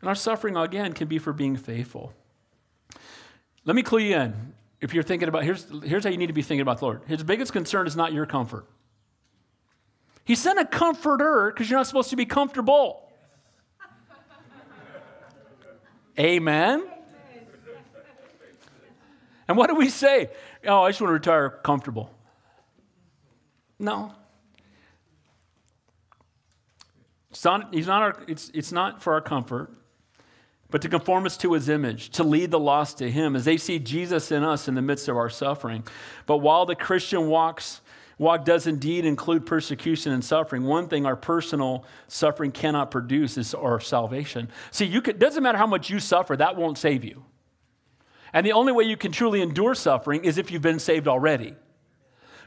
And 0.00 0.08
our 0.08 0.14
suffering, 0.14 0.56
again, 0.56 0.92
can 0.92 1.08
be 1.08 1.18
for 1.18 1.32
being 1.32 1.56
faithful. 1.56 2.12
Let 3.68 3.74
me 3.74 3.82
clue 3.82 3.98
you 3.98 4.16
in. 4.16 4.54
If 4.80 4.94
you're 4.94 5.02
thinking 5.02 5.28
about, 5.28 5.44
here's, 5.44 5.66
here's 5.84 6.02
how 6.02 6.08
you 6.08 6.16
need 6.16 6.28
to 6.28 6.32
be 6.32 6.40
thinking 6.40 6.62
about 6.62 6.78
the 6.78 6.86
Lord. 6.86 7.02
His 7.06 7.22
biggest 7.22 7.52
concern 7.52 7.86
is 7.86 7.96
not 7.96 8.14
your 8.14 8.24
comfort. 8.24 8.64
He 10.24 10.36
sent 10.36 10.58
a 10.58 10.64
comforter 10.64 11.52
because 11.52 11.68
you're 11.68 11.78
not 11.78 11.86
supposed 11.86 12.08
to 12.08 12.16
be 12.16 12.24
comfortable. 12.24 13.12
Amen. 16.18 16.88
And 19.46 19.58
what 19.58 19.68
do 19.68 19.74
we 19.74 19.90
say? 19.90 20.30
Oh, 20.66 20.84
I 20.84 20.88
just 20.88 21.02
want 21.02 21.10
to 21.10 21.12
retire 21.12 21.50
comfortable. 21.50 22.10
No. 23.78 24.14
It's 27.32 27.44
not, 27.44 27.74
he's 27.74 27.86
not 27.86 28.00
our, 28.00 28.24
it's, 28.28 28.50
it's 28.54 28.72
not 28.72 29.02
for 29.02 29.12
our 29.12 29.20
comfort 29.20 29.77
but 30.70 30.82
to 30.82 30.88
conform 30.88 31.24
us 31.24 31.36
to 31.38 31.52
his 31.54 31.68
image, 31.68 32.10
to 32.10 32.22
lead 32.22 32.50
the 32.50 32.58
lost 32.58 32.98
to 32.98 33.10
him 33.10 33.34
as 33.34 33.44
they 33.44 33.56
see 33.56 33.78
Jesus 33.78 34.30
in 34.30 34.42
us 34.42 34.68
in 34.68 34.74
the 34.74 34.82
midst 34.82 35.08
of 35.08 35.16
our 35.16 35.30
suffering. 35.30 35.84
But 36.26 36.38
while 36.38 36.66
the 36.66 36.74
Christian 36.74 37.28
walks, 37.28 37.80
walk 38.18 38.44
does 38.44 38.66
indeed 38.66 39.06
include 39.06 39.46
persecution 39.46 40.12
and 40.12 40.24
suffering, 40.24 40.64
one 40.64 40.88
thing 40.88 41.06
our 41.06 41.16
personal 41.16 41.84
suffering 42.06 42.52
cannot 42.52 42.90
produce 42.90 43.38
is 43.38 43.54
our 43.54 43.80
salvation. 43.80 44.50
See, 44.70 44.84
you 44.84 45.00
doesn't 45.00 45.42
matter 45.42 45.58
how 45.58 45.66
much 45.66 45.88
you 45.88 46.00
suffer, 46.00 46.36
that 46.36 46.56
won't 46.56 46.76
save 46.76 47.04
you. 47.04 47.24
And 48.32 48.44
the 48.44 48.52
only 48.52 48.72
way 48.72 48.84
you 48.84 48.96
can 48.98 49.10
truly 49.10 49.40
endure 49.40 49.74
suffering 49.74 50.24
is 50.24 50.36
if 50.36 50.50
you've 50.50 50.60
been 50.60 50.78
saved 50.78 51.08
already. 51.08 51.54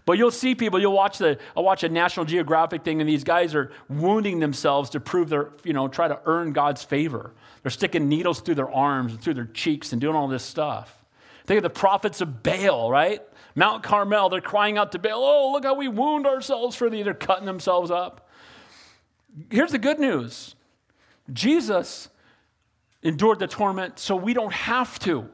But 0.06 0.18
you'll 0.18 0.32
see 0.32 0.56
people, 0.56 0.80
you'll 0.80 0.94
watch 0.94 1.20
the, 1.20 1.38
I'll 1.56 1.64
watch 1.64 1.84
a 1.84 1.90
National 1.90 2.26
Geographic 2.26 2.84
thing, 2.84 3.02
and 3.02 3.10
these 3.10 3.24
guys 3.24 3.54
are 3.54 3.72
wounding 3.88 4.40
themselves 4.40 4.90
to 4.92 5.00
prove 5.00 5.30
their, 5.30 5.52
you 5.64 5.74
know, 5.74 5.88
try 5.88 6.08
to 6.08 6.20
earn 6.26 6.54
God's 6.54 6.84
favor. 6.84 7.34
They're 7.62 7.72
sticking 7.72 8.10
needles 8.10 8.42
through 8.42 8.56
their 8.56 8.72
arms 8.72 9.14
and 9.14 9.22
through 9.22 9.36
their 9.36 9.46
cheeks 9.46 9.92
and 9.92 10.02
doing 10.02 10.16
all 10.16 10.28
this 10.28 10.44
stuff. 10.44 11.06
Think 11.46 11.58
of 11.58 11.64
the 11.64 11.70
prophets 11.70 12.22
of 12.22 12.44
Baal, 12.44 12.90
right? 12.90 13.22
Mount 13.56 13.84
Carmel, 13.84 14.30
they're 14.30 14.42
crying 14.42 14.78
out 14.78 14.92
to 14.94 15.00
Baal, 15.00 15.24
oh, 15.24 15.52
look 15.52 15.64
how 15.64 15.76
we 15.76 15.88
wound 15.88 16.26
ourselves 16.26 16.76
for 16.76 16.90
thee. 16.90 17.04
They're 17.04 17.14
cutting 17.14 17.46
themselves 17.46 17.92
up. 17.92 18.30
Here's 19.50 19.72
the 19.72 19.80
good 19.80 20.00
news 20.00 20.56
Jesus 21.32 22.10
endured 23.04 23.40
the 23.40 23.48
torment 23.48 24.00
so 24.00 24.16
we 24.16 24.34
don't 24.34 24.54
have 24.54 24.98
to. 25.00 25.30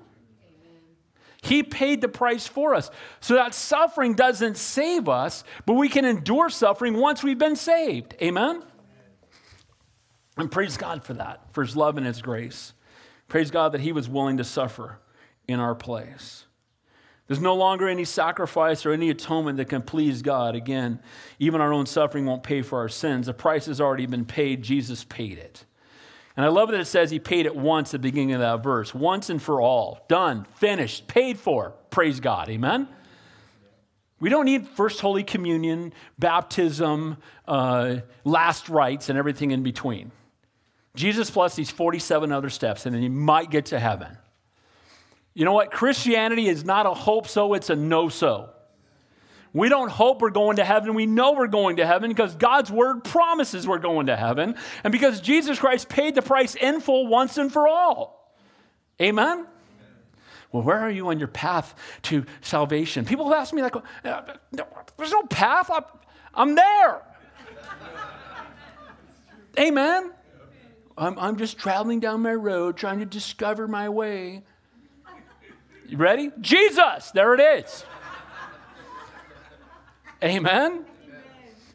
He 1.48 1.64
paid 1.64 2.02
the 2.02 2.10
price 2.10 2.46
for 2.46 2.76
us. 2.76 2.92
So 3.22 3.36
that 3.36 3.54
suffering 3.54 4.16
doesn't 4.16 4.58
save 4.58 5.08
us, 5.08 5.46
but 5.66 5.74
we 5.74 5.88
can 5.88 6.04
endure 6.04 6.50
suffering 6.50 6.96
once 6.96 7.24
we've 7.24 7.40
been 7.40 7.56
saved. 7.56 8.16
Amen? 8.22 8.64
And 10.36 10.52
praise 10.52 10.76
God 10.76 11.04
for 11.04 11.14
that, 11.14 11.42
for 11.54 11.64
his 11.64 11.76
love 11.76 11.98
and 11.98 12.06
his 12.06 12.22
grace. 12.22 12.74
Praise 13.30 13.50
God 13.50 13.72
that 13.72 13.82
he 13.82 13.94
was 13.94 14.10
willing 14.10 14.38
to 14.38 14.44
suffer 14.44 15.00
in 15.48 15.60
our 15.62 15.74
place. 15.74 16.46
There's 17.28 17.42
no 17.42 17.56
longer 17.56 17.88
any 17.88 18.06
sacrifice 18.06 18.86
or 18.86 18.92
any 18.92 19.10
atonement 19.10 19.58
that 19.58 19.70
can 19.70 19.82
please 19.82 20.22
God. 20.22 20.54
Again, 20.54 21.00
even 21.40 21.62
our 21.62 21.72
own 21.72 21.86
suffering 21.86 22.26
won't 22.26 22.44
pay 22.44 22.62
for 22.62 22.80
our 22.80 22.90
sins. 22.90 23.26
The 23.26 23.34
price 23.34 23.68
has 23.68 23.80
already 23.80 24.06
been 24.06 24.26
paid. 24.26 24.64
Jesus 24.64 25.06
paid 25.06 25.38
it. 25.38 25.66
And 26.38 26.46
I 26.46 26.50
love 26.50 26.70
that 26.70 26.80
it 26.80 26.86
says 26.86 27.10
he 27.10 27.20
paid 27.20 27.48
it 27.48 27.56
once 27.56 27.90
at 27.90 28.02
the 28.02 28.08
beginning 28.08 28.34
of 28.34 28.42
that 28.42 28.64
verse 28.64 28.94
once 28.94 29.32
and 29.32 29.42
for 29.42 29.60
all. 29.60 30.06
Done, 30.08 30.46
finished, 30.58 31.08
paid 31.08 31.40
for. 31.40 31.74
Praise 31.90 32.20
God. 32.20 32.48
Amen? 32.50 32.88
We 34.20 34.30
don't 34.30 34.46
need 34.46 34.68
First 34.68 35.02
Holy 35.02 35.24
Communion, 35.24 35.94
baptism, 36.18 37.18
uh, 37.48 37.98
last 38.24 38.70
rites, 38.70 39.10
and 39.10 39.18
everything 39.18 39.50
in 39.50 39.64
between. 39.64 40.12
Jesus 40.96 41.30
plus 41.30 41.56
these 41.56 41.72
47 41.72 42.32
other 42.32 42.50
steps, 42.50 42.86
and 42.86 42.96
then 42.96 43.02
you 43.04 43.10
might 43.10 43.52
get 43.52 43.68
to 43.68 43.80
heaven. 43.80 44.18
You 45.34 45.46
know 45.46 45.54
what? 45.54 45.72
Christianity 45.72 46.48
is 46.48 46.66
not 46.66 46.86
a 46.86 46.94
hope 46.94 47.28
so, 47.28 47.54
it's 47.54 47.70
a 47.70 47.76
no 47.76 48.10
so. 48.10 48.50
We 49.58 49.70
don't 49.70 49.90
hope 49.90 50.22
we're 50.22 50.30
going 50.30 50.58
to 50.58 50.64
heaven. 50.64 50.94
We 50.94 51.08
know 51.08 51.34
we're 51.34 51.48
going 51.48 51.78
to 51.78 51.86
heaven 51.86 52.10
because 52.12 52.36
God's 52.36 52.72
word 52.72 53.04
promises 53.04 53.68
we're 53.68 53.80
going 53.80 54.06
to 54.06 54.16
heaven 54.16 54.56
and 54.84 54.92
because 54.92 55.20
Jesus 55.20 55.58
Christ 55.58 55.90
paid 55.90 56.14
the 56.14 56.22
price 56.22 56.54
in 56.54 56.80
full 56.80 57.08
once 57.08 57.40
and 57.40 57.52
for 57.52 57.68
all. 57.68 58.36
Amen? 59.02 59.48
Well, 60.52 60.62
where 60.62 60.78
are 60.78 60.92
you 60.92 61.08
on 61.10 61.18
your 61.18 61.28
path 61.28 61.74
to 62.04 62.26
salvation? 62.42 63.04
People 63.04 63.30
have 63.30 63.42
asked 63.42 63.54
me, 63.54 63.64
like, 63.64 63.76
uh, 63.76 64.22
there's 64.96 65.12
no 65.12 65.24
path. 65.24 65.72
I'm, 65.72 65.84
I'm 66.36 66.56
there. 66.56 67.02
Amen. 69.60 70.12
I'm, 70.98 71.18
I'm 71.18 71.36
just 71.36 71.58
traveling 71.58 72.00
down 72.00 72.22
my 72.22 72.36
road 72.36 72.78
trying 72.78 73.00
to 73.00 73.06
discover 73.06 73.68
my 73.68 73.90
way. 73.90 74.44
You 75.88 75.98
ready? 75.98 76.32
Jesus, 76.42 77.10
there 77.12 77.34
it 77.34 77.40
is. 77.40 77.84
Amen? 80.24 80.86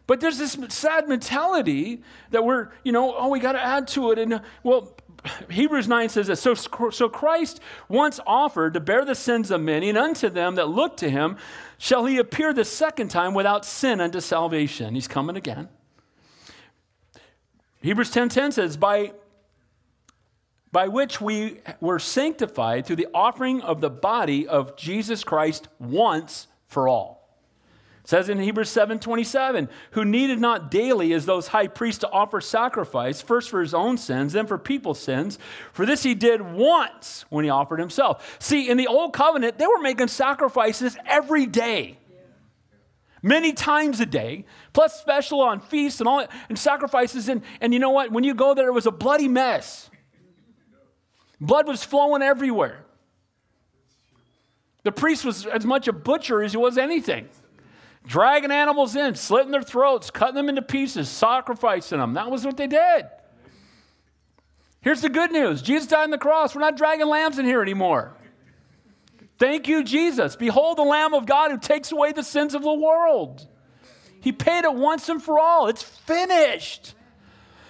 But 0.07 0.21
there's 0.21 0.39
this 0.39 0.59
sad 0.69 1.09
mentality 1.09 2.03
that 2.31 2.45
we're, 2.45 2.71
you 2.85 2.93
know, 2.93 3.15
oh, 3.17 3.29
we 3.29 3.41
got 3.41 3.53
to 3.53 3.65
add 3.65 3.89
to 3.89 4.11
it. 4.11 4.19
And, 4.19 4.43
well, 4.63 4.97
Hebrews 5.49 5.87
9 5.87 6.09
says 6.09 6.27
this 6.27 6.41
so, 6.41 6.55
so 6.55 7.09
Christ 7.09 7.61
once 7.89 8.19
offered 8.27 8.75
to 8.75 8.81
bear 8.81 9.05
the 9.05 9.15
sins 9.15 9.51
of 9.51 9.61
many, 9.61 9.89
and 9.89 9.97
unto 9.97 10.29
them 10.29 10.57
that 10.57 10.69
look 10.69 10.97
to 10.99 11.09
him 11.09 11.37
shall 11.79 12.07
he 12.07 12.19
appear 12.19 12.53
the 12.53 12.65
second 12.65 13.09
time 13.09 13.33
without 13.33 13.65
sin 13.65 14.01
unto 14.01 14.21
salvation. 14.21 14.95
He's 14.95 15.09
coming 15.09 15.37
again. 15.37 15.69
Hebrews 17.81 18.11
10:10 18.11 18.31
10 18.31 18.53
says, 18.53 18.77
by, 18.77 19.13
by 20.73 20.89
which 20.89 21.21
we 21.21 21.61
were 21.81 21.99
sanctified 21.99 22.87
through 22.87 22.97
the 22.97 23.09
offering 23.15 23.61
of 23.61 23.81
the 23.81 23.91
body 23.91 24.47
of 24.47 24.77
Jesus 24.77 25.23
Christ 25.23 25.69
once 25.79 26.49
for 26.67 26.89
all. 26.89 27.22
It 28.03 28.09
says 28.09 28.29
in 28.29 28.41
Hebrews 28.41 28.69
7:27, 28.69 29.69
who 29.93 30.05
needed 30.05 30.41
not 30.41 30.73
daily 30.73 31.13
as 31.13 31.25
those 31.25 31.49
high 31.49 31.69
priests 31.69 32.01
to 32.01 32.11
offer 32.11 32.41
sacrifice, 32.41 33.23
first 33.23 33.49
for 33.49 33.61
his 33.61 33.75
own 33.75 33.97
sins, 33.97 34.33
then 34.33 34.47
for 34.47 34.59
people's 34.59 34.99
sins. 34.99 35.39
For 35.73 35.87
this 35.87 36.03
he 36.03 36.15
did 36.15 36.43
once 36.43 37.25
when 37.29 37.45
he 37.45 37.51
offered 37.51 37.79
himself. 37.79 38.37
See, 38.41 38.69
in 38.69 38.77
the 38.77 38.89
old 38.89 39.13
covenant, 39.13 39.57
they 39.59 39.69
were 39.69 39.81
making 39.81 40.09
sacrifices 40.09 40.97
every 41.07 41.47
day. 41.47 41.99
Many 43.23 43.53
times 43.53 44.01
a 44.01 44.07
day, 44.07 44.47
plus 44.73 45.01
special 45.01 45.41
on 45.41 45.61
feasts 45.61 46.01
and 46.01 46.09
all 46.09 46.27
and 46.49 46.59
sacrifices. 46.59 47.29
And, 47.29 47.43
and 47.61 47.73
you 47.73 47.79
know 47.79 47.91
what? 47.91 48.11
When 48.11 48.25
you 48.25 48.35
go 48.35 48.53
there, 48.53 48.67
it 48.67 48.73
was 48.73 48.87
a 48.87 48.91
bloody 48.91 49.29
mess. 49.29 49.91
Blood 51.41 51.69
was 51.69 51.85
flowing 51.85 52.21
everywhere. 52.21 52.85
The 54.83 54.91
priest 54.91 55.25
was 55.25 55.47
as 55.47 55.65
much 55.65 55.87
a 55.87 55.93
butcher 55.93 56.43
as 56.43 56.51
he 56.51 56.59
was 56.59 56.77
anything 56.77 57.29
dragging 58.05 58.51
animals 58.51 58.97
in, 58.97 59.15
slitting 59.15 59.53
their 59.53 59.63
throats, 59.63 60.11
cutting 60.11 60.35
them 60.35 60.49
into 60.49 60.63
pieces, 60.63 61.09
sacrificing 61.09 61.99
them. 61.99 62.15
That 62.15 62.31
was 62.31 62.45
what 62.45 62.57
they 62.57 62.67
did. 62.67 63.07
Here's 64.81 65.01
the 65.01 65.09
good 65.09 65.33
news 65.33 65.63
Jesus 65.63 65.89
died 65.89 66.05
on 66.05 66.11
the 66.11 66.19
cross. 66.19 66.55
We're 66.55 66.61
not 66.61 66.77
dragging 66.77 67.07
lambs 67.07 67.39
in 67.39 67.47
here 67.47 67.63
anymore. 67.63 68.13
Thank 69.39 69.67
you, 69.67 69.83
Jesus. 69.83 70.37
Behold 70.37 70.79
the 70.79 70.83
Lamb 70.83 71.15
of 71.15 71.27
God 71.27 71.51
who 71.51 71.59
takes 71.59 71.91
away 71.91 72.13
the 72.13 72.23
sins 72.23 72.55
of 72.55 72.63
the 72.63 72.73
world. 72.73 73.47
He 74.21 74.31
paid 74.31 74.65
it 74.65 74.75
once 74.75 75.09
and 75.09 75.21
for 75.21 75.39
all. 75.39 75.67
It's 75.67 75.83
finished. 75.83 76.95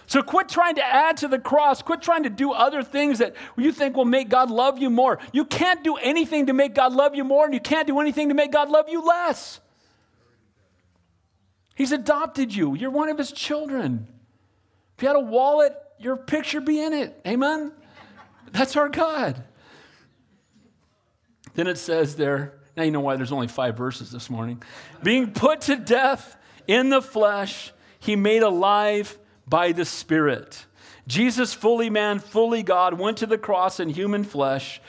So 0.06 0.22
quit 0.22 0.50
trying 0.50 0.74
to 0.74 0.84
add 0.84 1.16
to 1.18 1.28
the 1.28 1.38
cross. 1.38 1.80
Quit 1.80 2.02
trying 2.02 2.24
to 2.24 2.30
do 2.30 2.52
other 2.52 2.82
things 2.82 3.20
that 3.20 3.34
you 3.56 3.72
think 3.72 3.96
will 3.96 4.04
make 4.04 4.28
God 4.28 4.50
love 4.50 4.78
you 4.78 4.90
more. 4.90 5.18
You 5.32 5.46
can't 5.46 5.82
do 5.82 5.96
anything 5.96 6.46
to 6.46 6.52
make 6.52 6.74
God 6.74 6.92
love 6.92 7.14
you 7.14 7.24
more, 7.24 7.46
and 7.46 7.54
you 7.54 7.60
can't 7.60 7.86
do 7.86 8.00
anything 8.00 8.28
to 8.28 8.34
make 8.34 8.52
God 8.52 8.68
love 8.68 8.90
you 8.90 9.02
less. 9.02 9.60
He's 11.74 11.92
adopted 11.92 12.54
you. 12.54 12.74
You're 12.74 12.90
one 12.90 13.08
of 13.08 13.18
his 13.18 13.32
children. 13.32 14.06
If 14.96 15.02
you 15.02 15.08
had 15.08 15.16
a 15.16 15.20
wallet, 15.20 15.74
your 15.98 16.16
picture 16.16 16.60
be 16.60 16.82
in 16.82 16.92
it. 16.92 17.20
Amen? 17.26 17.72
That's 18.52 18.76
our 18.76 18.88
God. 18.88 19.42
Then 21.54 21.66
it 21.66 21.78
says 21.78 22.16
there, 22.16 22.54
now 22.76 22.82
you 22.82 22.90
know 22.90 23.00
why 23.00 23.16
there's 23.16 23.32
only 23.32 23.48
five 23.48 23.76
verses 23.76 24.10
this 24.10 24.30
morning. 24.30 24.62
Being 25.02 25.32
put 25.32 25.62
to 25.62 25.76
death 25.76 26.36
in 26.66 26.88
the 26.90 27.02
flesh, 27.02 27.72
he 27.98 28.16
made 28.16 28.42
alive 28.42 29.18
by 29.46 29.72
the 29.72 29.84
Spirit. 29.84 30.66
Jesus, 31.06 31.52
fully 31.52 31.90
man, 31.90 32.18
fully 32.18 32.62
God, 32.62 32.98
went 32.98 33.18
to 33.18 33.26
the 33.26 33.38
cross 33.38 33.80
in 33.80 33.88
human 33.88 34.24
flesh 34.24 34.80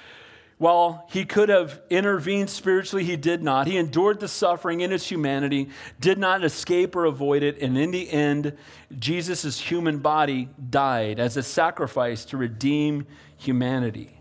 while 0.64 1.06
he 1.10 1.26
could 1.26 1.50
have 1.50 1.82
intervened 1.90 2.50
spiritually, 2.50 3.04
he 3.04 3.18
did 3.18 3.44
not. 3.44 3.68
He 3.68 3.76
endured 3.76 4.22
the 4.22 4.30
suffering 4.30 4.80
in 4.80 4.92
his 4.92 5.06
humanity, 5.06 5.68
did 6.00 6.18
not 6.18 6.42
escape 6.42 6.96
or 6.96 7.04
avoid 7.04 7.44
it, 7.44 7.62
and 7.62 7.78
in 7.78 7.92
the 7.92 8.10
end, 8.10 8.56
Jesus' 8.98 9.60
human 9.60 9.98
body 9.98 10.48
died 10.70 11.20
as 11.20 11.36
a 11.36 11.44
sacrifice 11.44 12.24
to 12.24 12.38
redeem 12.38 13.06
humanity. 13.36 14.18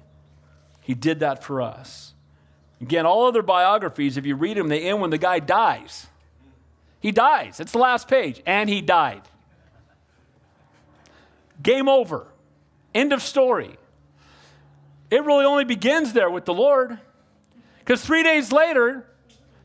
He 0.80 0.95
did 0.95 1.20
that 1.20 1.45
for 1.45 1.62
us. 1.62 2.12
Again, 2.80 3.07
all 3.07 3.26
other 3.26 3.43
biographies, 3.43 4.16
if 4.16 4.26
you 4.26 4.34
read 4.34 4.57
them, 4.57 4.66
they 4.66 4.80
end 4.80 5.01
when 5.01 5.11
the 5.11 5.18
guy 5.18 5.38
dies. 5.38 6.09
He 6.99 7.12
dies. 7.12 7.61
It's 7.61 7.70
the 7.70 7.78
last 7.78 8.09
page. 8.09 8.43
And 8.45 8.68
he 8.68 8.80
died. 8.80 9.22
Game 11.62 11.88
over. 11.88 12.26
End 12.93 13.12
of 13.12 13.22
story. 13.22 13.76
It 15.13 15.25
really 15.25 15.45
only 15.45 15.67
begins 15.67 16.15
there 16.15 16.31
with 16.31 16.47
the 16.47 16.55
Lord. 16.55 16.99
Because 17.81 18.03
three 18.03 18.23
days 18.23 18.51
later, 18.51 19.07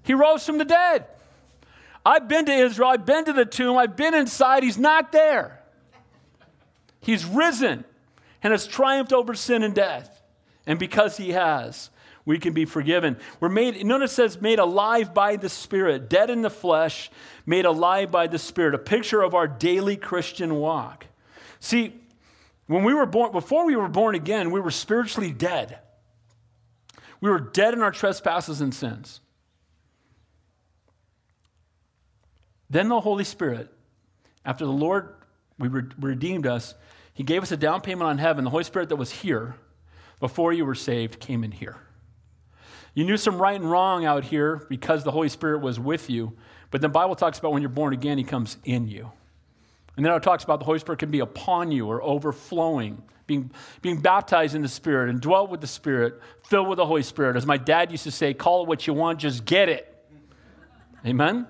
he 0.03 0.13
rose 0.13 0.45
from 0.45 0.57
the 0.57 0.65
dead. 0.65 1.05
I've 2.05 2.27
been 2.27 2.45
to 2.47 2.51
Israel, 2.51 2.89
I've 2.89 3.05
been 3.05 3.23
to 3.23 3.31
the 3.31 3.45
tomb, 3.45 3.77
I've 3.77 3.95
been 3.95 4.13
inside, 4.13 4.63
he's 4.63 4.77
not 4.77 5.13
there. 5.13 5.63
He's 6.99 7.23
risen 7.23 7.85
and 8.43 8.51
has 8.51 8.67
triumphed 8.67 9.13
over 9.13 9.33
sin 9.33 9.63
and 9.63 9.73
death. 9.73 10.21
And 10.65 10.77
because 10.77 11.15
he 11.15 11.31
has, 11.31 11.91
we 12.25 12.39
can 12.39 12.51
be 12.51 12.65
forgiven. 12.65 13.15
We're 13.39 13.47
made, 13.47 13.85
notice 13.85 14.11
says, 14.11 14.41
made 14.41 14.59
alive 14.59 15.13
by 15.13 15.37
the 15.37 15.47
Spirit, 15.47 16.09
dead 16.09 16.29
in 16.29 16.41
the 16.41 16.49
flesh, 16.49 17.09
made 17.45 17.63
alive 17.63 18.11
by 18.11 18.27
the 18.27 18.37
Spirit, 18.37 18.75
a 18.75 18.79
picture 18.79 19.21
of 19.21 19.33
our 19.33 19.47
daily 19.47 19.95
Christian 19.95 20.55
walk. 20.55 21.05
See, 21.61 21.93
when 22.67 22.83
we 22.83 22.93
were 22.93 23.05
born, 23.05 23.31
before 23.31 23.65
we 23.65 23.75
were 23.75 23.87
born 23.87 24.13
again, 24.13 24.51
we 24.51 24.59
were 24.59 24.71
spiritually 24.71 25.31
dead. 25.31 25.79
We 27.19 27.29
were 27.29 27.39
dead 27.39 27.73
in 27.73 27.81
our 27.81 27.91
trespasses 27.91 28.61
and 28.61 28.73
sins. 28.73 29.21
Then 32.69 32.89
the 32.89 32.99
Holy 32.99 33.23
Spirit, 33.23 33.73
after 34.45 34.65
the 34.65 34.71
Lord 34.71 35.15
we 35.57 35.69
redeemed 35.69 36.45
us, 36.45 36.75
He 37.13 37.23
gave 37.23 37.41
us 37.41 37.51
a 37.51 37.57
down 37.57 37.81
payment 37.81 38.09
on 38.09 38.17
heaven. 38.17 38.43
The 38.43 38.49
Holy 38.49 38.65
Spirit 38.65 38.89
that 38.89 38.97
was 38.97 39.11
here 39.11 39.55
before 40.19 40.53
you 40.53 40.65
were 40.65 40.75
saved 40.75 41.19
came 41.19 41.43
in 41.43 41.51
here. 41.51 41.77
You 42.93 43.05
knew 43.05 43.17
some 43.17 43.41
right 43.41 43.59
and 43.59 43.69
wrong 43.69 44.05
out 44.05 44.25
here 44.25 44.65
because 44.69 45.03
the 45.03 45.11
Holy 45.11 45.29
Spirit 45.29 45.61
was 45.61 45.79
with 45.79 46.09
you. 46.09 46.33
But 46.69 46.81
the 46.81 46.89
Bible 46.89 47.15
talks 47.15 47.39
about 47.39 47.53
when 47.53 47.61
you're 47.61 47.69
born 47.69 47.93
again, 47.93 48.17
He 48.17 48.23
comes 48.23 48.57
in 48.65 48.87
you. 48.87 49.11
And 49.97 50.05
then 50.05 50.13
it 50.13 50.23
talks 50.23 50.43
about 50.43 50.59
the 50.59 50.65
Holy 50.65 50.79
Spirit 50.79 50.99
can 50.99 51.11
be 51.11 51.19
upon 51.19 51.71
you 51.71 51.87
or 51.87 52.01
overflowing, 52.03 53.01
being, 53.25 53.51
being 53.81 53.99
baptized 53.99 54.55
in 54.55 54.61
the 54.61 54.67
Spirit 54.67 55.09
and 55.09 55.19
dwelt 55.19 55.49
with 55.49 55.59
the 55.59 55.67
Spirit, 55.67 56.21
filled 56.43 56.67
with 56.67 56.77
the 56.77 56.85
Holy 56.85 57.01
Spirit. 57.01 57.35
As 57.35 57.47
my 57.47 57.57
dad 57.57 57.91
used 57.91 58.03
to 58.03 58.11
say, 58.11 58.33
call 58.33 58.63
it 58.63 58.67
what 58.67 58.85
you 58.85 58.93
want, 58.93 59.19
just 59.19 59.43
get 59.43 59.69
it. 59.69 59.93
Amen? 61.05 61.47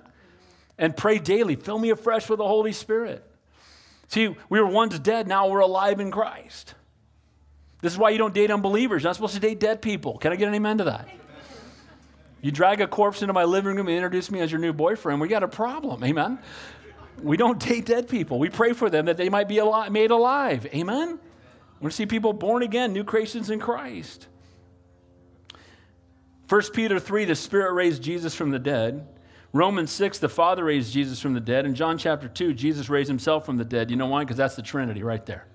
And 0.77 0.95
pray 0.95 1.19
daily, 1.19 1.57
fill 1.57 1.77
me 1.77 1.89
afresh 1.89 2.29
with 2.29 2.37
the 2.37 2.47
Holy 2.47 2.71
Spirit. 2.71 3.23
See, 4.07 4.33
we 4.49 4.61
were 4.61 4.67
once 4.67 4.97
dead, 4.97 5.27
now 5.27 5.49
we're 5.49 5.59
alive 5.59 5.99
in 5.99 6.09
Christ. 6.09 6.73
This 7.81 7.91
is 7.91 7.99
why 7.99 8.11
you 8.11 8.17
don't 8.17 8.33
date 8.33 8.49
unbelievers. 8.49 9.03
You're 9.03 9.09
not 9.09 9.15
supposed 9.15 9.35
to 9.35 9.39
date 9.39 9.59
dead 9.59 9.81
people. 9.81 10.17
Can 10.17 10.31
I 10.31 10.37
get 10.37 10.47
an 10.47 10.55
amen 10.55 10.77
to 10.79 10.85
that? 10.85 11.09
You 12.41 12.51
drag 12.51 12.79
a 12.81 12.87
corpse 12.87 13.21
into 13.21 13.33
my 13.33 13.43
living 13.43 13.75
room 13.75 13.87
and 13.87 13.95
introduce 13.95 14.31
me 14.31 14.39
as 14.39 14.51
your 14.51 14.61
new 14.61 14.71
boyfriend, 14.71 15.19
we 15.19 15.27
got 15.27 15.43
a 15.43 15.47
problem. 15.47 16.03
Amen? 16.03 16.39
We 17.21 17.37
don't 17.37 17.59
date 17.59 17.85
dead 17.85 18.07
people. 18.07 18.39
We 18.39 18.49
pray 18.49 18.73
for 18.73 18.89
them 18.89 19.05
that 19.05 19.17
they 19.17 19.29
might 19.29 19.47
be 19.47 19.57
alive, 19.57 19.91
made 19.91 20.11
alive. 20.11 20.65
Amen? 20.67 21.09
We 21.09 21.83
want 21.83 21.91
to 21.91 21.95
see 21.95 22.05
people 22.05 22.33
born 22.33 22.63
again, 22.63 22.93
new 22.93 23.03
creations 23.03 23.49
in 23.49 23.59
Christ. 23.59 24.27
1 26.49 26.61
Peter 26.73 26.99
3, 26.99 27.25
the 27.25 27.35
Spirit 27.35 27.73
raised 27.73 28.01
Jesus 28.01 28.33
from 28.33 28.51
the 28.51 28.59
dead. 28.59 29.07
Romans 29.51 29.91
6, 29.91 30.19
the 30.19 30.29
Father 30.29 30.63
raised 30.63 30.93
Jesus 30.93 31.19
from 31.19 31.33
the 31.33 31.39
dead. 31.39 31.65
And 31.65 31.75
John 31.75 31.97
chapter 31.97 32.27
2, 32.27 32.53
Jesus 32.53 32.89
raised 32.89 33.09
himself 33.09 33.45
from 33.45 33.57
the 33.57 33.65
dead. 33.65 33.89
You 33.89 33.97
know 33.97 34.07
why? 34.07 34.23
Because 34.23 34.37
that's 34.37 34.55
the 34.55 34.61
Trinity 34.61 35.03
right 35.03 35.25
there. 35.25 35.45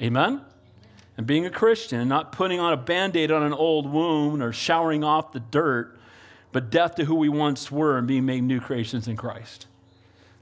Amen? 0.00 0.42
And 1.16 1.26
being 1.26 1.46
a 1.46 1.50
Christian, 1.50 2.08
not 2.08 2.32
putting 2.32 2.60
on 2.60 2.72
a 2.72 2.76
band 2.76 3.16
aid 3.16 3.30
on 3.30 3.42
an 3.42 3.52
old 3.52 3.90
wound 3.90 4.42
or 4.42 4.52
showering 4.52 5.02
off 5.02 5.32
the 5.32 5.40
dirt, 5.40 5.98
but 6.52 6.70
death 6.70 6.94
to 6.96 7.04
who 7.04 7.14
we 7.14 7.28
once 7.28 7.70
were 7.70 7.96
and 7.96 8.06
being 8.06 8.26
made 8.26 8.42
new 8.42 8.60
creations 8.60 9.08
in 9.08 9.16
Christ. 9.16 9.66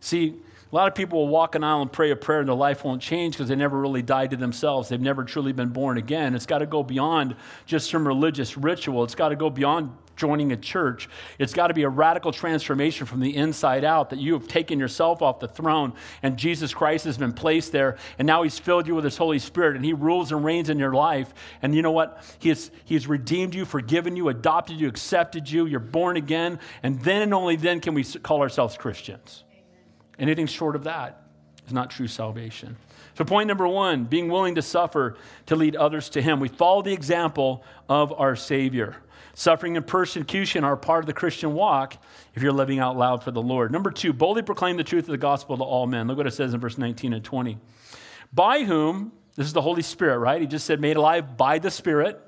See, 0.05 0.35
a 0.71 0.75
lot 0.75 0.87
of 0.87 0.95
people 0.95 1.21
will 1.21 1.29
walk 1.29 1.55
an 1.55 1.65
aisle 1.65 1.81
and 1.81 1.91
pray 1.91 2.11
a 2.11 2.17
prayer 2.17 2.41
and 2.41 2.49
their 2.49 2.55
life 2.55 2.85
won't 2.85 3.01
change 3.01 3.35
because 3.35 3.49
they 3.49 3.57
never 3.57 3.81
really 3.81 4.03
died 4.03 4.33
to 4.33 4.37
themselves. 4.37 4.91
They've 4.91 5.01
never 5.01 5.25
truly 5.25 5.53
been 5.53 5.71
born 5.71 5.97
again. 5.97 6.35
It's 6.35 6.45
got 6.45 6.59
to 6.59 6.67
go 6.67 6.83
beyond 6.83 7.37
just 7.65 7.89
some 7.89 8.07
religious 8.07 8.59
ritual. 8.59 9.03
It's 9.05 9.15
got 9.15 9.31
to 9.31 9.37
go 9.37 9.49
beyond 9.49 9.97
joining 10.15 10.53
a 10.53 10.59
church. 10.59 11.09
It's 11.39 11.55
got 11.55 11.69
to 11.69 11.75
be 11.75 11.85
a 11.85 11.89
radical 11.89 12.33
transformation 12.33 13.07
from 13.07 13.21
the 13.21 13.35
inside 13.35 13.83
out 13.83 14.11
that 14.11 14.19
you 14.19 14.35
have 14.35 14.47
taken 14.47 14.79
yourself 14.79 15.23
off 15.23 15.41
the 15.41 15.49
throne 15.49 15.95
and 16.23 16.37
Jesus 16.37 16.75
Christ 16.75 17.07
has 17.07 17.17
been 17.17 17.33
placed 17.33 17.73
there 17.73 17.97
and 18.19 18.27
now 18.27 18.43
he's 18.43 18.59
filled 18.59 18.87
you 18.87 18.95
with 18.95 19.05
his 19.05 19.17
Holy 19.17 19.39
Spirit 19.39 19.77
and 19.77 19.85
he 19.87 19.95
rules 19.95 20.33
and 20.33 20.45
reigns 20.45 20.69
in 20.69 20.79
your 20.79 20.93
life. 20.93 21.33
And 21.63 21.75
you 21.75 21.81
know 21.81 21.93
what? 21.93 22.23
He 22.41 22.51
has, 22.51 22.71
he 22.85 22.93
has 22.93 23.07
redeemed 23.07 23.55
you, 23.55 23.65
forgiven 23.65 24.17
you, 24.17 24.29
adopted 24.29 24.79
you, 24.79 24.87
accepted 24.87 25.51
you. 25.51 25.65
You're 25.65 25.81
born 25.81 26.19
again. 26.19 26.59
And 26.83 27.01
then 27.01 27.23
and 27.23 27.33
only 27.33 27.57
then 27.57 27.81
can 27.81 27.95
we 27.95 28.05
call 28.05 28.43
ourselves 28.43 28.77
Christians. 28.77 29.45
Anything 30.19 30.47
short 30.47 30.77
of 30.77 30.85
that 30.85 31.23
is 31.67 31.73
not 31.73 31.91
true 31.91 32.09
salvation. 32.09 32.77
So, 33.17 33.25
point 33.25 33.49
number 33.49 33.67
one 33.67 34.05
being 34.05 34.29
willing 34.29 34.57
to 34.57 34.63
suffer 34.63 35.17
to 35.47 35.57
lead 35.57 35.77
others 35.77 36.09
to 36.11 36.23
Him. 36.23 36.41
We 36.41 36.49
follow 36.49 36.83
the 36.83 36.93
example 36.93 37.65
of 37.89 38.13
our 38.13 38.37
Savior. 38.37 38.97
Suffering 39.35 39.77
and 39.77 39.85
persecution 39.85 40.63
are 40.63 40.77
part 40.77 41.03
of 41.03 41.07
the 41.07 41.13
Christian 41.13 41.55
walk 41.55 41.97
if 42.35 42.43
you're 42.43 42.53
living 42.53 42.79
out 42.79 42.97
loud 42.97 43.25
for 43.25 43.33
the 43.33 43.43
Lord. 43.43 43.73
Number 43.73 43.91
two, 43.91 44.13
boldly 44.13 44.43
proclaim 44.43 44.77
the 44.77 44.85
truth 44.85 45.05
of 45.05 45.11
the 45.11 45.19
gospel 45.19 45.57
to 45.57 45.65
all 45.65 45.87
men. 45.87 46.07
Look 46.07 46.19
what 46.19 46.27
it 46.27 46.35
says 46.35 46.55
in 46.55 46.61
verse 46.61 46.79
19 46.79 47.13
and 47.13 47.25
20. 47.25 47.59
By 48.33 48.63
whom, 48.63 49.13
this 49.35 49.47
is 49.47 49.53
the 49.53 49.63
Holy 49.63 49.83
Spirit, 49.83 50.19
right? 50.19 50.41
He 50.41 50.47
just 50.47 50.67
said, 50.67 50.81
made 50.81 50.97
alive 50.97 51.37
by 51.37 51.59
the 51.59 51.71
Spirit. 51.71 52.21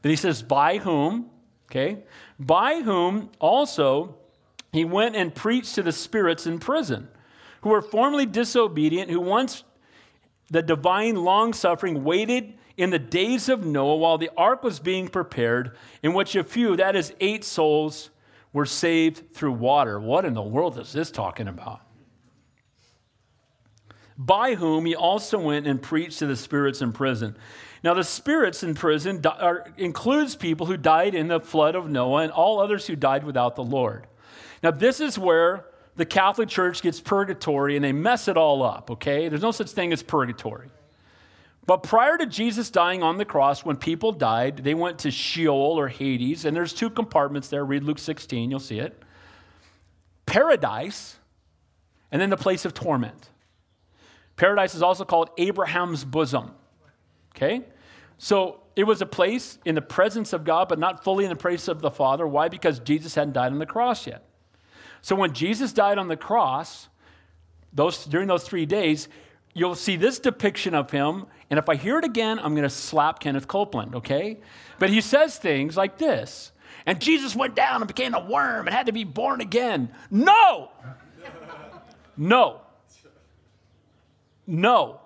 Then 0.00 0.10
he 0.10 0.16
says, 0.16 0.42
by 0.42 0.78
whom, 0.78 1.30
okay? 1.70 2.04
By 2.40 2.80
whom 2.80 3.30
also 3.38 4.16
he 4.72 4.86
went 4.86 5.14
and 5.14 5.34
preached 5.34 5.74
to 5.74 5.82
the 5.82 5.92
spirits 5.92 6.46
in 6.46 6.58
prison 6.58 7.08
who 7.62 7.70
were 7.70 7.82
formerly 7.82 8.26
disobedient, 8.26 9.10
who 9.10 9.20
once 9.20 9.64
the 10.50 10.62
divine 10.62 11.16
long 11.16 11.52
suffering 11.52 12.04
waited 12.04 12.54
in 12.76 12.90
the 12.90 12.98
days 12.98 13.48
of 13.48 13.64
Noah 13.64 13.96
while 13.96 14.18
the 14.18 14.30
ark 14.36 14.62
was 14.62 14.78
being 14.78 15.08
prepared, 15.08 15.76
in 16.02 16.12
which 16.12 16.36
a 16.36 16.44
few, 16.44 16.76
that 16.76 16.94
is, 16.94 17.12
eight 17.20 17.44
souls, 17.44 18.10
were 18.52 18.66
saved 18.66 19.34
through 19.34 19.52
water. 19.52 19.98
What 19.98 20.24
in 20.24 20.34
the 20.34 20.42
world 20.42 20.78
is 20.78 20.92
this 20.92 21.10
talking 21.10 21.48
about? 21.48 21.80
By 24.18 24.54
whom 24.54 24.86
he 24.86 24.94
also 24.94 25.38
went 25.38 25.66
and 25.66 25.82
preached 25.82 26.20
to 26.20 26.26
the 26.26 26.36
spirits 26.36 26.80
in 26.80 26.92
prison. 26.92 27.36
Now, 27.82 27.94
the 27.94 28.04
spirits 28.04 28.62
in 28.62 28.74
prison 28.74 29.22
are, 29.26 29.72
includes 29.76 30.36
people 30.36 30.66
who 30.66 30.76
died 30.76 31.14
in 31.14 31.28
the 31.28 31.40
flood 31.40 31.74
of 31.74 31.90
Noah 31.90 32.22
and 32.22 32.32
all 32.32 32.60
others 32.60 32.86
who 32.86 32.96
died 32.96 33.24
without 33.24 33.56
the 33.56 33.64
Lord. 33.64 34.06
Now, 34.62 34.70
this 34.70 35.00
is 35.00 35.18
where 35.18 35.66
the 35.96 36.06
Catholic 36.06 36.48
Church 36.48 36.82
gets 36.82 37.00
purgatory 37.00 37.76
and 37.76 37.84
they 37.84 37.92
mess 37.92 38.28
it 38.28 38.36
all 38.36 38.62
up, 38.62 38.90
okay? 38.90 39.28
There's 39.28 39.42
no 39.42 39.50
such 39.50 39.70
thing 39.70 39.92
as 39.92 40.02
purgatory. 40.02 40.68
But 41.66 41.82
prior 41.82 42.16
to 42.16 42.26
Jesus 42.26 42.70
dying 42.70 43.02
on 43.02 43.16
the 43.16 43.24
cross, 43.24 43.64
when 43.64 43.76
people 43.76 44.12
died, 44.12 44.58
they 44.58 44.74
went 44.74 45.00
to 45.00 45.10
Sheol 45.10 45.78
or 45.78 45.88
Hades, 45.88 46.44
and 46.44 46.56
there's 46.56 46.72
two 46.72 46.90
compartments 46.90 47.48
there. 47.48 47.64
Read 47.64 47.82
Luke 47.82 47.98
16, 47.98 48.50
you'll 48.50 48.60
see 48.60 48.78
it. 48.78 49.02
Paradise, 50.26 51.16
and 52.12 52.22
then 52.22 52.30
the 52.30 52.36
place 52.36 52.64
of 52.64 52.72
torment. 52.72 53.30
Paradise 54.36 54.74
is 54.74 54.82
also 54.82 55.04
called 55.04 55.30
Abraham's 55.38 56.04
bosom. 56.04 56.52
Okay? 57.34 57.62
So 58.18 58.60
it 58.76 58.84
was 58.84 59.02
a 59.02 59.06
place 59.06 59.58
in 59.64 59.74
the 59.74 59.82
presence 59.82 60.32
of 60.32 60.44
God, 60.44 60.68
but 60.68 60.78
not 60.78 61.02
fully 61.02 61.24
in 61.24 61.30
the 61.30 61.36
presence 61.36 61.68
of 61.68 61.80
the 61.80 61.90
Father. 61.90 62.26
Why? 62.26 62.48
Because 62.48 62.78
Jesus 62.78 63.14
hadn't 63.14 63.32
died 63.32 63.50
on 63.50 63.58
the 63.58 63.66
cross 63.66 64.06
yet. 64.06 64.25
So 65.06 65.14
when 65.14 65.34
Jesus 65.34 65.72
died 65.72 65.98
on 65.98 66.08
the 66.08 66.16
cross, 66.16 66.88
those, 67.72 68.06
during 68.06 68.26
those 68.26 68.42
three 68.42 68.66
days, 68.66 69.06
you'll 69.54 69.76
see 69.76 69.94
this 69.94 70.18
depiction 70.18 70.74
of 70.74 70.90
him. 70.90 71.26
And 71.48 71.60
if 71.60 71.68
I 71.68 71.76
hear 71.76 72.00
it 72.00 72.04
again, 72.04 72.40
I'm 72.40 72.56
going 72.56 72.64
to 72.64 72.68
slap 72.68 73.20
Kenneth 73.20 73.46
Copeland, 73.46 73.94
okay? 73.94 74.40
But 74.80 74.90
he 74.90 75.00
says 75.00 75.38
things 75.38 75.76
like 75.76 75.96
this 75.96 76.50
And 76.86 77.00
Jesus 77.00 77.36
went 77.36 77.54
down 77.54 77.82
and 77.82 77.86
became 77.86 78.14
a 78.14 78.26
worm 78.26 78.66
and 78.66 78.74
had 78.74 78.86
to 78.86 78.92
be 78.92 79.04
born 79.04 79.40
again. 79.40 79.90
No! 80.10 80.72
No. 82.16 82.62
No. 84.44 85.00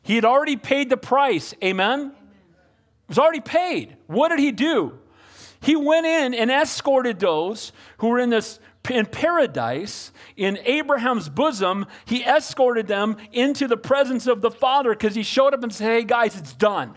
He 0.00 0.14
had 0.14 0.24
already 0.24 0.56
paid 0.56 0.88
the 0.88 0.96
price. 0.96 1.52
Amen? 1.62 2.12
It 2.14 3.08
was 3.08 3.18
already 3.18 3.40
paid. 3.40 3.98
What 4.06 4.30
did 4.30 4.38
he 4.38 4.50
do? 4.50 4.98
He 5.60 5.76
went 5.76 6.06
in 6.06 6.32
and 6.32 6.50
escorted 6.50 7.20
those 7.20 7.72
who 7.98 8.08
were 8.08 8.18
in 8.18 8.30
this 8.30 8.60
in 8.90 9.06
paradise, 9.06 10.12
in 10.36 10.58
Abraham's 10.64 11.28
bosom, 11.28 11.86
he 12.04 12.22
escorted 12.22 12.86
them 12.86 13.16
into 13.32 13.66
the 13.66 13.76
presence 13.76 14.26
of 14.26 14.42
the 14.42 14.50
Father 14.50 14.90
because 14.90 15.14
he 15.14 15.22
showed 15.22 15.54
up 15.54 15.62
and 15.62 15.72
said, 15.72 15.86
Hey 15.86 16.04
guys, 16.04 16.36
it's 16.36 16.52
done. 16.52 16.96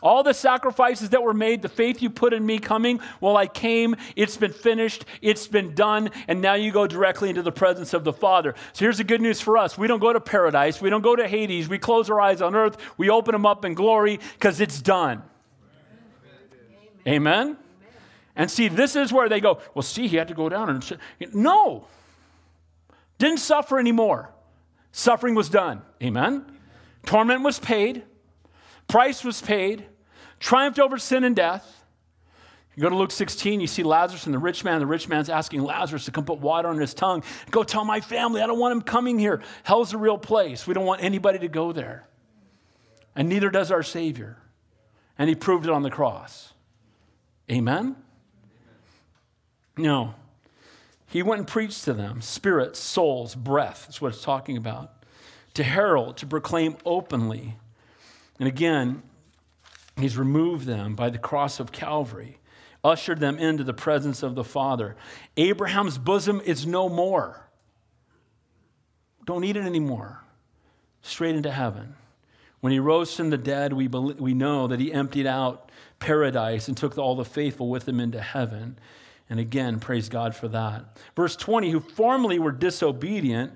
All 0.00 0.22
the 0.22 0.32
sacrifices 0.32 1.10
that 1.10 1.22
were 1.22 1.34
made, 1.34 1.60
the 1.60 1.68
faith 1.68 2.00
you 2.00 2.08
put 2.08 2.32
in 2.32 2.46
me 2.46 2.60
coming, 2.60 3.00
well, 3.20 3.36
I 3.36 3.48
came, 3.48 3.96
it's 4.14 4.36
been 4.36 4.52
finished, 4.52 5.04
it's 5.20 5.48
been 5.48 5.74
done, 5.74 6.10
and 6.28 6.40
now 6.40 6.54
you 6.54 6.70
go 6.70 6.86
directly 6.86 7.30
into 7.30 7.42
the 7.42 7.50
presence 7.50 7.92
of 7.92 8.04
the 8.04 8.12
Father. 8.12 8.54
So 8.74 8.84
here's 8.84 8.98
the 8.98 9.04
good 9.04 9.20
news 9.20 9.40
for 9.40 9.58
us 9.58 9.76
we 9.76 9.88
don't 9.88 9.98
go 9.98 10.12
to 10.12 10.20
paradise, 10.20 10.80
we 10.80 10.88
don't 10.88 11.02
go 11.02 11.16
to 11.16 11.26
Hades, 11.26 11.68
we 11.68 11.78
close 11.78 12.08
our 12.10 12.20
eyes 12.20 12.40
on 12.40 12.54
earth, 12.54 12.76
we 12.96 13.10
open 13.10 13.32
them 13.32 13.44
up 13.44 13.64
in 13.64 13.74
glory 13.74 14.20
because 14.34 14.60
it's 14.60 14.80
done. 14.80 15.22
Amen? 17.06 17.46
Amen? 17.48 17.56
And 18.38 18.50
see, 18.50 18.68
this 18.68 18.96
is 18.96 19.12
where 19.12 19.28
they 19.28 19.40
go, 19.40 19.60
well, 19.74 19.82
see, 19.82 20.06
he 20.06 20.16
had 20.16 20.28
to 20.28 20.34
go 20.34 20.48
down 20.48 20.70
and. 20.70 20.98
No! 21.34 21.88
Didn't 23.18 23.38
suffer 23.38 23.78
anymore. 23.78 24.30
Suffering 24.92 25.34
was 25.34 25.50
done. 25.50 25.82
Amen? 26.02 26.46
Torment 27.04 27.42
was 27.42 27.58
paid. 27.58 28.04
Price 28.86 29.22
was 29.22 29.42
paid, 29.42 29.84
triumphed 30.40 30.78
over 30.78 30.96
sin 30.96 31.22
and 31.24 31.36
death. 31.36 31.84
You 32.74 32.82
go 32.82 32.88
to 32.88 32.96
Luke 32.96 33.10
16, 33.10 33.60
you 33.60 33.66
see 33.66 33.82
Lazarus 33.82 34.24
and 34.24 34.34
the 34.34 34.38
rich 34.38 34.64
man. 34.64 34.78
The 34.78 34.86
rich 34.86 35.08
man's 35.08 35.28
asking 35.28 35.62
Lazarus 35.62 36.04
to 36.04 36.12
come 36.12 36.24
put 36.24 36.38
water 36.38 36.68
on 36.68 36.78
his 36.78 36.94
tongue. 36.94 37.24
Go 37.50 37.64
tell 37.64 37.84
my 37.84 38.00
family, 38.00 38.40
I 38.40 38.46
don't 38.46 38.58
want 38.58 38.72
him 38.72 38.82
coming 38.82 39.18
here. 39.18 39.42
Hell's 39.64 39.92
a 39.92 39.98
real 39.98 40.16
place. 40.16 40.66
We 40.66 40.74
don't 40.74 40.86
want 40.86 41.02
anybody 41.02 41.40
to 41.40 41.48
go 41.48 41.72
there. 41.72 42.06
And 43.16 43.28
neither 43.28 43.50
does 43.50 43.72
our 43.72 43.82
Savior. 43.82 44.38
And 45.18 45.28
he 45.28 45.34
proved 45.34 45.66
it 45.66 45.72
on 45.72 45.82
the 45.82 45.90
cross. 45.90 46.54
Amen? 47.50 47.96
No. 49.78 50.14
He 51.06 51.22
went 51.22 51.38
and 51.38 51.48
preached 51.48 51.84
to 51.84 51.94
them 51.94 52.20
spirits, 52.20 52.78
souls, 52.78 53.34
breath. 53.34 53.84
That's 53.86 54.00
what 54.00 54.12
it's 54.12 54.22
talking 54.22 54.56
about. 54.56 54.92
To 55.54 55.64
herald, 55.64 56.18
to 56.18 56.26
proclaim 56.26 56.76
openly 56.84 57.56
and 58.38 58.48
again, 58.48 59.02
he's 59.96 60.16
removed 60.16 60.66
them 60.66 60.94
by 60.94 61.10
the 61.10 61.18
cross 61.18 61.60
of 61.60 61.72
Calvary, 61.72 62.38
ushered 62.84 63.20
them 63.20 63.38
into 63.38 63.64
the 63.64 63.74
presence 63.74 64.22
of 64.22 64.34
the 64.34 64.44
Father. 64.44 64.96
Abraham's 65.36 65.98
bosom 65.98 66.40
is 66.44 66.66
no 66.66 66.88
more. 66.88 67.48
Don't 69.24 69.40
need 69.40 69.56
it 69.56 69.64
anymore. 69.64 70.22
Straight 71.02 71.34
into 71.34 71.50
heaven. 71.50 71.94
When 72.60 72.72
he 72.72 72.78
rose 72.78 73.14
from 73.14 73.30
the 73.30 73.38
dead, 73.38 73.72
we, 73.72 73.86
believe, 73.86 74.20
we 74.20 74.34
know 74.34 74.66
that 74.66 74.80
he 74.80 74.92
emptied 74.92 75.26
out 75.26 75.70
paradise 76.00 76.68
and 76.68 76.76
took 76.76 76.96
all 76.96 77.14
the 77.14 77.24
faithful 77.24 77.68
with 77.68 77.88
him 77.88 78.00
into 78.00 78.20
heaven. 78.20 78.78
And 79.30 79.38
again, 79.38 79.78
praise 79.80 80.08
God 80.08 80.34
for 80.34 80.48
that. 80.48 80.84
Verse 81.14 81.36
20, 81.36 81.70
who 81.70 81.80
formerly 81.80 82.38
were 82.38 82.52
disobedient, 82.52 83.52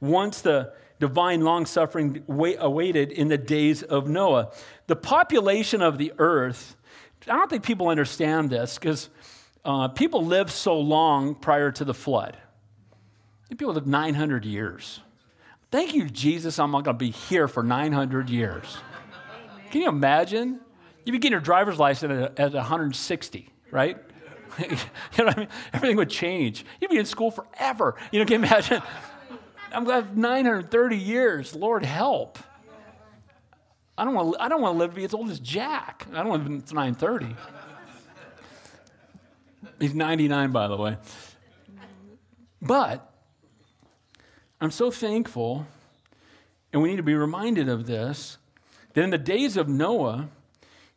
once 0.00 0.42
the 0.42 0.72
divine 1.00 1.42
long 1.42 1.66
suffering 1.66 2.22
awaited 2.28 3.12
in 3.12 3.28
the 3.28 3.38
days 3.38 3.82
of 3.82 4.08
Noah. 4.08 4.52
The 4.86 4.96
population 4.96 5.82
of 5.82 5.98
the 5.98 6.12
earth, 6.18 6.76
I 7.22 7.34
don't 7.34 7.50
think 7.50 7.64
people 7.64 7.88
understand 7.88 8.50
this 8.50 8.78
because 8.78 9.08
uh, 9.64 9.88
people 9.88 10.24
lived 10.24 10.50
so 10.50 10.78
long 10.78 11.34
prior 11.34 11.70
to 11.72 11.84
the 11.84 11.94
flood. 11.94 12.36
People 13.50 13.74
lived 13.74 13.86
900 13.86 14.44
years. 14.44 15.00
Thank 15.70 15.94
you, 15.94 16.08
Jesus. 16.08 16.58
I'm 16.58 16.70
not 16.70 16.84
going 16.84 16.96
to 16.96 17.04
be 17.04 17.10
here 17.10 17.48
for 17.48 17.62
900 17.62 18.28
years. 18.28 18.78
Can 19.70 19.82
you 19.82 19.88
imagine? 19.88 20.60
You 21.04 21.12
begin 21.12 21.32
your 21.32 21.40
driver's 21.40 21.78
license 21.78 22.30
at, 22.36 22.40
at 22.40 22.52
160, 22.52 23.48
right? 23.70 23.98
you 24.70 24.76
know 25.18 25.24
what 25.24 25.36
I 25.36 25.40
mean? 25.40 25.48
Everything 25.72 25.96
would 25.96 26.10
change. 26.10 26.64
You'd 26.80 26.90
be 26.90 26.98
in 26.98 27.06
school 27.06 27.30
forever. 27.30 27.96
You 28.12 28.20
know, 28.20 28.24
can 28.24 28.40
you 28.40 28.46
imagine? 28.46 28.82
I'm 29.72 29.84
glad 29.84 30.16
930 30.16 30.96
years. 30.96 31.54
Lord 31.54 31.84
help. 31.84 32.38
I 33.96 34.04
don't 34.04 34.14
want 34.14 34.36
I 34.40 34.48
don't 34.48 34.60
want 34.60 34.74
to 34.74 34.78
live 34.78 34.90
to 34.90 34.96
be 34.96 35.04
as 35.04 35.14
old 35.14 35.30
as 35.30 35.40
Jack. 35.40 36.06
I 36.12 36.16
don't 36.16 36.28
want 36.28 36.46
to 36.46 36.52
live 36.52 36.64
to 36.66 36.74
930. 36.74 37.36
He's 39.80 39.94
99, 39.94 40.52
by 40.52 40.68
the 40.68 40.76
way. 40.76 40.96
But 42.60 43.10
I'm 44.60 44.70
so 44.70 44.90
thankful, 44.90 45.66
and 46.72 46.82
we 46.82 46.90
need 46.90 46.96
to 46.96 47.02
be 47.02 47.14
reminded 47.14 47.68
of 47.68 47.86
this, 47.86 48.38
that 48.94 49.02
in 49.02 49.10
the 49.10 49.18
days 49.18 49.56
of 49.56 49.68
Noah, 49.68 50.28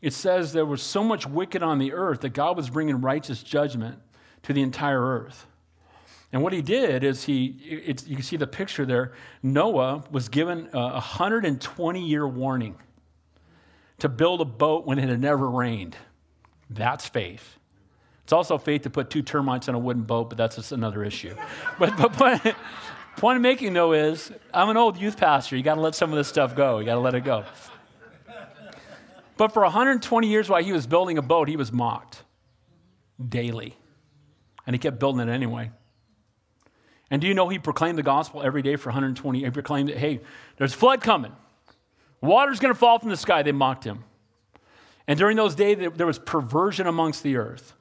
it 0.02 0.14
says 0.14 0.54
there 0.54 0.66
was 0.66 0.82
so 0.82 1.04
much 1.04 1.28
wicked 1.28 1.64
on 1.64 1.80
the 1.80 1.94
earth 1.94 2.22
that 2.22 2.30
God 2.30 2.56
was 2.56 2.70
bringing 2.70 3.02
righteous 3.02 3.42
judgment 3.42 4.00
to 4.44 4.54
the 4.54 4.62
entire 4.62 5.02
earth. 5.02 5.48
And 6.32 6.44
what 6.44 6.54
he 6.54 6.62
did 6.62 7.04
is 7.04 7.24
he, 7.24 7.96
you 8.06 8.16
can 8.16 8.24
see 8.24 8.38
the 8.38 8.48
picture 8.48 8.86
there. 8.86 9.14
Noah 9.42 10.04
was 10.12 10.30
given 10.30 10.70
a 10.74 10.92
120 10.94 12.06
year 12.06 12.28
warning 12.28 12.76
to 14.00 14.10
build 14.10 14.42
a 14.42 14.46
boat 14.46 14.86
when 14.86 15.00
it 15.00 15.10
had 15.10 15.22
never 15.22 15.50
rained. 15.50 15.96
That's 16.70 17.08
faith. 17.08 17.58
It's 18.24 18.34
also 18.34 18.58
faith 18.58 18.82
to 18.82 18.90
put 18.90 19.10
two 19.10 19.22
termites 19.22 19.70
on 19.70 19.76
a 19.76 19.80
wooden 19.80 20.04
boat, 20.04 20.30
but 20.30 20.38
that's 20.38 20.58
just 20.58 20.74
another 20.74 21.04
issue. 21.04 21.34
but, 21.80 21.96
but 21.98 22.14
point, 22.14 22.56
point 23.16 23.38
I'm 23.38 23.42
making 23.42 23.74
though 23.74 23.94
is 23.94 24.32
I'm 24.54 24.70
an 24.70 24.78
old 24.78 24.98
youth 24.98 25.18
pastor. 25.18 25.56
You 25.56 25.64
got 25.64 25.76
to 25.76 25.82
let 25.82 25.96
some 25.96 26.12
of 26.12 26.18
this 26.18 26.28
stuff 26.28 26.56
go. 26.56 26.80
You 26.80 26.86
got 26.86 26.96
to 26.96 27.00
let 27.00 27.16
it 27.16 27.24
go. 27.24 27.46
But 29.38 29.54
for 29.54 29.64
120 29.64 30.28
years 30.28 30.50
while 30.50 30.64
he 30.64 30.72
was 30.72 30.88
building 30.88 31.18
a 31.18 31.22
boat, 31.22 31.48
he 31.48 31.56
was 31.56 31.72
mocked 31.72 32.24
daily. 33.28 33.78
And 34.66 34.74
he 34.74 34.80
kept 34.80 35.00
building 35.00 35.28
it 35.28 35.32
anyway. 35.32 35.72
And 37.10 37.22
do 37.22 37.28
you 37.28 37.34
know 37.34 37.48
he 37.48 37.60
proclaimed 37.60 37.98
the 37.98 38.04
gospel 38.04 38.44
every 38.44 38.62
day 38.62 38.76
for 38.76 38.90
120? 38.90 39.44
He 39.44 39.50
proclaimed 39.50 39.90
that, 39.90 39.98
hey, 39.98 40.20
there's 40.58 40.74
flood 40.74 41.02
coming. 41.02 41.32
Water's 42.20 42.60
going 42.60 42.74
to 42.74 42.80
fall 42.80 43.00
from 43.00 43.10
the 43.10 43.18
sky. 43.18 43.44
They 43.44 43.52
mocked 43.52 43.86
him. 43.86 44.04
And 45.08 45.18
during 45.18 45.38
those 45.38 45.56
days, 45.56 45.78
there 45.96 46.08
was 46.08 46.20
perversion 46.20 46.86
amongst 46.86 47.24
the 47.24 47.38
earth. 47.38 47.74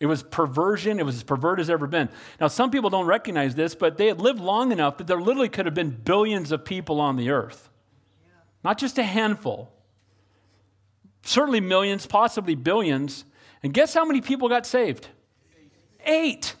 It 0.00 0.06
was 0.06 0.24
perversion. 0.24 0.98
It 0.98 1.06
was 1.06 1.16
as 1.16 1.22
perverted 1.22 1.62
as 1.62 1.70
ever 1.70 1.86
been. 1.86 2.08
Now, 2.40 2.48
some 2.48 2.70
people 2.70 2.90
don't 2.90 3.06
recognize 3.06 3.54
this, 3.54 3.76
but 3.76 3.96
they 3.96 4.08
had 4.08 4.20
lived 4.20 4.40
long 4.40 4.72
enough 4.72 4.98
that 4.98 5.06
there 5.06 5.20
literally 5.20 5.48
could 5.48 5.66
have 5.66 5.74
been 5.74 5.90
billions 5.90 6.50
of 6.50 6.64
people 6.64 7.00
on 7.00 7.16
the 7.16 7.30
earth. 7.30 7.70
Not 8.64 8.76
just 8.78 8.98
a 8.98 9.04
handful. 9.04 9.70
Certainly 11.24 11.60
millions, 11.60 12.06
possibly 12.06 12.54
billions. 12.54 13.24
And 13.62 13.72
guess 13.72 13.94
how 13.94 14.04
many 14.04 14.20
people 14.20 14.48
got 14.48 14.66
saved? 14.66 15.08
Eight. 16.04 16.54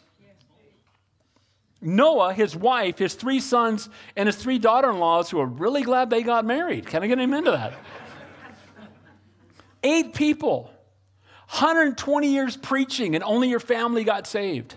Noah, 1.82 2.32
his 2.32 2.56
wife, 2.56 2.96
his 2.98 3.14
three 3.14 3.40
sons, 3.40 3.90
and 4.16 4.26
his 4.26 4.36
three 4.36 4.58
daughter 4.58 4.88
in 4.88 4.98
laws 4.98 5.28
who 5.28 5.38
are 5.38 5.46
really 5.46 5.82
glad 5.82 6.08
they 6.08 6.22
got 6.22 6.46
married. 6.46 6.86
Can 6.86 7.02
I 7.02 7.06
get 7.06 7.18
him 7.18 7.34
into 7.34 7.50
that? 7.50 7.74
Eight 9.82 10.14
people. 10.14 10.70
120 11.50 12.32
years 12.32 12.56
preaching, 12.56 13.14
and 13.14 13.22
only 13.22 13.50
your 13.50 13.60
family 13.60 14.02
got 14.02 14.26
saved. 14.26 14.76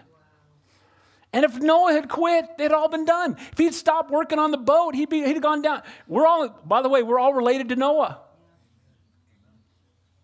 And 1.31 1.45
if 1.45 1.55
Noah 1.55 1.93
had 1.93 2.09
quit, 2.09 2.57
they'd 2.57 2.73
all 2.73 2.89
been 2.89 3.05
done. 3.05 3.37
If 3.53 3.57
he'd 3.57 3.73
stopped 3.73 4.11
working 4.11 4.37
on 4.37 4.51
the 4.51 4.57
boat, 4.57 4.95
he'd, 4.95 5.07
be, 5.07 5.23
he'd 5.23 5.33
have 5.33 5.41
gone 5.41 5.61
down. 5.61 5.83
We're 6.07 6.27
all, 6.27 6.49
by 6.65 6.81
the 6.81 6.89
way, 6.89 7.03
we're 7.03 7.19
all 7.19 7.33
related 7.33 7.69
to 7.69 7.77
Noah. 7.77 8.19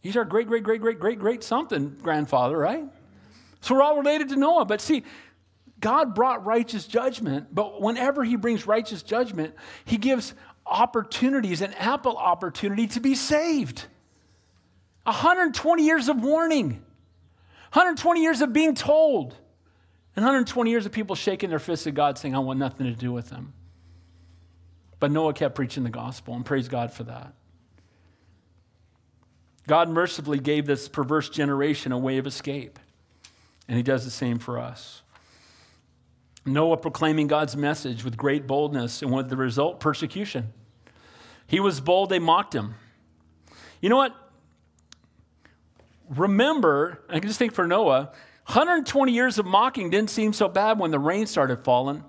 He's 0.03 0.17
our 0.17 0.25
great, 0.25 0.47
great, 0.47 0.63
great, 0.63 0.81
great, 0.81 0.99
great, 0.99 1.17
great 1.17 1.43
something 1.43 1.97
grandfather, 2.01 2.57
right? 2.57 2.83
So 3.61 3.73
we're 3.73 3.81
all 3.81 3.95
related 3.95 4.29
to 4.29 4.35
Noah. 4.35 4.65
But 4.65 4.81
see, 4.81 5.03
God 5.79 6.13
brought 6.13 6.45
righteous 6.45 6.85
judgment, 6.85 7.47
but 7.55 7.81
whenever 7.81 8.25
he 8.25 8.35
brings 8.35 8.67
righteous 8.67 9.01
judgment, 9.01 9.55
he 9.85 9.95
gives 9.97 10.33
opportunities, 10.65 11.61
an 11.61 11.73
ample 11.79 12.17
opportunity 12.17 12.85
to 12.87 12.99
be 12.99 13.15
saved. 13.15 13.85
120 15.03 15.85
years 15.85 16.09
of 16.09 16.21
warning, 16.21 16.71
120 17.71 18.21
years 18.21 18.41
of 18.41 18.51
being 18.51 18.75
told. 18.75 19.35
And 20.15 20.23
120 20.23 20.69
years 20.69 20.85
of 20.85 20.91
people 20.91 21.15
shaking 21.15 21.49
their 21.49 21.59
fists 21.59 21.87
at 21.87 21.95
God 21.95 22.19
saying, 22.19 22.35
I 22.35 22.39
want 22.39 22.59
nothing 22.59 22.85
to 22.85 22.93
do 22.93 23.11
with 23.11 23.29
them. 23.29 23.53
But 24.99 25.11
Noah 25.11 25.33
kept 25.33 25.55
preaching 25.55 25.83
the 25.83 25.89
gospel, 25.89 26.35
and 26.35 26.45
praise 26.45 26.67
God 26.67 26.93
for 26.93 27.03
that. 27.05 27.33
God 29.67 29.89
mercifully 29.89 30.39
gave 30.39 30.65
this 30.65 30.87
perverse 30.87 31.29
generation 31.29 31.91
a 31.91 31.97
way 31.97 32.17
of 32.17 32.27
escape, 32.27 32.79
and 33.67 33.77
He 33.77 33.83
does 33.83 34.03
the 34.05 34.11
same 34.11 34.39
for 34.39 34.59
us. 34.59 35.01
Noah 36.45 36.77
proclaiming 36.77 37.27
God's 37.27 37.55
message 37.55 38.03
with 38.03 38.17
great 38.17 38.47
boldness, 38.47 39.01
and 39.01 39.11
with 39.11 39.29
the 39.29 39.37
result, 39.37 39.79
persecution. 39.79 40.51
He 41.47 41.59
was 41.59 41.79
bold, 41.79 42.09
they 42.09 42.19
mocked 42.19 42.53
him. 42.53 42.75
You 43.79 43.89
know 43.89 43.97
what? 43.97 44.15
Remember, 46.09 47.03
I 47.09 47.19
can 47.19 47.27
just 47.27 47.39
think 47.39 47.53
for 47.53 47.65
Noah, 47.65 48.11
120 48.45 49.11
years 49.11 49.37
of 49.37 49.45
mocking 49.45 49.89
didn't 49.89 50.09
seem 50.09 50.33
so 50.33 50.47
bad 50.47 50.79
when 50.79 50.91
the 50.91 50.99
rain 50.99 51.25
started 51.27 51.63
falling. 51.63 52.03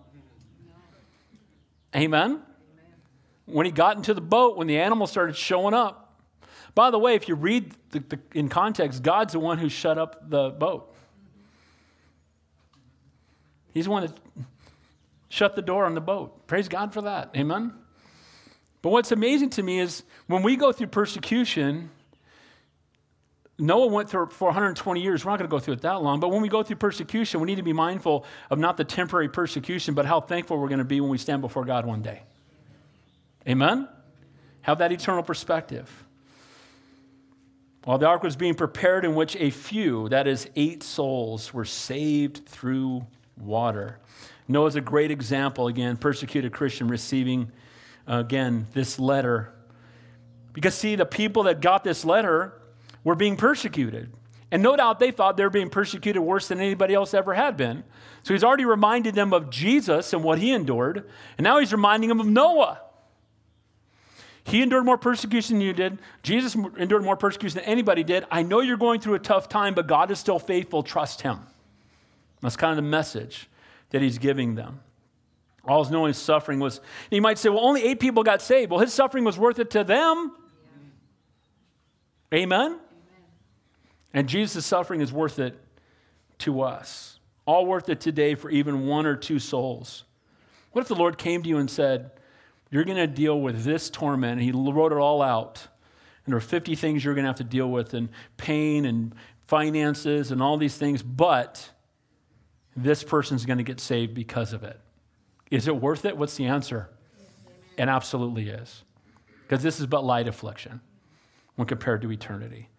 Amen? 1.94 2.42
When 3.46 3.66
he 3.66 3.72
got 3.72 3.96
into 3.96 4.14
the 4.14 4.20
boat, 4.20 4.56
when 4.56 4.66
the 4.66 4.78
animals 4.78 5.10
started 5.10 5.36
showing 5.36 5.74
up. 5.74 6.03
By 6.74 6.90
the 6.90 6.98
way, 6.98 7.14
if 7.14 7.28
you 7.28 7.34
read 7.34 7.72
the, 7.90 8.00
the, 8.00 8.18
in 8.32 8.48
context, 8.48 9.02
God's 9.02 9.32
the 9.32 9.38
one 9.38 9.58
who 9.58 9.68
shut 9.68 9.96
up 9.96 10.28
the 10.28 10.50
boat. 10.50 10.92
He's 13.72 13.84
the 13.84 13.90
one 13.90 14.06
that 14.06 14.12
shut 15.28 15.56
the 15.56 15.62
door 15.62 15.84
on 15.84 15.94
the 15.94 16.00
boat. 16.00 16.46
Praise 16.46 16.68
God 16.68 16.92
for 16.92 17.02
that. 17.02 17.30
Amen? 17.36 17.72
But 18.82 18.90
what's 18.90 19.12
amazing 19.12 19.50
to 19.50 19.62
me 19.62 19.80
is 19.80 20.02
when 20.26 20.42
we 20.42 20.56
go 20.56 20.72
through 20.72 20.88
persecution, 20.88 21.90
Noah 23.58 23.86
went 23.86 24.10
through 24.10 24.26
for 24.26 24.46
120 24.46 25.00
years. 25.00 25.24
We're 25.24 25.30
not 25.30 25.38
going 25.38 25.48
to 25.48 25.54
go 25.54 25.60
through 25.60 25.74
it 25.74 25.82
that 25.82 26.02
long. 26.02 26.20
But 26.20 26.30
when 26.30 26.42
we 26.42 26.48
go 26.48 26.62
through 26.62 26.76
persecution, 26.76 27.40
we 27.40 27.46
need 27.46 27.56
to 27.56 27.62
be 27.62 27.72
mindful 27.72 28.24
of 28.50 28.58
not 28.58 28.76
the 28.76 28.84
temporary 28.84 29.28
persecution, 29.28 29.94
but 29.94 30.06
how 30.06 30.20
thankful 30.20 30.58
we're 30.58 30.68
going 30.68 30.78
to 30.78 30.84
be 30.84 31.00
when 31.00 31.10
we 31.10 31.18
stand 31.18 31.40
before 31.40 31.64
God 31.64 31.86
one 31.86 32.02
day. 32.02 32.22
Amen? 33.48 33.88
Have 34.62 34.78
that 34.78 34.92
eternal 34.92 35.22
perspective. 35.22 36.03
While 37.84 37.98
the 37.98 38.06
ark 38.06 38.22
was 38.22 38.36
being 38.36 38.54
prepared, 38.54 39.04
in 39.04 39.14
which 39.14 39.36
a 39.36 39.50
few, 39.50 40.08
that 40.08 40.26
is, 40.26 40.48
eight 40.56 40.82
souls, 40.82 41.52
were 41.52 41.66
saved 41.66 42.46
through 42.46 43.06
water. 43.36 44.00
Noah's 44.48 44.76
a 44.76 44.80
great 44.80 45.10
example, 45.10 45.68
again, 45.68 45.96
persecuted 45.96 46.52
Christian 46.52 46.88
receiving, 46.88 47.52
again, 48.06 48.66
this 48.72 48.98
letter. 48.98 49.52
Because, 50.52 50.74
see, 50.74 50.96
the 50.96 51.06
people 51.06 51.42
that 51.44 51.60
got 51.60 51.84
this 51.84 52.04
letter, 52.04 52.60
were 53.04 53.14
being 53.14 53.36
persecuted. 53.36 54.10
And 54.50 54.62
no 54.62 54.76
doubt 54.76 54.98
they 54.98 55.10
thought 55.10 55.36
they 55.36 55.44
were 55.44 55.50
being 55.50 55.70
persecuted 55.70 56.22
worse 56.22 56.48
than 56.48 56.58
anybody 56.60 56.94
else 56.94 57.12
ever 57.12 57.34
had 57.34 57.56
been. 57.56 57.84
So 58.22 58.32
he's 58.32 58.44
already 58.44 58.64
reminded 58.64 59.14
them 59.14 59.32
of 59.32 59.50
Jesus 59.50 60.12
and 60.12 60.24
what 60.24 60.38
he 60.38 60.52
endured. 60.52 61.08
And 61.36 61.44
now 61.44 61.58
he's 61.58 61.72
reminding 61.72 62.08
them 62.08 62.20
of 62.20 62.26
Noah. 62.26 62.80
He 64.44 64.62
endured 64.62 64.84
more 64.84 64.98
persecution 64.98 65.58
than 65.58 65.66
you 65.66 65.72
did. 65.72 65.98
Jesus 66.22 66.54
endured 66.54 67.02
more 67.02 67.16
persecution 67.16 67.60
than 67.60 67.64
anybody 67.64 68.04
did. 68.04 68.26
I 68.30 68.42
know 68.42 68.60
you're 68.60 68.76
going 68.76 69.00
through 69.00 69.14
a 69.14 69.18
tough 69.18 69.48
time, 69.48 69.74
but 69.74 69.86
God 69.86 70.10
is 70.10 70.18
still 70.18 70.38
faithful. 70.38 70.82
Trust 70.82 71.22
him. 71.22 71.40
That's 72.42 72.56
kind 72.56 72.70
of 72.70 72.76
the 72.76 72.90
message 72.90 73.48
that 73.90 74.02
he's 74.02 74.18
giving 74.18 74.54
them. 74.54 74.80
All 75.66 75.82
his 75.82 75.90
knowing 75.90 76.08
his 76.08 76.18
suffering 76.18 76.60
was, 76.60 76.82
you 77.10 77.22
might 77.22 77.38
say, 77.38 77.48
well, 77.48 77.64
only 77.64 77.82
eight 77.82 78.00
people 78.00 78.22
got 78.22 78.42
saved. 78.42 78.70
Well, 78.70 78.80
his 78.80 78.92
suffering 78.92 79.24
was 79.24 79.38
worth 79.38 79.58
it 79.58 79.70
to 79.70 79.82
them. 79.82 80.32
Amen? 82.34 82.78
And 84.12 84.28
Jesus' 84.28 84.66
suffering 84.66 85.00
is 85.00 85.10
worth 85.10 85.38
it 85.38 85.58
to 86.40 86.60
us. 86.60 87.18
All 87.46 87.64
worth 87.64 87.88
it 87.88 88.00
today 88.00 88.34
for 88.34 88.50
even 88.50 88.86
one 88.86 89.06
or 89.06 89.16
two 89.16 89.38
souls. 89.38 90.04
What 90.72 90.82
if 90.82 90.88
the 90.88 90.94
Lord 90.94 91.16
came 91.16 91.42
to 91.42 91.48
you 91.48 91.56
and 91.56 91.70
said, 91.70 92.10
You're 92.74 92.82
going 92.82 92.96
to 92.96 93.06
deal 93.06 93.40
with 93.40 93.62
this 93.62 93.88
torment? 93.88 94.32
And 94.32 94.42
He 94.42 94.50
wrote 94.50 94.90
it 94.90 94.98
all 94.98 95.22
out. 95.22 95.64
And 96.24 96.32
there 96.32 96.36
are 96.36 96.40
50 96.40 96.74
things 96.74 97.04
you're 97.04 97.14
going 97.14 97.22
to 97.22 97.28
have 97.28 97.36
to 97.36 97.44
deal 97.44 97.70
with, 97.70 97.94
and 97.94 98.08
pain 98.36 98.84
and 98.84 99.14
finances 99.46 100.32
and 100.32 100.42
all 100.42 100.56
these 100.56 100.76
things, 100.76 101.00
but 101.00 101.70
this 102.74 103.04
person's 103.04 103.46
going 103.46 103.58
to 103.58 103.62
get 103.62 103.78
saved 103.78 104.12
because 104.12 104.52
of 104.52 104.64
it. 104.64 104.80
Is 105.52 105.68
it 105.68 105.76
worth 105.76 106.04
it? 106.04 106.16
What's 106.16 106.34
the 106.34 106.46
answer? 106.46 106.90
It 107.76 107.88
absolutely 107.88 108.48
is. 108.48 108.82
Because 109.42 109.62
this 109.62 109.78
is 109.78 109.86
but 109.86 110.04
light 110.04 110.26
affliction 110.26 110.80
when 111.54 111.68
compared 111.68 112.02
to 112.02 112.10
eternity. 112.10 112.70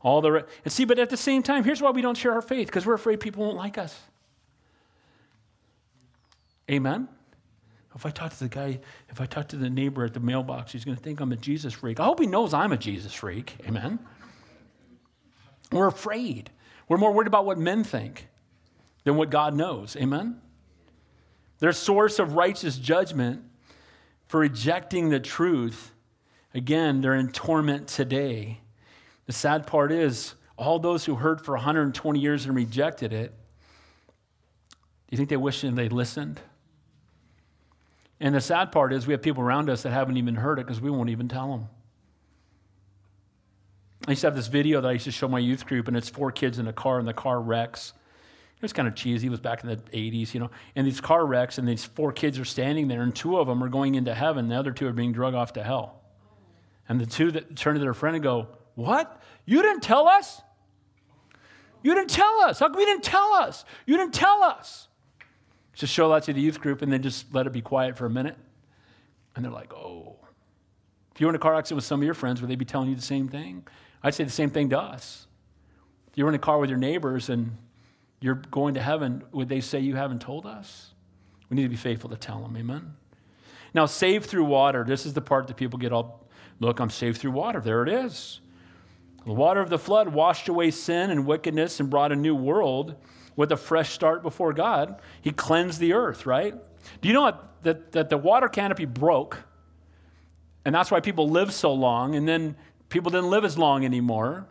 All 0.00 0.20
the 0.22 0.32
re- 0.32 0.42
and 0.64 0.72
see, 0.72 0.84
but 0.84 0.98
at 0.98 1.08
the 1.08 1.16
same 1.16 1.44
time, 1.44 1.62
here's 1.62 1.80
why 1.80 1.90
we 1.90 2.02
don't 2.02 2.18
share 2.18 2.32
our 2.32 2.42
faith 2.42 2.66
because 2.66 2.84
we're 2.84 2.94
afraid 2.94 3.20
people 3.20 3.44
won't 3.44 3.56
like 3.56 3.78
us. 3.78 3.96
Amen. 6.68 7.06
If 7.96 8.04
I 8.04 8.10
talk 8.10 8.30
to 8.30 8.38
the 8.40 8.48
guy, 8.48 8.78
if 9.08 9.22
I 9.22 9.26
talk 9.26 9.48
to 9.48 9.56
the 9.56 9.70
neighbor 9.70 10.04
at 10.04 10.12
the 10.12 10.20
mailbox, 10.20 10.70
he's 10.70 10.84
going 10.84 10.98
to 10.98 11.02
think 11.02 11.18
I'm 11.18 11.32
a 11.32 11.36
Jesus 11.36 11.72
freak. 11.72 11.98
I 11.98 12.04
hope 12.04 12.20
he 12.20 12.26
knows 12.26 12.52
I'm 12.52 12.70
a 12.72 12.76
Jesus 12.76 13.14
freak. 13.14 13.56
Amen. 13.66 13.98
We're 15.72 15.86
afraid. 15.86 16.50
We're 16.88 16.98
more 16.98 17.12
worried 17.12 17.26
about 17.26 17.46
what 17.46 17.58
men 17.58 17.84
think 17.84 18.28
than 19.04 19.16
what 19.16 19.30
God 19.30 19.54
knows. 19.54 19.96
Amen. 19.96 20.40
Their 21.58 21.72
source 21.72 22.18
of 22.18 22.34
righteous 22.34 22.76
judgment 22.76 23.42
for 24.26 24.40
rejecting 24.40 25.08
the 25.08 25.18
truth, 25.18 25.92
again, 26.52 27.00
they're 27.00 27.14
in 27.14 27.32
torment 27.32 27.88
today. 27.88 28.60
The 29.24 29.32
sad 29.32 29.66
part 29.66 29.90
is, 29.90 30.34
all 30.58 30.78
those 30.78 31.06
who 31.06 31.14
heard 31.16 31.40
for 31.40 31.52
120 31.52 32.18
years 32.18 32.44
and 32.44 32.54
rejected 32.54 33.12
it, 33.12 33.32
do 34.70 34.76
you 35.12 35.16
think 35.16 35.30
they 35.30 35.36
wish 35.36 35.62
they 35.62 35.88
listened? 35.88 36.40
And 38.20 38.34
the 38.34 38.40
sad 38.40 38.72
part 38.72 38.92
is, 38.92 39.06
we 39.06 39.12
have 39.12 39.22
people 39.22 39.42
around 39.42 39.68
us 39.68 39.82
that 39.82 39.90
haven't 39.90 40.16
even 40.16 40.36
heard 40.36 40.58
it 40.58 40.66
because 40.66 40.80
we 40.80 40.90
won't 40.90 41.10
even 41.10 41.28
tell 41.28 41.50
them. 41.50 41.68
I 44.06 44.12
used 44.12 44.22
to 44.22 44.28
have 44.28 44.36
this 44.36 44.46
video 44.46 44.80
that 44.80 44.88
I 44.88 44.92
used 44.92 45.04
to 45.04 45.10
show 45.10 45.28
my 45.28 45.38
youth 45.38 45.66
group, 45.66 45.88
and 45.88 45.96
it's 45.96 46.08
four 46.08 46.30
kids 46.30 46.58
in 46.58 46.66
a 46.66 46.72
car, 46.72 46.98
and 46.98 47.06
the 47.06 47.12
car 47.12 47.40
wrecks. 47.40 47.92
It 48.56 48.62
was 48.62 48.72
kind 48.72 48.88
of 48.88 48.94
cheesy. 48.94 49.26
It 49.26 49.30
was 49.30 49.40
back 49.40 49.62
in 49.62 49.68
the 49.68 49.76
80s, 49.76 50.32
you 50.32 50.40
know. 50.40 50.50
And 50.74 50.86
these 50.86 51.00
car 51.00 51.26
wrecks, 51.26 51.58
and 51.58 51.68
these 51.68 51.84
four 51.84 52.12
kids 52.12 52.38
are 52.38 52.44
standing 52.44 52.88
there, 52.88 53.02
and 53.02 53.14
two 53.14 53.38
of 53.38 53.46
them 53.46 53.62
are 53.62 53.68
going 53.68 53.96
into 53.96 54.14
heaven. 54.14 54.48
The 54.48 54.56
other 54.56 54.72
two 54.72 54.86
are 54.86 54.92
being 54.92 55.12
drug 55.12 55.34
off 55.34 55.52
to 55.54 55.62
hell. 55.62 56.00
And 56.88 57.00
the 57.00 57.06
two 57.06 57.32
that 57.32 57.56
turn 57.56 57.74
to 57.74 57.80
their 57.80 57.94
friend 57.94 58.16
and 58.16 58.22
go, 58.22 58.48
what? 58.76 59.20
You 59.44 59.60
didn't 59.60 59.82
tell 59.82 60.08
us? 60.08 60.40
You 61.82 61.94
didn't 61.94 62.10
tell 62.10 62.40
us. 62.42 62.60
How 62.60 62.68
come 62.68 62.80
you 62.80 62.86
didn't 62.86 63.04
tell 63.04 63.32
us? 63.34 63.64
You 63.86 63.96
didn't 63.96 64.14
tell 64.14 64.42
us. 64.42 64.88
Just 65.76 65.92
show 65.92 66.08
that 66.08 66.24
to 66.24 66.32
the 66.32 66.40
youth 66.40 66.58
group 66.58 66.82
and 66.82 66.90
then 66.90 67.02
just 67.02 67.32
let 67.34 67.46
it 67.46 67.52
be 67.52 67.60
quiet 67.60 67.96
for 67.96 68.06
a 68.06 68.10
minute. 68.10 68.36
And 69.36 69.44
they're 69.44 69.52
like, 69.52 69.72
oh. 69.74 70.16
If 71.14 71.20
you 71.20 71.26
were 71.26 71.30
in 71.30 71.36
a 71.36 71.38
car 71.38 71.54
accident 71.54 71.76
with 71.76 71.84
some 71.84 72.00
of 72.00 72.04
your 72.04 72.14
friends, 72.14 72.40
would 72.40 72.50
they 72.50 72.56
be 72.56 72.64
telling 72.64 72.88
you 72.88 72.96
the 72.96 73.02
same 73.02 73.28
thing? 73.28 73.66
I'd 74.02 74.14
say 74.14 74.24
the 74.24 74.30
same 74.30 74.50
thing 74.50 74.70
to 74.70 74.80
us. 74.80 75.26
If 76.08 76.16
you 76.16 76.24
were 76.24 76.30
in 76.30 76.34
a 76.34 76.38
car 76.38 76.58
with 76.58 76.70
your 76.70 76.78
neighbors 76.78 77.28
and 77.28 77.56
you're 78.20 78.36
going 78.50 78.74
to 78.74 78.82
heaven, 78.82 79.22
would 79.32 79.50
they 79.50 79.60
say 79.60 79.78
you 79.80 79.96
haven't 79.96 80.22
told 80.22 80.46
us? 80.46 80.94
We 81.50 81.56
need 81.56 81.64
to 81.64 81.68
be 81.68 81.76
faithful 81.76 82.08
to 82.10 82.16
tell 82.16 82.40
them. 82.40 82.56
Amen. 82.56 82.94
Now, 83.74 83.84
saved 83.84 84.26
through 84.26 84.44
water. 84.44 84.82
This 84.82 85.04
is 85.04 85.12
the 85.12 85.20
part 85.20 85.46
that 85.48 85.58
people 85.58 85.78
get 85.78 85.92
all, 85.92 86.26
look, 86.58 86.80
I'm 86.80 86.88
saved 86.88 87.18
through 87.18 87.32
water. 87.32 87.60
There 87.60 87.82
it 87.82 87.90
is. 87.90 88.40
The 89.26 89.32
water 89.34 89.60
of 89.60 89.68
the 89.68 89.78
flood 89.78 90.08
washed 90.08 90.48
away 90.48 90.70
sin 90.70 91.10
and 91.10 91.26
wickedness 91.26 91.80
and 91.80 91.90
brought 91.90 92.12
a 92.12 92.16
new 92.16 92.34
world 92.34 92.94
with 93.36 93.52
a 93.52 93.56
fresh 93.56 93.90
start 93.90 94.22
before 94.22 94.52
God. 94.52 95.00
He 95.20 95.30
cleansed 95.30 95.78
the 95.78 95.92
earth, 95.92 96.26
right? 96.26 96.54
Do 97.00 97.08
you 97.08 97.14
know 97.14 97.22
what? 97.22 97.62
That, 97.62 97.92
that 97.92 98.10
the 98.10 98.18
water 98.18 98.48
canopy 98.48 98.84
broke, 98.84 99.38
and 100.64 100.74
that's 100.74 100.90
why 100.90 101.00
people 101.00 101.28
lived 101.28 101.52
so 101.52 101.72
long, 101.72 102.14
and 102.14 102.26
then 102.26 102.56
people 102.88 103.10
didn't 103.10 103.30
live 103.30 103.44
as 103.44 103.58
long 103.58 103.84
anymore. 103.84 104.46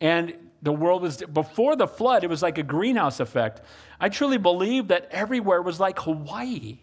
And 0.00 0.34
the 0.62 0.72
world 0.72 1.02
was, 1.02 1.22
before 1.32 1.76
the 1.76 1.86
flood, 1.86 2.24
it 2.24 2.30
was 2.30 2.42
like 2.42 2.58
a 2.58 2.62
greenhouse 2.62 3.20
effect. 3.20 3.62
I 4.00 4.08
truly 4.08 4.38
believe 4.38 4.88
that 4.88 5.08
everywhere 5.10 5.62
was 5.62 5.80
like 5.80 5.98
Hawaii. 6.00 6.78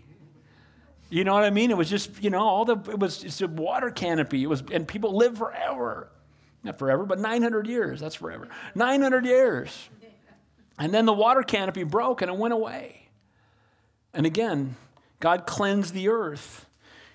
You 1.10 1.24
know 1.24 1.34
what 1.34 1.44
I 1.44 1.52
mean? 1.52 1.70
It 1.70 1.78
was 1.78 1.90
just, 1.90 2.24
you 2.24 2.30
know, 2.30 2.40
all 2.40 2.66
the, 2.66 2.78
it 2.90 2.98
was 2.98 3.20
just 3.20 3.42
a 3.42 3.48
water 3.48 3.92
canopy. 3.92 4.42
It 4.44 4.48
was, 4.48 4.64
and 4.72 4.88
people 4.88 5.16
live 5.16 5.38
forever. 5.38 6.10
Not 6.64 6.80
forever, 6.80 7.06
but 7.06 7.20
900 7.20 7.68
years. 7.68 8.00
That's 8.00 8.16
forever. 8.16 8.48
900 8.74 9.26
years. 9.26 9.90
And 10.78 10.94
then 10.94 11.06
the 11.06 11.14
water 11.14 11.44
canopy 11.44 11.84
broke 11.84 12.22
and 12.22 12.32
it 12.32 12.38
went 12.38 12.54
away. 12.54 13.10
And 14.14 14.26
again, 14.26 14.76
God 15.20 15.46
cleansed 15.46 15.94
the 15.94 16.10
earth 16.10 16.66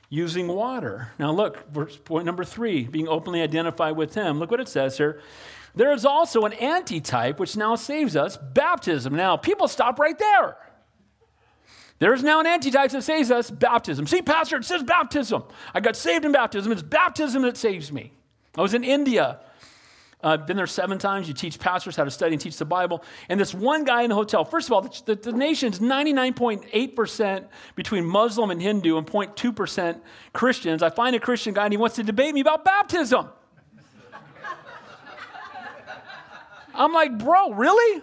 using 0.09 0.49
water. 0.49 1.13
Now, 1.19 1.33
look, 1.33 1.71
verse, 1.71 1.97
point 1.97 2.25
number 2.25 2.45
three 2.45 2.85
being 2.85 3.09
openly 3.09 3.43
identified 3.43 3.97
with 3.97 4.15
Him. 4.15 4.39
Look 4.39 4.51
what 4.51 4.61
it 4.61 4.69
says 4.69 4.97
here. 4.97 5.21
There 5.75 5.93
is 5.93 6.05
also 6.05 6.43
an 6.43 6.55
antitype 6.55 7.39
which 7.39 7.57
now 7.57 7.77
saves 7.77 8.17
us 8.17 8.37
baptism. 8.37 9.15
Now, 9.15 9.37
people 9.37 9.69
stop 9.69 9.99
right 9.99 10.19
there. 10.19 10.57
There 11.99 12.15
is 12.15 12.23
now 12.23 12.41
an 12.41 12.47
antitype 12.47 12.93
that 12.93 13.03
saves 13.03 13.31
us 13.31 13.51
baptism. 13.51 14.07
See, 14.07 14.23
Pastor, 14.23 14.57
it 14.57 14.65
says 14.65 14.83
baptism. 14.83 15.45
I 15.75 15.81
got 15.81 15.97
saved 15.97 16.25
in 16.25 16.33
baptism. 16.33 16.73
It's 16.73 16.83
baptism 16.83 17.43
that 17.43 17.57
saves 17.57 17.93
me. 17.93 18.13
I 18.57 18.63
was 18.63 18.73
in 18.73 18.85
India. 18.85 19.41
I've 20.21 20.41
uh, 20.41 20.47
been 20.47 20.57
there 20.57 20.67
seven 20.67 20.99
times. 20.99 21.29
You 21.29 21.35
teach 21.35 21.61
pastors 21.61 21.95
how 21.95 22.03
to 22.03 22.11
study 22.11 22.35
and 22.35 22.41
teach 22.41 22.57
the 22.57 22.65
Bible. 22.65 23.05
And 23.29 23.39
this 23.39 23.55
one 23.55 23.85
guy 23.85 24.03
in 24.03 24.09
the 24.09 24.17
hotel, 24.17 24.45
first 24.45 24.67
of 24.67 24.73
all, 24.73 24.81
the, 24.83 25.03
the, 25.07 25.15
the 25.15 25.33
nation's 25.33 25.79
99.8% 25.79 27.47
between 27.77 28.05
Muslim 28.05 28.51
and 28.51 28.61
Hindu 28.61 28.97
and 28.99 29.07
0.2% 29.07 30.01
Christians. 30.33 30.83
I 30.83 30.91
find 30.91 31.15
a 31.15 31.21
Christian 31.21 31.55
guy 31.55 31.65
and 31.65 31.73
he 31.73 31.77
wants 31.77 31.95
to 31.97 32.03
debate 32.03 32.35
me 32.35 32.41
about 32.41 32.65
baptism. 32.65 33.29
I'm 36.75 36.93
like, 36.93 37.17
bro, 37.19 37.53
really? 37.53 38.03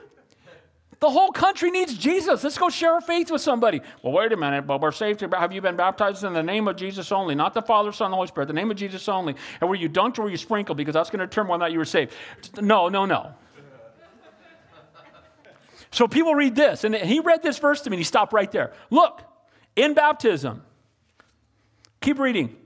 The 1.05 1.11
whole 1.11 1.31
country 1.31 1.69
needs 1.69 1.95
Jesus. 1.95 2.43
Let's 2.43 2.57
go 2.57 2.67
share 2.67 2.93
our 2.93 2.99
faith 2.99 3.29
with 3.29 3.43
somebody. 3.43 3.79
Well, 4.01 4.11
wait 4.11 4.31
a 4.31 4.37
minute, 4.37 4.65
but 4.65 4.81
we're 4.81 4.91
saved. 4.91 5.21
Have 5.21 5.53
you 5.53 5.61
been 5.61 5.75
baptized 5.75 6.23
in 6.23 6.33
the 6.33 6.41
name 6.41 6.67
of 6.67 6.77
Jesus 6.77 7.11
only? 7.11 7.35
Not 7.35 7.53
the 7.53 7.61
Father, 7.61 7.91
Son, 7.91 8.09
the 8.09 8.15
Holy 8.15 8.27
Spirit, 8.27 8.47
the 8.47 8.53
name 8.53 8.71
of 8.71 8.77
Jesus 8.77 9.07
only. 9.07 9.35
And 9.61 9.69
were 9.69 9.75
you 9.75 9.87
dunked 9.87 10.17
or 10.17 10.23
were 10.23 10.31
you 10.31 10.37
sprinkled? 10.37 10.79
Because 10.79 10.95
that's 10.95 11.11
going 11.11 11.19
to 11.19 11.27
determine 11.27 11.51
whether 11.51 11.63
or 11.63 11.67
not 11.67 11.73
you 11.73 11.77
were 11.77 11.85
saved. 11.85 12.11
No, 12.59 12.89
no, 12.89 13.05
no. 13.05 13.35
So 15.91 16.07
people 16.07 16.33
read 16.33 16.55
this, 16.55 16.83
and 16.83 16.95
he 16.95 17.19
read 17.19 17.43
this 17.43 17.59
verse 17.59 17.81
to 17.81 17.91
me, 17.91 17.97
and 17.97 17.99
he 17.99 18.03
stopped 18.03 18.33
right 18.33 18.51
there. 18.51 18.73
Look, 18.89 19.21
in 19.75 19.93
baptism, 19.93 20.63
keep 22.01 22.17
reading. 22.17 22.57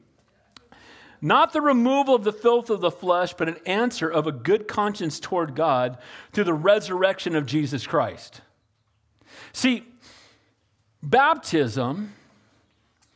Not 1.22 1.52
the 1.52 1.62
removal 1.62 2.16
of 2.16 2.24
the 2.24 2.34
filth 2.34 2.70
of 2.70 2.82
the 2.82 2.92
flesh, 2.92 3.34
but 3.34 3.50
an 3.50 3.58
answer 3.66 4.10
of 4.10 4.26
a 4.26 4.32
good 4.32 4.68
conscience 4.68 5.20
toward 5.20 5.56
God 5.56 5.98
through 6.32 6.46
the 6.46 6.54
resurrection 6.54 7.36
of 7.36 7.46
Jesus 7.46 7.86
Christ. 7.86 8.42
See, 9.52 9.84
baptism 11.04 12.14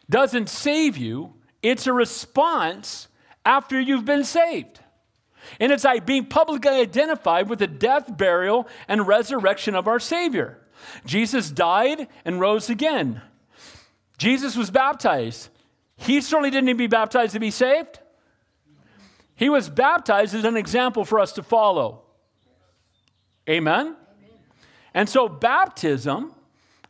doesn't 0.10 0.50
save 0.50 0.98
you, 0.98 1.34
it's 1.62 1.88
a 1.88 1.94
response 1.94 3.08
after 3.46 3.80
you've 3.80 4.06
been 4.06 4.24
saved. 4.24 4.82
And 5.60 5.72
it's 5.72 5.84
like 5.84 6.06
being 6.06 6.26
publicly 6.26 6.72
identified 6.72 7.50
with 7.50 7.60
the 7.60 7.68
death, 7.68 8.18
burial, 8.18 8.68
and 8.88 9.08
resurrection 9.08 9.76
of 9.76 9.88
our 9.88 10.00
Savior. 10.00 10.60
Jesus 11.06 11.50
died 11.50 12.08
and 12.26 12.40
rose 12.40 12.70
again. 12.70 13.22
Jesus 14.18 14.56
was 14.56 14.72
baptized. 14.72 15.50
He 15.98 16.22
certainly 16.22 16.50
didn't 16.50 16.66
need 16.66 16.74
to 16.74 16.78
be 16.78 16.88
baptized 16.88 17.34
to 17.34 17.40
be 17.40 17.52
saved. 17.52 18.00
He 19.36 19.50
was 19.50 19.70
baptized 19.70 20.36
as 20.36 20.44
an 20.44 20.58
example 20.58 21.06
for 21.06 21.20
us 21.20 21.32
to 21.34 21.44
follow. 21.44 22.02
Amen? 23.50 23.96
And 24.94 25.10
so, 25.10 25.28
baptism, 25.28 26.34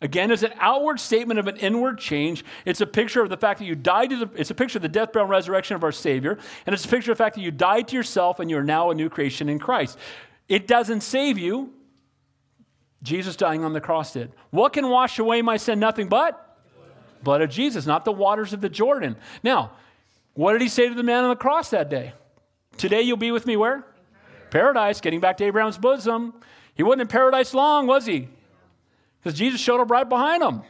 again, 0.02 0.30
is 0.30 0.44
an 0.44 0.54
outward 0.60 1.00
statement 1.00 1.40
of 1.40 1.48
an 1.48 1.58
inward 1.58 2.00
change. 2.00 2.44
It's 2.66 2.82
a 2.82 2.86
picture 2.86 3.22
of 3.22 3.30
the 3.30 3.38
fact 3.38 3.60
that 3.60 3.66
you 3.66 3.76
died 3.76 4.10
to 4.10 4.26
the, 4.26 4.30
it's 4.36 4.52
a 4.52 4.56
picture 4.56 4.78
of 4.78 4.82
the 4.82 4.90
death, 4.90 5.14
burial, 5.14 5.26
and 5.26 5.32
resurrection 5.32 5.76
of 5.76 5.84
our 5.84 5.92
Savior. 5.92 6.38
And 6.66 6.74
it's 6.74 6.86
a 6.86 6.90
picture 6.90 7.12
of 7.12 7.18
the 7.18 7.24
fact 7.24 7.36
that 7.36 7.42
you 7.42 7.52
died 7.52 7.88
to 7.90 7.96
yourself 7.96 8.40
and 8.40 8.50
you're 8.50 8.64
now 8.64 8.92
a 8.92 8.96
new 8.96 9.10
creation 9.10 9.48
in 9.48 9.58
Christ. 9.58 9.98
It 10.50 10.68
doesn't 10.68 11.02
save 11.02 11.38
you. 11.38 11.74
Jesus 13.02 13.36
dying 13.36 13.64
on 13.66 13.74
the 13.74 13.82
cross 13.82 14.14
did. 14.14 14.32
What 14.52 14.74
can 14.74 14.90
wash 14.90 15.20
away 15.20 15.42
my 15.42 15.58
sin? 15.58 15.80
Nothing 15.80 16.08
but 16.08 16.53
blood 17.24 17.42
of 17.42 17.50
Jesus, 17.50 17.86
not 17.86 18.06
the 18.06 18.12
waters 18.12 18.54
of 18.54 18.62
the 18.62 18.70
Jordan. 18.70 19.16
Now, 19.44 19.72
what 20.34 20.54
did 20.54 20.62
he 20.62 20.68
say 20.68 20.90
to 20.90 20.96
the 20.96 21.04
man 21.04 21.24
on 21.24 21.30
the 21.30 21.36
cross 21.36 21.70
that 21.70 21.90
day? 21.90 22.14
Today 22.78 23.02
you'll 23.02 23.18
be 23.18 23.32
with 23.32 23.46
me 23.46 23.56
where? 23.56 23.86
Paradise, 24.50 25.02
getting 25.02 25.20
back 25.20 25.38
to 25.38 25.46
Abraham's 25.46 25.78
bosom. 25.78 26.34
He 26.76 26.84
wasn't 26.84 27.02
in 27.02 27.08
paradise 27.08 27.54
long, 27.54 27.88
was 27.88 28.06
he? 28.06 28.28
Because 29.20 29.38
Jesus 29.38 29.62
showed 29.62 29.80
up 29.80 29.90
right 29.90 30.08
behind 30.08 30.44
him. 30.44 30.62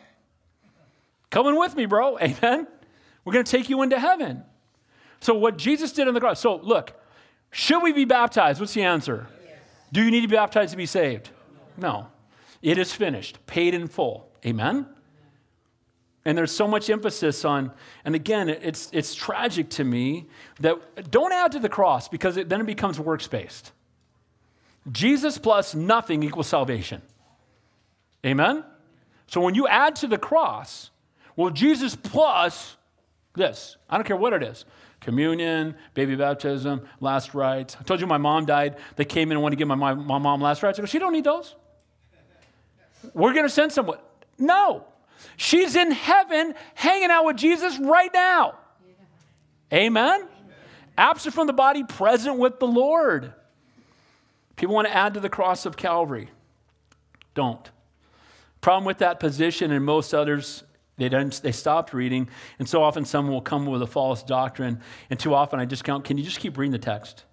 Coming 1.29 1.57
with 1.57 1.75
me, 1.75 1.85
bro. 1.85 2.17
Amen. 2.21 2.67
We're 3.25 3.33
going 3.33 3.45
to 3.45 3.51
take 3.51 3.69
you 3.69 3.81
into 3.81 3.99
heaven. 3.99 4.43
So, 5.19 5.33
what 5.33 5.57
Jesus 5.57 5.93
did 5.93 6.07
on 6.07 6.13
the 6.13 6.19
cross. 6.19 6.39
So, 6.39 6.57
look, 6.57 6.93
should 7.51 7.81
we 7.81 7.93
be 7.93 8.05
baptized? 8.05 8.59
What's 8.59 8.73
the 8.73 8.83
answer? 8.83 9.27
Yes. 9.45 9.57
Do 9.91 10.03
you 10.03 10.11
need 10.11 10.21
to 10.21 10.27
be 10.27 10.35
baptized 10.35 10.71
to 10.71 10.77
be 10.77 10.85
saved? 10.85 11.29
No. 11.77 12.07
It 12.61 12.77
is 12.77 12.93
finished, 12.93 13.45
paid 13.45 13.73
in 13.73 13.87
full. 13.87 14.29
Amen. 14.45 14.85
And 16.25 16.37
there's 16.37 16.51
so 16.51 16.67
much 16.67 16.89
emphasis 16.89 17.43
on, 17.43 17.71
and 18.05 18.15
again, 18.15 18.47
it's, 18.49 18.89
it's 18.93 19.13
tragic 19.13 19.69
to 19.71 19.83
me 19.83 20.27
that 20.61 21.11
don't 21.11 21.33
add 21.33 21.51
to 21.51 21.59
the 21.59 21.69
cross 21.69 22.07
because 22.07 22.37
it, 22.37 22.47
then 22.47 22.61
it 22.61 22.65
becomes 22.65 22.99
works 22.99 23.27
based. 23.27 23.71
Jesus 24.91 25.37
plus 25.37 25.75
nothing 25.75 26.23
equals 26.23 26.47
salvation. 26.47 27.01
Amen? 28.25 28.63
So 29.27 29.41
when 29.41 29.55
you 29.55 29.67
add 29.67 29.95
to 29.97 30.07
the 30.07 30.17
cross, 30.17 30.91
well, 31.35 31.49
Jesus 31.49 31.95
plus 31.95 32.77
this, 33.35 33.77
I 33.89 33.97
don't 33.97 34.05
care 34.05 34.15
what 34.15 34.33
it 34.33 34.43
is 34.43 34.65
communion, 35.03 35.75
baby 35.93 36.15
baptism, 36.15 36.87
last 37.01 37.33
rites. 37.33 37.75
I 37.77 37.83
told 37.83 37.99
you 37.99 38.07
my 38.07 38.17
mom 38.17 38.45
died. 38.45 38.77
They 38.95 39.03
came 39.03 39.29
in 39.29 39.33
and 39.33 39.43
wanted 39.43 39.57
to 39.57 39.59
give 39.59 39.67
my, 39.67 39.75
my, 39.75 39.93
my 39.93 40.17
mom 40.17 40.41
last 40.41 40.63
rites. 40.63 40.79
I 40.79 40.81
go, 40.81 40.85
she 40.85 40.97
don't 40.97 41.11
need 41.11 41.25
those. 41.25 41.55
We're 43.13 43.33
going 43.33 43.45
to 43.45 43.49
send 43.49 43.73
someone. 43.73 43.97
No. 44.39 44.85
She's 45.37 45.75
in 45.75 45.91
heaven 45.91 46.53
hanging 46.75 47.11
out 47.11 47.25
with 47.25 47.37
Jesus 47.37 47.77
right 47.79 48.11
now. 48.13 48.55
Amen? 49.73 50.27
Absent 50.97 51.33
from 51.33 51.47
the 51.47 51.53
body, 51.53 51.83
present 51.83 52.37
with 52.37 52.59
the 52.59 52.67
Lord. 52.67 53.33
People 54.55 54.75
want 54.75 54.87
to 54.87 54.95
add 54.95 55.15
to 55.15 55.19
the 55.19 55.29
cross 55.29 55.65
of 55.65 55.75
Calvary. 55.75 56.29
Don't. 57.33 57.71
Problem 58.61 58.85
with 58.85 58.99
that 58.99 59.19
position 59.19 59.71
and 59.71 59.83
most 59.83 60.13
others, 60.13 60.63
they, 60.97 61.09
don't, 61.09 61.33
they 61.41 61.51
stopped 61.51 61.93
reading. 61.93 62.29
And 62.59 62.69
so 62.69 62.83
often 62.83 63.03
someone 63.03 63.33
will 63.33 63.41
come 63.41 63.65
with 63.65 63.81
a 63.81 63.87
false 63.87 64.21
doctrine. 64.21 64.79
And 65.09 65.19
too 65.19 65.33
often 65.33 65.59
I 65.59 65.65
just 65.65 65.83
count, 65.83 66.05
can 66.05 66.17
you 66.17 66.23
just 66.23 66.39
keep 66.39 66.57
reading 66.57 66.71
the 66.71 66.77
text? 66.77 67.25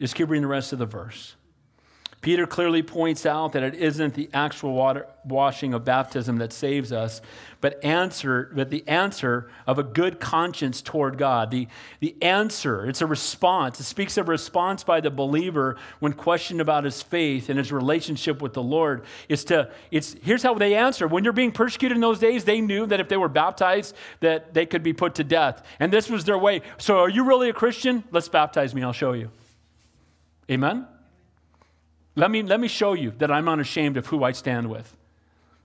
Just 0.00 0.14
keep 0.14 0.30
reading 0.30 0.42
the 0.42 0.48
rest 0.48 0.72
of 0.72 0.78
the 0.78 0.86
verse. 0.86 1.36
Peter 2.20 2.46
clearly 2.46 2.82
points 2.82 3.24
out 3.24 3.52
that 3.52 3.62
it 3.62 3.74
isn't 3.74 4.12
the 4.12 4.28
actual 4.34 4.74
water 4.74 5.06
washing 5.24 5.72
of 5.72 5.86
baptism 5.86 6.36
that 6.36 6.52
saves 6.52 6.92
us, 6.92 7.22
but 7.62 7.82
answer, 7.82 8.50
but 8.54 8.68
the 8.68 8.86
answer 8.86 9.50
of 9.66 9.78
a 9.78 9.82
good 9.82 10.20
conscience 10.20 10.82
toward 10.82 11.16
God. 11.16 11.50
The, 11.50 11.66
the 12.00 12.14
answer, 12.20 12.86
it's 12.86 13.00
a 13.00 13.06
response. 13.06 13.80
It 13.80 13.84
speaks 13.84 14.18
of 14.18 14.28
response 14.28 14.84
by 14.84 15.00
the 15.00 15.10
believer 15.10 15.78
when 16.00 16.12
questioned 16.12 16.60
about 16.60 16.84
his 16.84 17.00
faith 17.00 17.48
and 17.48 17.58
his 17.58 17.72
relationship 17.72 18.42
with 18.42 18.52
the 18.52 18.62
Lord. 18.62 19.04
Is 19.30 19.44
to, 19.44 19.70
it's 19.90 20.14
here's 20.22 20.42
how 20.42 20.52
they 20.52 20.74
answer. 20.74 21.08
When 21.08 21.24
you're 21.24 21.32
being 21.32 21.52
persecuted 21.52 21.96
in 21.96 22.02
those 22.02 22.18
days, 22.18 22.44
they 22.44 22.60
knew 22.60 22.84
that 22.86 23.00
if 23.00 23.08
they 23.08 23.16
were 23.16 23.28
baptized, 23.28 23.96
that 24.20 24.52
they 24.52 24.66
could 24.66 24.82
be 24.82 24.92
put 24.92 25.14
to 25.14 25.24
death. 25.24 25.64
And 25.78 25.90
this 25.90 26.10
was 26.10 26.26
their 26.26 26.38
way. 26.38 26.60
So 26.76 26.98
are 26.98 27.08
you 27.08 27.24
really 27.24 27.48
a 27.48 27.54
Christian? 27.54 28.04
Let's 28.10 28.28
baptize 28.28 28.74
me, 28.74 28.82
I'll 28.82 28.92
show 28.92 29.12
you. 29.12 29.30
Amen? 30.50 30.86
Let 32.20 32.30
me, 32.30 32.42
let 32.42 32.60
me 32.60 32.68
show 32.68 32.92
you 32.92 33.14
that 33.16 33.30
I'm 33.30 33.48
unashamed 33.48 33.96
of 33.96 34.06
who 34.08 34.24
I 34.24 34.32
stand 34.32 34.68
with. 34.68 34.94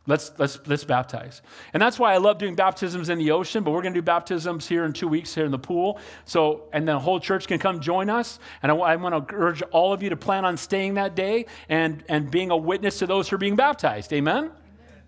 Let's, 0.07 0.31
let's, 0.37 0.57
let's 0.67 0.85
baptize. 0.85 1.41
And 1.73 1.81
that's 1.81 1.99
why 1.99 2.13
I 2.13 2.17
love 2.17 2.37
doing 2.37 2.55
baptisms 2.55 3.09
in 3.09 3.17
the 3.17 3.31
ocean, 3.31 3.61
but 3.61 3.71
we're 3.71 3.81
going 3.81 3.93
to 3.93 3.99
do 3.99 4.05
baptisms 4.05 4.65
here 4.65 4.85
in 4.85 4.93
two 4.93 5.09
weeks 5.09 5.35
here 5.35 5.43
in 5.43 5.51
the 5.51 5.59
pool. 5.59 5.99
So, 6.23 6.69
and 6.71 6.87
the 6.87 6.97
whole 6.97 7.19
church 7.19 7.47
can 7.47 7.59
come 7.59 7.81
join 7.81 8.09
us. 8.09 8.39
And 8.63 8.71
I, 8.71 8.75
I 8.75 8.95
want 8.95 9.27
to 9.27 9.35
urge 9.35 9.63
all 9.63 9.91
of 9.91 10.01
you 10.01 10.09
to 10.11 10.15
plan 10.15 10.45
on 10.45 10.55
staying 10.55 10.93
that 10.93 11.13
day 11.13 11.47
and, 11.67 12.05
and 12.07 12.31
being 12.31 12.51
a 12.51 12.57
witness 12.57 12.99
to 12.99 13.05
those 13.05 13.27
who 13.27 13.35
are 13.35 13.39
being 13.39 13.57
baptized. 13.57 14.13
Amen? 14.13 14.45
Amen. 14.45 14.51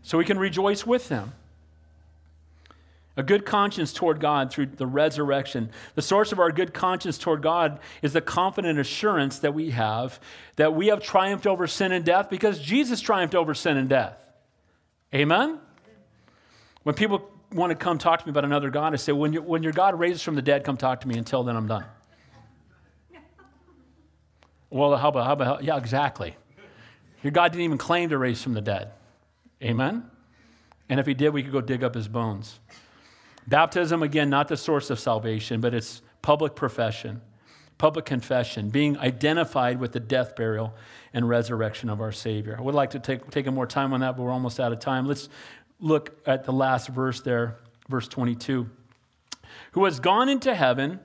So 0.01 0.17
we 0.17 0.25
can 0.25 0.37
rejoice 0.37 0.85
with 0.85 1.07
them 1.07 1.31
a 3.17 3.23
good 3.23 3.45
conscience 3.45 3.91
toward 3.91 4.19
God 4.19 4.51
through 4.51 4.67
the 4.67 4.85
resurrection. 4.85 5.71
The 5.95 6.03
source 6.03 6.31
of 6.31 6.39
our 6.39 6.51
good 6.51 6.71
conscience 6.71 7.17
toward 7.17 7.41
God 7.41 7.79
is 8.03 8.13
the 8.13 8.21
confident 8.21 8.77
assurance 8.79 9.39
that 9.39 9.55
we 9.55 9.71
have 9.71 10.19
that 10.55 10.75
we 10.75 10.87
have 10.87 11.01
triumphed 11.01 11.47
over 11.47 11.65
sin 11.65 11.91
and 11.91 12.05
death 12.05 12.29
because 12.29 12.59
Jesus 12.59 13.01
triumphed 13.01 13.33
over 13.33 13.55
sin 13.55 13.75
and 13.75 13.89
death. 13.89 14.17
Amen? 15.13 15.59
When 16.83 16.93
people 16.93 17.27
want 17.51 17.71
to 17.71 17.75
come 17.75 17.97
talk 17.97 18.19
to 18.19 18.25
me 18.27 18.29
about 18.29 18.45
another 18.45 18.69
God, 18.69 18.93
I 18.93 18.97
say, 18.97 19.11
when, 19.11 19.33
you, 19.33 19.41
when 19.41 19.63
your 19.63 19.73
God 19.73 19.99
raises 19.99 20.21
from 20.21 20.35
the 20.35 20.41
dead, 20.41 20.63
come 20.63 20.77
talk 20.77 21.01
to 21.01 21.07
me. 21.07 21.17
Until 21.17 21.43
then, 21.43 21.55
I'm 21.55 21.67
done. 21.67 21.85
well, 24.69 24.95
how 24.95 25.09
about, 25.09 25.25
how 25.25 25.33
about, 25.33 25.63
yeah, 25.63 25.77
exactly. 25.77 26.35
Your 27.23 27.31
God 27.31 27.51
didn't 27.51 27.63
even 27.63 27.77
claim 27.77 28.09
to 28.09 28.17
raise 28.17 28.43
from 28.43 28.53
the 28.53 28.61
dead. 28.61 28.91
Amen? 29.63 30.05
And 30.87 30.99
if 30.99 31.07
he 31.07 31.13
did, 31.13 31.33
we 31.33 31.41
could 31.41 31.51
go 31.51 31.61
dig 31.61 31.83
up 31.83 31.95
his 31.95 32.07
bones. 32.07 32.59
Baptism, 33.47 34.03
again, 34.03 34.29
not 34.29 34.47
the 34.49 34.57
source 34.57 34.89
of 34.89 34.99
salvation, 34.99 35.61
but 35.61 35.73
it's 35.73 36.01
public 36.21 36.55
profession. 36.55 37.21
public 37.77 38.05
confession, 38.05 38.69
being 38.69 38.97
identified 38.97 39.79
with 39.79 39.91
the 39.91 39.99
death, 39.99 40.35
burial, 40.35 40.73
and 41.13 41.29
resurrection 41.29 41.89
of 41.89 42.01
our 42.01 42.11
Savior. 42.11 42.55
I 42.57 42.61
would 42.61 42.75
like 42.75 42.89
to 42.91 42.99
take, 42.99 43.29
take 43.29 43.45
more 43.51 43.67
time 43.67 43.93
on 43.93 43.99
that, 43.99 44.17
but 44.17 44.23
we're 44.23 44.31
almost 44.31 44.59
out 44.59 44.71
of 44.71 44.79
time. 44.79 45.05
Let's 45.05 45.29
look 45.79 46.19
at 46.25 46.43
the 46.43 46.53
last 46.53 46.87
verse 46.89 47.21
there, 47.21 47.57
verse 47.87 48.07
22. 48.07 48.67
Who 49.73 49.85
has 49.85 49.99
gone 49.99 50.27
into 50.27 50.55
heaven, 50.55 50.99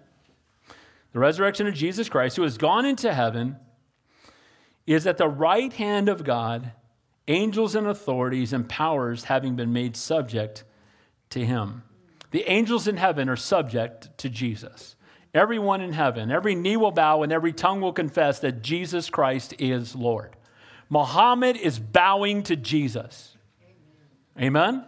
the 1.12 1.18
resurrection 1.18 1.66
of 1.66 1.74
Jesus 1.74 2.09
Christ, 2.09 2.36
who 2.36 2.43
has 2.43 2.57
gone 2.57 2.86
into 2.86 3.12
heaven, 3.12 3.57
is 4.86 5.07
at 5.07 5.18
the 5.18 5.28
right 5.28 5.72
hand 5.74 6.09
of 6.09 6.24
God, 6.24 6.72
angels 7.28 7.74
and 7.74 7.86
authorities 7.86 8.53
and 8.53 8.68
powers 8.68 9.24
having 9.24 9.57
been 9.57 9.72
made 9.72 9.95
subject 9.97 10.64
to 11.30 11.45
him. 11.45 11.82
The 12.33 12.51
angels 12.51 12.89
in 12.89 12.97
heaven 12.97 13.28
are 13.28 13.37
subject 13.37 14.18
to 14.18 14.28
Jesus. 14.28 14.97
Everyone 15.35 15.80
in 15.80 15.93
heaven, 15.93 16.30
every 16.30 16.55
knee 16.55 16.76
will 16.76 16.91
bow 16.91 17.22
and 17.22 17.33
every 17.33 17.53
tongue 17.53 17.80
will 17.80 17.93
confess 17.93 18.41
that 18.41 18.62
Jesus 18.62 19.09
Christ 19.09 19.55
is 19.59 19.95
Lord. 19.95 20.37
Muhammad 20.91 21.57
is 21.57 21.78
bowing 21.78 22.43
to 22.45 22.57
Jesus. 22.57 23.37
Amen? 24.39 24.85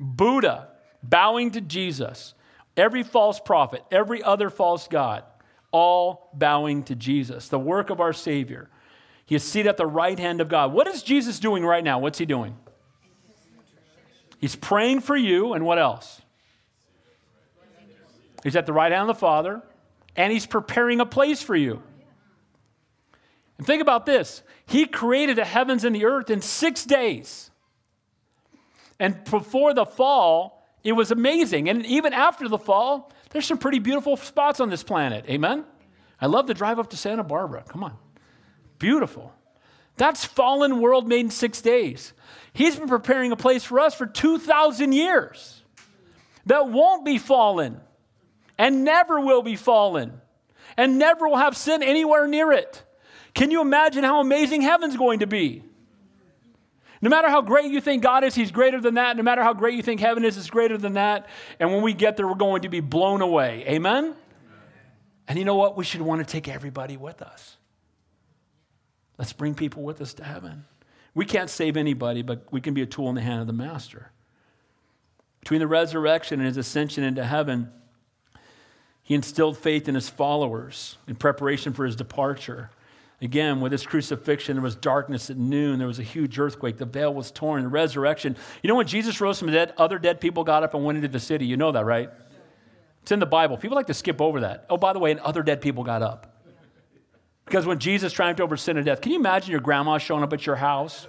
Buddha 0.00 0.68
bowing 1.02 1.50
to 1.52 1.60
Jesus. 1.60 2.34
Every 2.76 3.02
false 3.02 3.40
prophet, 3.40 3.84
every 3.90 4.22
other 4.22 4.50
false 4.50 4.88
God, 4.88 5.24
all 5.70 6.30
bowing 6.32 6.84
to 6.84 6.94
Jesus, 6.94 7.48
the 7.48 7.58
work 7.58 7.90
of 7.90 8.00
our 8.00 8.12
Savior. 8.12 8.68
He 9.26 9.34
is 9.34 9.44
seated 9.44 9.68
at 9.68 9.76
the 9.76 9.86
right 9.86 10.18
hand 10.18 10.40
of 10.40 10.48
God. 10.48 10.72
What 10.72 10.86
is 10.86 11.02
Jesus 11.02 11.38
doing 11.38 11.64
right 11.64 11.84
now? 11.84 11.98
What's 11.98 12.18
he 12.18 12.26
doing? 12.26 12.56
He's 14.40 14.56
praying 14.56 15.00
for 15.00 15.16
you, 15.16 15.52
and 15.52 15.64
what 15.64 15.78
else? 15.78 16.22
He's 18.42 18.56
at 18.56 18.66
the 18.66 18.72
right 18.72 18.92
hand 18.92 19.02
of 19.02 19.16
the 19.16 19.20
Father, 19.20 19.62
and 20.16 20.32
he's 20.32 20.46
preparing 20.46 21.00
a 21.00 21.06
place 21.06 21.42
for 21.42 21.56
you. 21.56 21.82
And 23.58 23.66
think 23.66 23.82
about 23.82 24.06
this 24.06 24.42
He 24.66 24.86
created 24.86 25.36
the 25.36 25.44
heavens 25.44 25.84
and 25.84 25.94
the 25.94 26.04
earth 26.04 26.30
in 26.30 26.40
six 26.40 26.84
days. 26.84 27.50
And 29.00 29.22
before 29.24 29.74
the 29.74 29.86
fall, 29.86 30.66
it 30.82 30.92
was 30.92 31.10
amazing. 31.10 31.68
And 31.68 31.86
even 31.86 32.12
after 32.12 32.48
the 32.48 32.58
fall, 32.58 33.12
there's 33.30 33.46
some 33.46 33.58
pretty 33.58 33.78
beautiful 33.78 34.16
spots 34.16 34.58
on 34.58 34.70
this 34.70 34.82
planet. 34.82 35.24
Amen? 35.28 35.64
I 36.20 36.26
love 36.26 36.46
to 36.46 36.54
drive 36.54 36.78
up 36.78 36.90
to 36.90 36.96
Santa 36.96 37.22
Barbara. 37.22 37.64
Come 37.68 37.84
on. 37.84 37.96
Beautiful. 38.78 39.32
That's 39.96 40.24
fallen 40.24 40.80
world 40.80 41.08
made 41.08 41.20
in 41.20 41.30
six 41.30 41.60
days. 41.60 42.12
He's 42.52 42.76
been 42.76 42.88
preparing 42.88 43.30
a 43.30 43.36
place 43.36 43.64
for 43.64 43.78
us 43.78 43.94
for 43.94 44.06
2,000 44.06 44.92
years 44.92 45.62
that 46.46 46.68
won't 46.68 47.04
be 47.04 47.18
fallen 47.18 47.80
and 48.58 48.84
never 48.84 49.20
will 49.20 49.42
be 49.42 49.56
fallen 49.56 50.20
and 50.76 50.98
never 50.98 51.28
will 51.28 51.36
have 51.36 51.56
sin 51.56 51.82
anywhere 51.82 52.26
near 52.26 52.52
it. 52.52 52.82
Can 53.34 53.50
you 53.50 53.60
imagine 53.60 54.04
how 54.04 54.20
amazing 54.20 54.62
heaven's 54.62 54.96
going 54.96 55.20
to 55.20 55.26
be? 55.26 55.62
No 57.00 57.10
matter 57.10 57.28
how 57.28 57.42
great 57.42 57.70
you 57.70 57.80
think 57.80 58.02
God 58.02 58.24
is, 58.24 58.34
He's 58.34 58.50
greater 58.50 58.80
than 58.80 58.94
that. 58.94 59.16
No 59.16 59.22
matter 59.22 59.42
how 59.42 59.52
great 59.52 59.74
you 59.74 59.82
think 59.82 60.00
heaven 60.00 60.24
is, 60.24 60.36
it's 60.36 60.50
greater 60.50 60.76
than 60.76 60.94
that. 60.94 61.28
And 61.60 61.72
when 61.72 61.82
we 61.82 61.92
get 61.92 62.16
there, 62.16 62.26
we're 62.26 62.34
going 62.34 62.62
to 62.62 62.68
be 62.68 62.80
blown 62.80 63.22
away. 63.22 63.64
Amen? 63.68 64.14
And 65.28 65.38
you 65.38 65.44
know 65.44 65.54
what? 65.54 65.76
We 65.76 65.84
should 65.84 66.00
want 66.00 66.26
to 66.26 66.30
take 66.30 66.48
everybody 66.48 66.96
with 66.96 67.22
us. 67.22 67.56
Let's 69.18 69.32
bring 69.32 69.54
people 69.54 69.82
with 69.82 70.00
us 70.00 70.14
to 70.14 70.24
heaven. 70.24 70.64
We 71.14 71.24
can't 71.24 71.50
save 71.50 71.76
anybody, 71.76 72.22
but 72.22 72.46
we 72.50 72.60
can 72.60 72.74
be 72.74 72.82
a 72.82 72.86
tool 72.86 73.08
in 73.08 73.14
the 73.14 73.20
hand 73.20 73.40
of 73.40 73.46
the 73.46 73.52
Master. 73.52 74.12
Between 75.40 75.60
the 75.60 75.66
resurrection 75.66 76.40
and 76.40 76.46
his 76.46 76.56
ascension 76.56 77.04
into 77.04 77.24
heaven, 77.24 77.70
he 79.08 79.14
instilled 79.14 79.56
faith 79.56 79.88
in 79.88 79.94
his 79.94 80.10
followers 80.10 80.98
in 81.06 81.14
preparation 81.14 81.72
for 81.72 81.86
his 81.86 81.96
departure. 81.96 82.68
Again, 83.22 83.62
with 83.62 83.72
his 83.72 83.86
crucifixion, 83.86 84.56
there 84.56 84.62
was 84.62 84.76
darkness 84.76 85.30
at 85.30 85.38
noon. 85.38 85.78
There 85.78 85.88
was 85.88 85.98
a 85.98 86.02
huge 86.02 86.38
earthquake. 86.38 86.76
The 86.76 86.84
veil 86.84 87.14
was 87.14 87.30
torn. 87.30 87.62
The 87.62 87.70
resurrection. 87.70 88.36
You 88.62 88.68
know, 88.68 88.74
when 88.74 88.86
Jesus 88.86 89.18
rose 89.18 89.38
from 89.38 89.46
the 89.46 89.54
dead, 89.54 89.72
other 89.78 89.98
dead 89.98 90.20
people 90.20 90.44
got 90.44 90.62
up 90.62 90.74
and 90.74 90.84
went 90.84 90.96
into 90.96 91.08
the 91.08 91.20
city. 91.20 91.46
You 91.46 91.56
know 91.56 91.72
that, 91.72 91.86
right? 91.86 92.10
It's 93.00 93.10
in 93.10 93.18
the 93.18 93.24
Bible. 93.24 93.56
People 93.56 93.76
like 93.76 93.86
to 93.86 93.94
skip 93.94 94.20
over 94.20 94.40
that. 94.40 94.66
Oh, 94.68 94.76
by 94.76 94.92
the 94.92 94.98
way, 94.98 95.10
and 95.10 95.20
other 95.20 95.42
dead 95.42 95.62
people 95.62 95.84
got 95.84 96.02
up. 96.02 96.44
Because 97.46 97.64
when 97.64 97.78
Jesus 97.78 98.12
triumphed 98.12 98.42
over 98.42 98.58
sin 98.58 98.76
and 98.76 98.84
death, 98.84 99.00
can 99.00 99.12
you 99.12 99.18
imagine 99.18 99.52
your 99.52 99.60
grandma 99.60 99.96
showing 99.96 100.22
up 100.22 100.34
at 100.34 100.44
your 100.44 100.56
house 100.56 101.06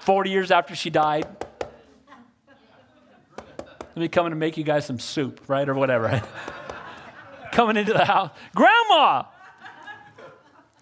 40 0.00 0.30
years 0.30 0.50
after 0.50 0.74
she 0.74 0.90
died? 0.90 1.28
Let 3.28 3.96
me 3.96 4.08
come 4.08 4.26
in 4.26 4.32
and 4.32 4.40
make 4.40 4.56
you 4.56 4.64
guys 4.64 4.84
some 4.84 4.98
soup, 4.98 5.42
right? 5.46 5.68
Or 5.68 5.74
whatever. 5.74 6.20
Coming 7.52 7.76
into 7.76 7.92
the 7.92 8.04
house. 8.04 8.30
Grandma, 8.54 9.24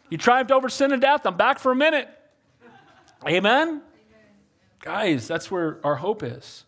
you 0.09 0.17
triumphed 0.17 0.53
over 0.53 0.69
sin 0.69 0.93
and 0.93 1.03
death. 1.03 1.27
I'm 1.27 1.37
back 1.37 1.59
for 1.59 1.73
a 1.73 1.77
minute. 1.77 2.09
Amen? 3.27 3.37
Amen? 3.69 3.83
Guys, 4.81 5.29
that's 5.29 5.51
where 5.51 5.79
our 5.85 5.97
hope 5.97 6.23
is. 6.23 6.65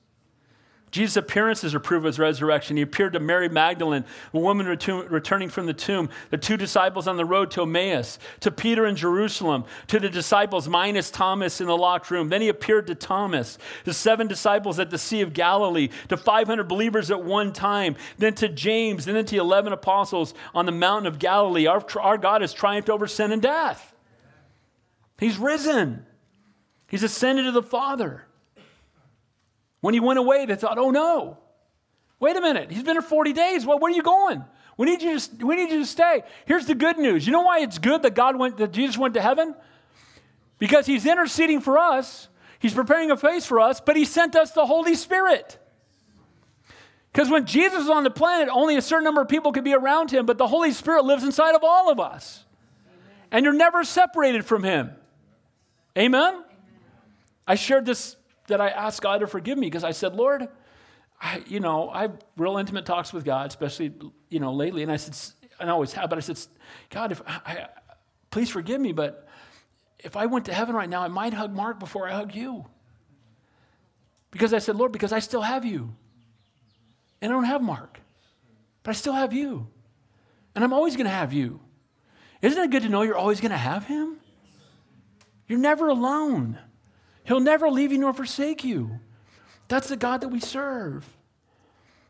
Jesus' 0.93 1.17
appearances 1.17 1.75
are 1.75 1.81
proof 1.81 2.01
of 2.01 2.05
his 2.05 2.19
resurrection. 2.19 2.77
He 2.77 2.83
appeared 2.83 3.15
to 3.15 3.21
Mary 3.21 3.49
Magdalene, 3.49 4.05
a 4.35 4.39
woman 4.39 4.67
returning 4.67 5.49
from 5.49 5.65
the 5.65 5.73
tomb, 5.73 6.11
the 6.29 6.37
two 6.37 6.59
disciples 6.59 7.09
on 7.09 7.17
the 7.17 7.25
road 7.25 7.51
to 7.53 7.63
Emmaus, 7.63 8.19
to 8.41 8.51
Peter 8.51 8.85
in 8.85 8.95
Jerusalem, 8.95 9.65
to 9.87 9.99
the 9.99 10.11
disciples 10.11 10.69
minus 10.69 11.11
Thomas 11.11 11.63
in 11.63 11.67
the 11.67 11.77
locked 11.79 12.11
room. 12.11 12.29
Then 12.29 12.43
he 12.43 12.51
appeared 12.51 12.87
to 12.89 12.95
Thomas, 12.95 13.57
the 13.85 13.95
seven 13.95 14.27
disciples 14.27 14.79
at 14.79 14.91
the 14.91 14.99
Sea 14.99 15.23
of 15.23 15.33
Galilee, 15.33 15.89
to 16.09 16.19
500 16.19 16.65
believers 16.65 17.11
at 17.11 17.25
one 17.25 17.55
time, 17.55 17.97
then 18.19 18.35
to 18.35 18.51
James, 18.51 19.07
and 19.09 19.17
then 19.17 19.25
to 19.25 19.37
the 19.37 19.41
11 19.41 19.73
apostles 19.73 20.35
on 20.55 20.67
the 20.67 20.73
mountain 20.73 21.07
of 21.07 21.19
Galilee. 21.19 21.67
Our, 21.67 21.83
our 22.03 22.19
God 22.19 22.43
has 22.43 22.53
triumphed 22.53 22.91
over 22.91 23.07
sin 23.07 23.33
and 23.33 23.41
death. 23.41 23.95
He's 25.19 25.39
risen, 25.39 26.05
he's 26.87 27.03
ascended 27.03 27.45
to 27.45 27.53
the 27.53 27.63
Father. 27.63 28.27
When 29.83 29.95
he 29.95 30.01
went 30.01 30.19
away, 30.19 30.47
they 30.47 30.55
thought, 30.55 30.79
oh 30.79 30.91
no, 30.91 31.39
wait 32.19 32.37
a 32.37 32.41
minute, 32.41 32.71
he's 32.71 32.85
been 32.85 32.95
here 32.95 33.03
40 33.03 33.33
days. 33.35 33.67
Well, 33.67 33.79
where 33.79 33.93
are 33.93 33.95
you 33.95 34.03
going? 34.03 34.43
We 34.79 34.87
need 34.87 35.03
you 35.03 35.19
to, 35.19 35.47
we 35.47 35.57
need 35.57 35.71
you 35.71 35.81
to 35.81 35.87
stay. 35.87 36.23
Here's 36.47 36.67
the 36.67 36.75
good 36.75 36.97
news. 36.99 37.27
You 37.27 37.33
know 37.33 37.43
why 37.43 37.59
it's 37.59 37.79
good 37.79 38.03
that 38.03 38.15
God 38.15 38.37
went, 38.37 38.57
that 38.57 38.73
Jesus 38.73 38.97
went 38.97 39.15
to 39.15 39.21
heaven? 39.21 39.55
Because 40.59 40.87
he's 40.87 41.05
interceding 41.05 41.61
for 41.61 41.77
us. 41.77 42.29
He's 42.61 42.73
preparing 42.73 43.11
a 43.11 43.17
place 43.17 43.45
for 43.45 43.59
us, 43.59 43.81
but 43.81 43.97
he 43.97 44.05
sent 44.05 44.37
us 44.37 44.53
the 44.53 44.65
Holy 44.65 44.95
Spirit. 44.95 45.59
Because 47.13 47.29
when 47.29 47.45
Jesus 47.45 47.81
was 47.81 47.91
on 47.91 48.05
the 48.05 48.11
planet, 48.11 48.49
only 48.51 48.77
a 48.77 48.83
certain 48.83 49.05
number 49.05 49.21
of 49.21 49.29
people 49.29 49.51
could 49.51 49.65
be 49.65 49.75
around 49.75 50.13
him, 50.13 50.25
but 50.25 50.39
the 50.39 50.47
Holy 50.47 50.71
Spirit 50.71 51.05
lives 51.05 51.25
inside 51.25 51.57
of 51.57 51.65
all 51.65 51.91
of 51.91 51.99
us. 51.99 52.45
And 53.33 53.45
you're 53.45 53.53
never 53.53 53.83
separated 53.83 54.45
from 54.47 54.63
him. 54.63 54.93
Amen? 55.99 56.45
I 57.47 57.57
shared 57.57 57.85
this 57.85 58.17
that 58.49 58.61
I 58.61 58.69
asked 58.69 59.03
God 59.03 59.19
to 59.19 59.27
forgive 59.27 59.59
me 59.59 59.67
because 59.67 59.85
I 59.85 59.93
said, 59.93 60.15
Lord, 60.15 60.49
I, 61.21 61.43
you 61.47 61.61
know, 61.61 61.89
I 61.91 62.03
have 62.03 62.19
real 62.37 62.59
intimate 62.59 62.85
talks 62.85 63.13
with 63.13 63.25
God, 63.25 63.49
especially, 63.49 63.93
you 64.29 64.41
know, 64.41 64.53
lately. 64.53 64.83
And 64.83 64.91
I 64.91 64.97
said, 64.97 65.17
and 65.61 65.71
I 65.71 65.73
always 65.73 65.93
have, 65.93 66.11
but 66.11 66.19
I 66.19 66.21
said, 66.21 66.39
God, 66.91 67.13
if 67.13 67.23
I, 67.27 67.69
please 68.31 68.51
forgive 68.51 68.81
me, 68.81 68.93
but 68.93 69.29
if 70.01 70.17
I 70.17 70.27
went 70.27 70.47
to 70.47 70.53
heaven 70.55 70.75
right 70.75 70.89
now, 70.89 71.03
I 71.03 71.09
might 71.09 71.33
hug 71.33 71.55
Mark 71.55 71.79
before 71.79 72.09
I 72.09 72.13
hug 72.13 72.35
you. 72.35 72.67
Because 74.33 74.53
I 74.53 74.59
said, 74.59 74.77
Lord, 74.77 74.91
because 74.91 75.13
I 75.13 75.21
still 75.21 75.43
have 75.43 75.65
you. 75.65 75.95
And 77.21 77.31
I 77.31 77.35
don't 77.35 77.45
have 77.45 77.63
Mark, 77.63 78.01
but 78.83 78.91
I 78.91 78.95
still 78.95 79.13
have 79.13 79.33
you. 79.33 79.69
And 80.55 80.65
I'm 80.65 80.73
always 80.73 80.97
going 80.97 81.07
to 81.07 81.13
have 81.13 81.33
you. 81.33 81.61
Isn't 82.41 82.61
it 82.61 82.71
good 82.71 82.83
to 82.83 82.89
know 82.89 83.03
you're 83.03 83.17
always 83.17 83.41
going 83.41 83.53
to 83.53 83.57
have 83.57 83.87
him? 83.87 84.17
You're 85.47 85.61
never 85.61 85.87
alone. 85.87 86.59
He'll 87.25 87.41
never 87.41 87.71
leave 87.71 87.93
you 87.93 87.99
nor 87.99 88.13
forsake 88.13 88.65
you. 88.65 89.01
That's 89.69 89.89
the 89.89 89.97
God 89.97 90.21
that 90.21 90.29
we 90.29 90.41
serve. 90.41 91.07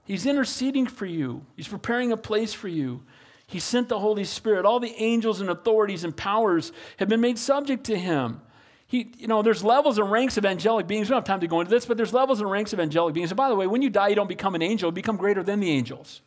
He's 0.05 0.27
interceding 0.27 0.87
for 0.87 1.07
you, 1.07 1.47
He's 1.57 1.69
preparing 1.69 2.13
a 2.13 2.17
place 2.17 2.53
for 2.53 2.69
you. 2.69 3.03
He 3.47 3.61
sent 3.61 3.91
the 3.91 3.99
Holy 3.99 4.25
Spirit. 4.25 4.65
All 4.65 4.81
the 4.81 4.95
angels 4.97 5.43
and 5.43 5.51
authorities 5.51 6.05
and 6.05 6.17
powers 6.17 6.73
have 6.97 7.11
been 7.11 7.21
made 7.21 7.39
subject 7.39 7.85
to 7.85 7.99
Him. 7.99 8.41
He, 8.87 9.13
you 9.19 9.27
know, 9.27 9.43
there's 9.43 9.63
levels 9.63 9.99
and 9.99 10.11
ranks 10.11 10.39
of 10.39 10.47
angelic 10.47 10.87
beings. 10.87 11.09
We 11.09 11.11
don't 11.11 11.19
have 11.19 11.25
time 11.25 11.41
to 11.41 11.47
go 11.47 11.61
into 11.61 11.71
this, 11.71 11.85
but 11.85 11.99
there's 11.99 12.15
levels 12.15 12.41
and 12.41 12.51
ranks 12.51 12.73
of 12.73 12.81
angelic 12.81 13.15
beings. 13.15 13.31
And 13.31 13.37
by 13.37 13.51
the 13.51 13.55
way, 13.55 13.67
when 13.67 13.83
you 13.83 13.91
die, 13.91 14.09
you 14.09 14.15
don't 14.15 14.29
become 14.29 14.55
an 14.55 14.63
angel, 14.63 14.89
you 14.89 14.93
become 14.93 15.17
greater 15.17 15.43
than 15.43 15.61
the 15.61 15.71
angels. 15.71 16.23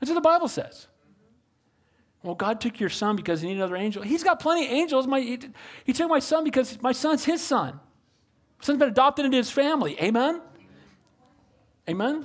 That's 0.00 0.10
what 0.10 0.16
the 0.16 0.20
Bible 0.20 0.48
says. 0.48 0.88
Well, 2.22 2.34
God 2.34 2.60
took 2.60 2.78
your 2.78 2.88
son 2.88 3.16
because 3.16 3.40
he 3.40 3.48
needed 3.48 3.60
another 3.60 3.76
angel. 3.76 4.02
He's 4.02 4.22
got 4.22 4.38
plenty 4.40 4.66
of 4.66 4.72
angels. 4.72 5.06
My, 5.06 5.20
he, 5.20 5.38
he 5.84 5.92
took 5.92 6.08
my 6.08 6.18
son 6.18 6.44
because 6.44 6.80
my 6.82 6.92
son's 6.92 7.24
his 7.24 7.40
son. 7.40 7.80
Son's 8.62 8.78
been 8.78 8.88
adopted 8.88 9.24
into 9.24 9.36
his 9.36 9.50
family. 9.50 10.00
Amen? 10.00 10.40
Amen? 11.88 12.24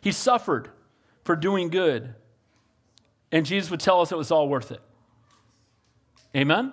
He 0.00 0.10
suffered 0.12 0.70
for 1.24 1.36
doing 1.36 1.68
good. 1.68 2.14
And 3.30 3.44
Jesus 3.44 3.70
would 3.70 3.80
tell 3.80 4.00
us 4.00 4.12
it 4.12 4.18
was 4.18 4.30
all 4.30 4.48
worth 4.48 4.72
it. 4.72 4.80
Amen? 6.34 6.72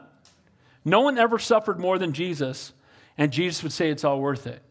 No 0.86 1.02
one 1.02 1.18
ever 1.18 1.38
suffered 1.38 1.80
more 1.80 2.00
than 2.00 2.14
Jesus, 2.14 2.74
and 3.18 3.32
Jesus 3.32 3.62
would 3.64 3.74
say 3.74 3.90
it's 3.90 4.04
all 4.04 4.20
worth 4.20 4.48
it. 4.48 4.62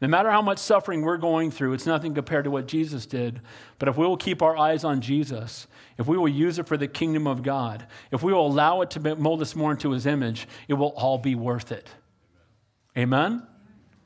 No 0.00 0.08
matter 0.08 0.30
how 0.30 0.42
much 0.42 0.58
suffering 0.58 1.02
we're 1.02 1.16
going 1.16 1.50
through, 1.50 1.72
it's 1.72 1.86
nothing 1.86 2.14
compared 2.14 2.44
to 2.44 2.50
what 2.50 2.66
Jesus 2.66 3.06
did. 3.06 3.40
But 3.78 3.88
if 3.88 3.96
we 3.96 4.06
will 4.06 4.16
keep 4.16 4.42
our 4.42 4.56
eyes 4.56 4.84
on 4.84 5.00
Jesus, 5.00 5.66
if 5.98 6.06
we 6.06 6.16
will 6.16 6.28
use 6.28 6.58
it 6.58 6.66
for 6.66 6.76
the 6.76 6.86
kingdom 6.86 7.26
of 7.26 7.42
God, 7.42 7.86
if 8.12 8.22
we 8.22 8.32
will 8.32 8.46
allow 8.46 8.80
it 8.80 8.90
to 8.90 9.16
mold 9.16 9.42
us 9.42 9.56
more 9.56 9.72
into 9.72 9.90
his 9.90 10.06
image, 10.06 10.46
it 10.68 10.74
will 10.74 10.94
all 10.96 11.18
be 11.18 11.34
worth 11.34 11.72
it. 11.72 11.88
Amen? 12.96 13.46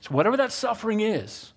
So, 0.00 0.10
whatever 0.10 0.36
that 0.36 0.52
suffering 0.52 1.00
is 1.00 1.52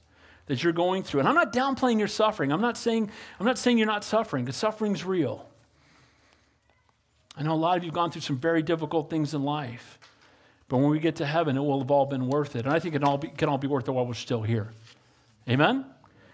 that 0.46 0.64
you're 0.64 0.74
going 0.74 1.04
through, 1.04 1.22
and 1.22 1.30
I'm 1.30 1.36
not 1.36 1.52
downplaying 1.52 2.00
your 2.00 2.08
suffering. 2.08 2.52
I'm 2.52 2.62
not 2.62 2.78
saying, 2.78 3.10
I'm 3.40 3.46
not 3.46 3.58
saying 3.58 3.78
you're 3.78 3.88
not 3.88 4.04
suffering, 4.04 4.46
because 4.46 4.56
suffering's 4.56 5.04
real. 5.04 5.50
I 7.38 7.44
know 7.44 7.54
a 7.54 7.56
lot 7.56 7.78
of 7.78 7.84
you 7.84 7.90
have 7.90 7.96
gone 7.96 8.12
through 8.12 8.22
some 8.22 8.38
very 8.38 8.62
difficult 8.62 9.10
things 9.10 9.34
in 9.34 9.44
life. 9.44 10.00
But 10.68 10.78
when 10.78 10.90
we 10.90 11.00
get 11.00 11.18
to 11.18 11.26
heaven, 11.26 11.58
it 11.58 11.60
will 11.60 11.80
have 11.80 11.92
all 11.92 12.06
been 12.06 12.28
worth 12.28 12.56
it. 12.56 12.66
And 12.66 12.74
I 12.74 12.80
think 12.80 12.96
it 12.96 13.04
all 13.04 13.18
be, 13.18 13.28
can 13.28 13.50
all 13.50 13.58
be 13.58 13.68
worth 13.68 13.88
it 13.88 13.92
while 13.92 14.06
we're 14.06 14.14
still 14.14 14.42
here. 14.42 14.72
Amen? 15.48 15.86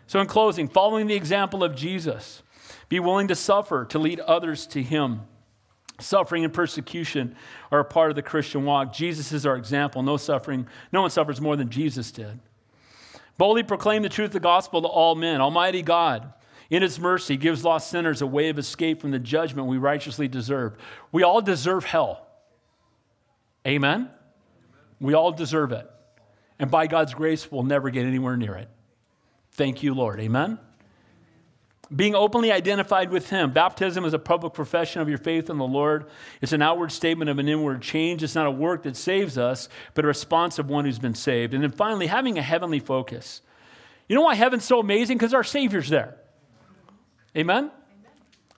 So, 0.08 0.20
in 0.20 0.28
closing, 0.28 0.68
following 0.68 1.08
the 1.08 1.16
example 1.16 1.64
of 1.64 1.76
Jesus, 1.76 2.44
be 2.90 3.00
willing 3.00 3.28
to 3.30 3.36
suffer 3.36 3.86
to 3.86 4.00
lead 4.00 4.20
others 4.22 4.68
to 4.68 4.84
Him. 4.84 5.22
Suffering 6.02 6.44
and 6.44 6.54
persecution 6.54 7.36
are 7.72 7.80
a 7.80 7.86
part 7.86 8.10
of 8.10 8.16
the 8.16 8.22
Christian 8.22 8.66
walk. 8.66 8.94
Jesus 8.94 9.32
is 9.32 9.46
our 9.46 9.56
example. 9.56 10.02
No 10.04 10.18
suffering, 10.18 10.68
no 10.92 11.02
one 11.02 11.10
suffers 11.10 11.40
more 11.40 11.56
than 11.56 11.70
Jesus 11.70 12.12
did. 12.12 12.40
Boldly 13.38 13.64
proclaim 13.64 14.02
the 14.02 14.10
truth 14.10 14.30
of 14.30 14.34
the 14.34 14.40
gospel 14.40 14.82
to 14.82 14.88
all 14.88 15.16
men. 15.16 15.42
Almighty 15.42 15.82
God, 15.82 16.34
in 16.70 16.82
His 16.82 17.00
mercy, 17.00 17.38
gives 17.38 17.64
lost 17.64 17.90
sinners 17.90 18.22
a 18.22 18.28
way 18.28 18.50
of 18.50 18.60
escape 18.60 19.02
from 19.02 19.12
the 19.12 19.20
judgment 19.20 19.68
we 19.68 19.78
righteously 19.78 20.28
deserve. 20.28 20.76
We 21.12 21.24
all 21.24 21.42
deserve 21.42 21.86
hell. 21.86 22.28
Amen? 23.66 24.10
We 25.00 25.14
all 25.14 25.32
deserve 25.32 25.72
it. 25.72 25.90
And 26.60 26.70
by 26.70 26.88
God's 26.88 27.14
grace, 27.14 27.52
we'll 27.52 27.64
never 27.64 27.90
get 27.90 28.06
anywhere 28.06 28.38
near 28.38 28.56
it. 28.56 28.70
Thank 29.52 29.84
you, 29.84 29.94
Lord. 29.94 30.20
Amen? 30.20 30.60
Being 31.94 32.16
openly 32.16 32.52
identified 32.52 33.12
with 33.12 33.30
Him. 33.30 33.52
Baptism 33.52 34.06
is 34.06 34.14
a 34.14 34.20
public 34.20 34.54
profession 34.54 35.02
of 35.02 35.10
your 35.10 35.18
faith 35.18 35.50
in 35.50 35.58
the 35.58 35.68
Lord. 35.68 36.06
It's 36.42 36.54
an 36.54 36.62
outward 36.62 36.92
statement 36.92 37.30
of 37.30 37.38
an 37.38 37.50
inward 37.50 37.82
change. 37.82 38.24
It's 38.24 38.36
not 38.36 38.48
a 38.48 38.52
work 38.52 38.84
that 38.84 38.96
saves 38.96 39.38
us, 39.38 39.68
but 39.94 40.06
a 40.06 40.08
response 40.08 40.58
of 40.58 40.70
one 40.70 40.86
who's 40.86 41.00
been 41.00 41.16
saved. 41.16 41.54
And 41.54 41.64
then 41.64 41.72
finally, 41.72 42.08
having 42.08 42.38
a 42.38 42.42
heavenly 42.42 42.80
focus. 42.80 43.42
You 44.08 44.16
know 44.16 44.22
why 44.22 44.36
heaven's 44.36 44.64
so 44.64 44.80
amazing? 44.80 45.18
Because 45.18 45.34
our 45.34 45.44
Savior's 45.44 45.90
there. 45.90 46.18
Amen? 47.36 47.66
Amen? 47.66 47.72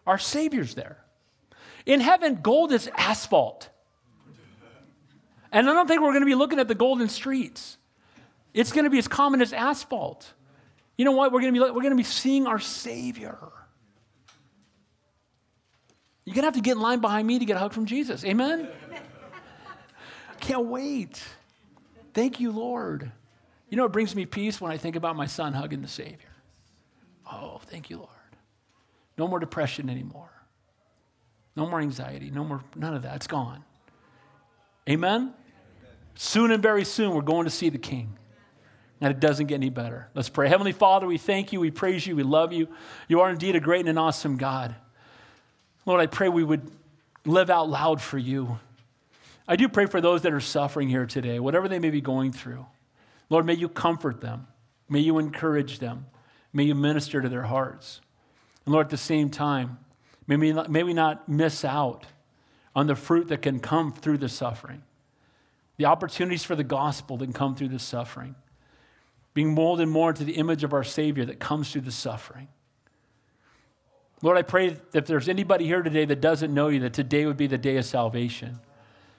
Our 0.06 0.18
Savior's 0.18 0.76
there. 0.76 0.98
In 1.86 2.00
heaven, 2.00 2.40
gold 2.42 2.72
is 2.72 2.90
asphalt. 2.96 3.70
And 5.52 5.70
I 5.70 5.74
don't 5.74 5.88
think 5.88 6.02
we're 6.02 6.12
going 6.12 6.22
to 6.22 6.26
be 6.26 6.36
looking 6.36 6.60
at 6.60 6.68
the 6.68 6.76
golden 6.76 7.10
streets. 7.10 7.78
It's 8.54 8.72
going 8.72 8.86
to 8.86 8.90
be 8.90 8.98
as 8.98 9.08
common 9.08 9.42
as 9.42 9.54
asphalt. 9.54 10.34
You 10.98 11.06
know 11.06 11.12
what? 11.12 11.32
We're 11.32 11.42
going 11.42 11.54
to 11.54 11.60
be, 11.60 11.72
we're 11.72 11.82
going 11.82 11.92
to 11.92 11.96
be 11.96 12.04
seeing 12.04 12.48
our 12.48 12.60
Savior. 12.60 13.38
You're 16.26 16.36
going 16.36 16.44
to 16.44 16.48
have 16.48 16.56
to 16.56 16.62
get 16.62 16.74
in 16.74 16.82
line 16.82 17.00
behind 17.00 17.28
me 17.28 17.40
to 17.40 17.46
get 17.46 17.58
a 17.58 17.60
hug 17.60 17.74
from 17.74 17.86
Jesus. 17.86 18.24
Amen? 18.24 18.70
Can't 20.40 20.66
wait. 20.66 21.22
Thank 22.14 22.40
you, 22.40 22.52
Lord. 22.52 23.12
You 23.70 23.78
know, 23.78 23.86
it 23.86 23.92
brings 23.92 24.16
me 24.16 24.26
peace 24.26 24.62
when 24.62 24.72
I 24.72 24.78
think 24.78 24.96
about 24.96 25.16
my 25.16 25.26
son 25.26 25.54
hugging 25.54 25.82
the 25.82 25.88
Savior. 25.88 26.30
Oh, 27.30 27.60
thank 27.66 27.90
you, 27.90 27.98
Lord. 27.98 28.10
No 29.18 29.28
more 29.28 29.40
depression 29.40 29.90
anymore. 29.90 30.30
No 31.56 31.68
more 31.68 31.80
anxiety. 31.80 32.30
No 32.30 32.44
more, 32.44 32.62
none 32.76 32.94
of 32.94 33.04
that. 33.04 33.16
It's 33.16 33.28
gone. 33.28 33.64
Amen? 34.90 35.34
Soon 36.16 36.52
and 36.52 36.62
very 36.62 36.84
soon, 36.84 37.14
we're 37.16 37.22
going 37.22 37.46
to 37.46 37.52
see 37.52 37.70
the 37.70 37.78
King. 37.78 38.18
And 39.04 39.12
it 39.12 39.20
doesn't 39.20 39.48
get 39.48 39.56
any 39.56 39.70
better. 39.70 40.08
Let's 40.14 40.30
pray. 40.30 40.48
Heavenly 40.48 40.72
Father, 40.72 41.06
we 41.06 41.18
thank 41.18 41.52
you, 41.52 41.60
we 41.60 41.72
praise 41.72 42.08
you, 42.08 42.16
we 42.16 42.24
love 42.24 42.54
you. 42.54 42.70
You 43.10 43.20
are 43.20 43.30
indeed 43.30 43.54
a 43.54 43.60
great 43.60 43.82
and 43.82 43.90
an 43.90 43.98
awesome 43.98 44.38
God. 44.38 44.74
Lord, 45.86 46.00
I 46.00 46.06
pray 46.06 46.30
we 46.30 46.46
would 46.46 46.72
live 47.26 47.50
out 47.50 47.68
loud 47.68 48.02
for 48.02 48.18
you. 48.18 48.60
I 49.46 49.58
do 49.58 49.68
pray 49.68 49.88
for 49.88 50.00
those 50.00 50.22
that 50.22 50.32
are 50.32 50.40
suffering 50.40 50.88
here 50.88 51.06
today, 51.06 51.38
whatever 51.42 51.68
they 51.68 51.80
may 51.80 51.90
be 51.90 52.00
going 52.00 52.32
through. 52.32 52.66
Lord, 53.30 53.46
may 53.46 53.56
you 53.56 53.68
comfort 53.68 54.22
them. 54.22 54.48
May 54.88 55.00
you 55.00 55.20
encourage 55.20 55.80
them. 55.80 56.06
May 56.54 56.64
you 56.64 56.74
minister 56.74 57.22
to 57.22 57.28
their 57.28 57.44
hearts. 57.44 58.00
And 58.66 58.72
Lord, 58.72 58.86
at 58.86 58.92
the 58.92 58.96
same 58.96 59.30
time, 59.30 59.80
may 60.28 60.38
we 60.38 60.54
not, 60.54 60.72
may 60.72 60.84
we 60.84 60.94
not 60.94 61.28
miss 61.28 61.66
out 61.66 62.06
on 62.74 62.88
the 62.88 62.96
fruit 62.96 63.28
that 63.28 63.42
can 63.42 63.60
come 63.60 63.92
through 63.92 64.20
the 64.20 64.30
suffering 64.30 64.82
the 65.78 65.86
opportunities 65.86 66.44
for 66.44 66.56
the 66.56 66.64
gospel 66.64 67.18
that 67.18 67.34
come 67.34 67.56
through 67.56 67.70
the 67.70 67.80
suffering, 67.80 68.36
being 69.34 69.54
molded 69.54 69.88
more 69.88 70.10
into 70.10 70.24
the 70.24 70.34
image 70.34 70.64
of 70.64 70.74
our 70.74 70.84
Savior 70.84 71.26
that 71.26 71.40
comes 71.40 71.72
through 71.72 71.82
the 71.82 71.92
suffering. 71.92 72.48
Lord, 74.22 74.38
I 74.38 74.42
pray 74.42 74.70
that 74.70 74.82
if 74.94 75.06
there's 75.06 75.28
anybody 75.28 75.66
here 75.66 75.82
today 75.82 76.06
that 76.06 76.22
doesn't 76.22 76.54
know 76.54 76.70
you, 76.70 76.80
that 76.82 76.94
today 76.94 77.26
would 77.26 77.36
be 77.36 77.48
the 77.48 77.58
day 77.58 77.78
of 77.78 77.86
salvation. 77.86 78.60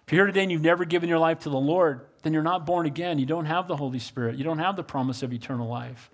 If 0.07 0.13
you're 0.13 0.25
here 0.25 0.27
today 0.27 0.43
and 0.43 0.53
you've 0.53 0.63
never 0.63 0.85
given 0.85 1.09
your 1.09 1.19
life 1.19 1.41
to 1.41 1.51
the 1.51 1.59
Lord, 1.59 2.07
then 2.23 2.33
you're 2.33 2.43
not 2.43 2.65
born 2.65 2.87
again. 2.87 3.19
You 3.19 3.27
don't 3.27 3.45
have 3.45 3.69
the 3.69 3.77
Holy 3.77 3.99
Spirit. 3.99 4.37
You 4.37 4.45
don't 4.45 4.59
have 4.59 4.77
the 4.77 4.83
promise 4.83 5.23
of 5.23 5.33
eternal 5.33 5.69
life. 5.69 6.11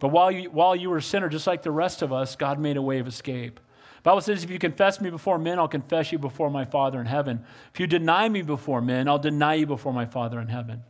But 0.00 0.08
while 0.08 0.30
you, 0.30 0.50
while 0.50 0.76
you 0.76 0.90
were 0.90 0.98
a 0.98 1.02
sinner, 1.02 1.28
just 1.28 1.46
like 1.46 1.62
the 1.62 1.70
rest 1.70 2.02
of 2.02 2.12
us, 2.12 2.36
God 2.36 2.58
made 2.58 2.76
a 2.76 2.82
way 2.82 2.98
of 2.98 3.06
escape. 3.06 3.60
Bible 4.02 4.20
says, 4.20 4.44
if 4.44 4.50
you 4.50 4.58
confess 4.58 5.00
me 5.00 5.10
before 5.10 5.36
men, 5.36 5.58
I'll 5.58 5.66
confess 5.66 6.12
you 6.12 6.18
before 6.18 6.48
my 6.48 6.64
Father 6.64 7.00
in 7.00 7.06
heaven. 7.06 7.44
If 7.74 7.80
you 7.80 7.88
deny 7.88 8.28
me 8.28 8.42
before 8.42 8.80
men, 8.80 9.08
I'll 9.08 9.18
deny 9.18 9.54
you 9.54 9.66
before 9.66 9.92
my 9.92 10.06
Father 10.06 10.38
in 10.38 10.46
heaven. 10.46 10.84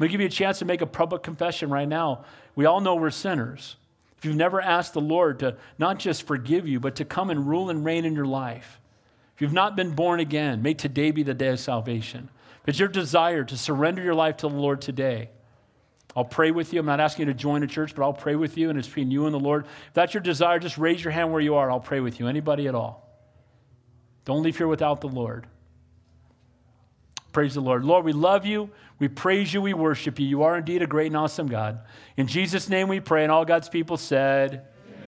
I'm 0.00 0.06
going 0.06 0.12
to 0.12 0.12
give 0.12 0.20
you 0.22 0.28
a 0.28 0.30
chance 0.30 0.60
to 0.60 0.64
make 0.64 0.80
a 0.80 0.86
public 0.86 1.22
confession 1.22 1.68
right 1.68 1.86
now. 1.86 2.24
We 2.54 2.64
all 2.64 2.80
know 2.80 2.94
we're 2.94 3.10
sinners. 3.10 3.76
If 4.16 4.24
you've 4.24 4.34
never 4.34 4.58
asked 4.58 4.94
the 4.94 5.00
Lord 5.02 5.40
to 5.40 5.58
not 5.78 5.98
just 5.98 6.26
forgive 6.26 6.66
you, 6.66 6.80
but 6.80 6.94
to 6.96 7.04
come 7.04 7.28
and 7.28 7.46
rule 7.46 7.68
and 7.68 7.84
reign 7.84 8.06
in 8.06 8.14
your 8.14 8.24
life, 8.24 8.80
if 9.34 9.42
you've 9.42 9.52
not 9.52 9.76
been 9.76 9.90
born 9.90 10.18
again, 10.18 10.62
may 10.62 10.72
today 10.72 11.10
be 11.10 11.22
the 11.22 11.34
day 11.34 11.48
of 11.48 11.60
salvation. 11.60 12.30
If 12.62 12.70
it's 12.70 12.78
your 12.78 12.88
desire 12.88 13.44
to 13.44 13.58
surrender 13.58 14.02
your 14.02 14.14
life 14.14 14.38
to 14.38 14.48
the 14.48 14.54
Lord 14.54 14.80
today, 14.80 15.28
I'll 16.16 16.24
pray 16.24 16.50
with 16.50 16.72
you. 16.72 16.80
I'm 16.80 16.86
not 16.86 16.98
asking 16.98 17.26
you 17.26 17.34
to 17.34 17.38
join 17.38 17.62
a 17.62 17.66
church, 17.66 17.94
but 17.94 18.02
I'll 18.02 18.14
pray 18.14 18.36
with 18.36 18.56
you, 18.56 18.70
and 18.70 18.78
it's 18.78 18.88
between 18.88 19.10
you 19.10 19.26
and 19.26 19.34
the 19.34 19.38
Lord. 19.38 19.66
If 19.66 19.92
that's 19.92 20.14
your 20.14 20.22
desire, 20.22 20.58
just 20.58 20.78
raise 20.78 21.04
your 21.04 21.12
hand 21.12 21.30
where 21.30 21.42
you 21.42 21.56
are. 21.56 21.70
I'll 21.70 21.78
pray 21.78 22.00
with 22.00 22.18
you. 22.18 22.26
Anybody 22.26 22.68
at 22.68 22.74
all. 22.74 23.06
Don't 24.24 24.42
leave 24.42 24.56
here 24.56 24.66
without 24.66 25.02
the 25.02 25.08
Lord. 25.08 25.46
Praise 27.32 27.54
the 27.54 27.60
Lord. 27.60 27.84
Lord, 27.84 28.04
we 28.04 28.12
love 28.12 28.44
you. 28.44 28.70
We 28.98 29.08
praise 29.08 29.54
you. 29.54 29.62
We 29.62 29.74
worship 29.74 30.18
you. 30.18 30.26
You 30.26 30.42
are 30.42 30.58
indeed 30.58 30.82
a 30.82 30.86
great 30.86 31.06
and 31.06 31.16
awesome 31.16 31.46
God. 31.46 31.80
In 32.16 32.26
Jesus' 32.26 32.68
name 32.68 32.88
we 32.88 33.00
pray, 33.00 33.22
and 33.22 33.30
all 33.30 33.44
God's 33.44 33.68
people 33.68 33.96
said, 33.96 34.66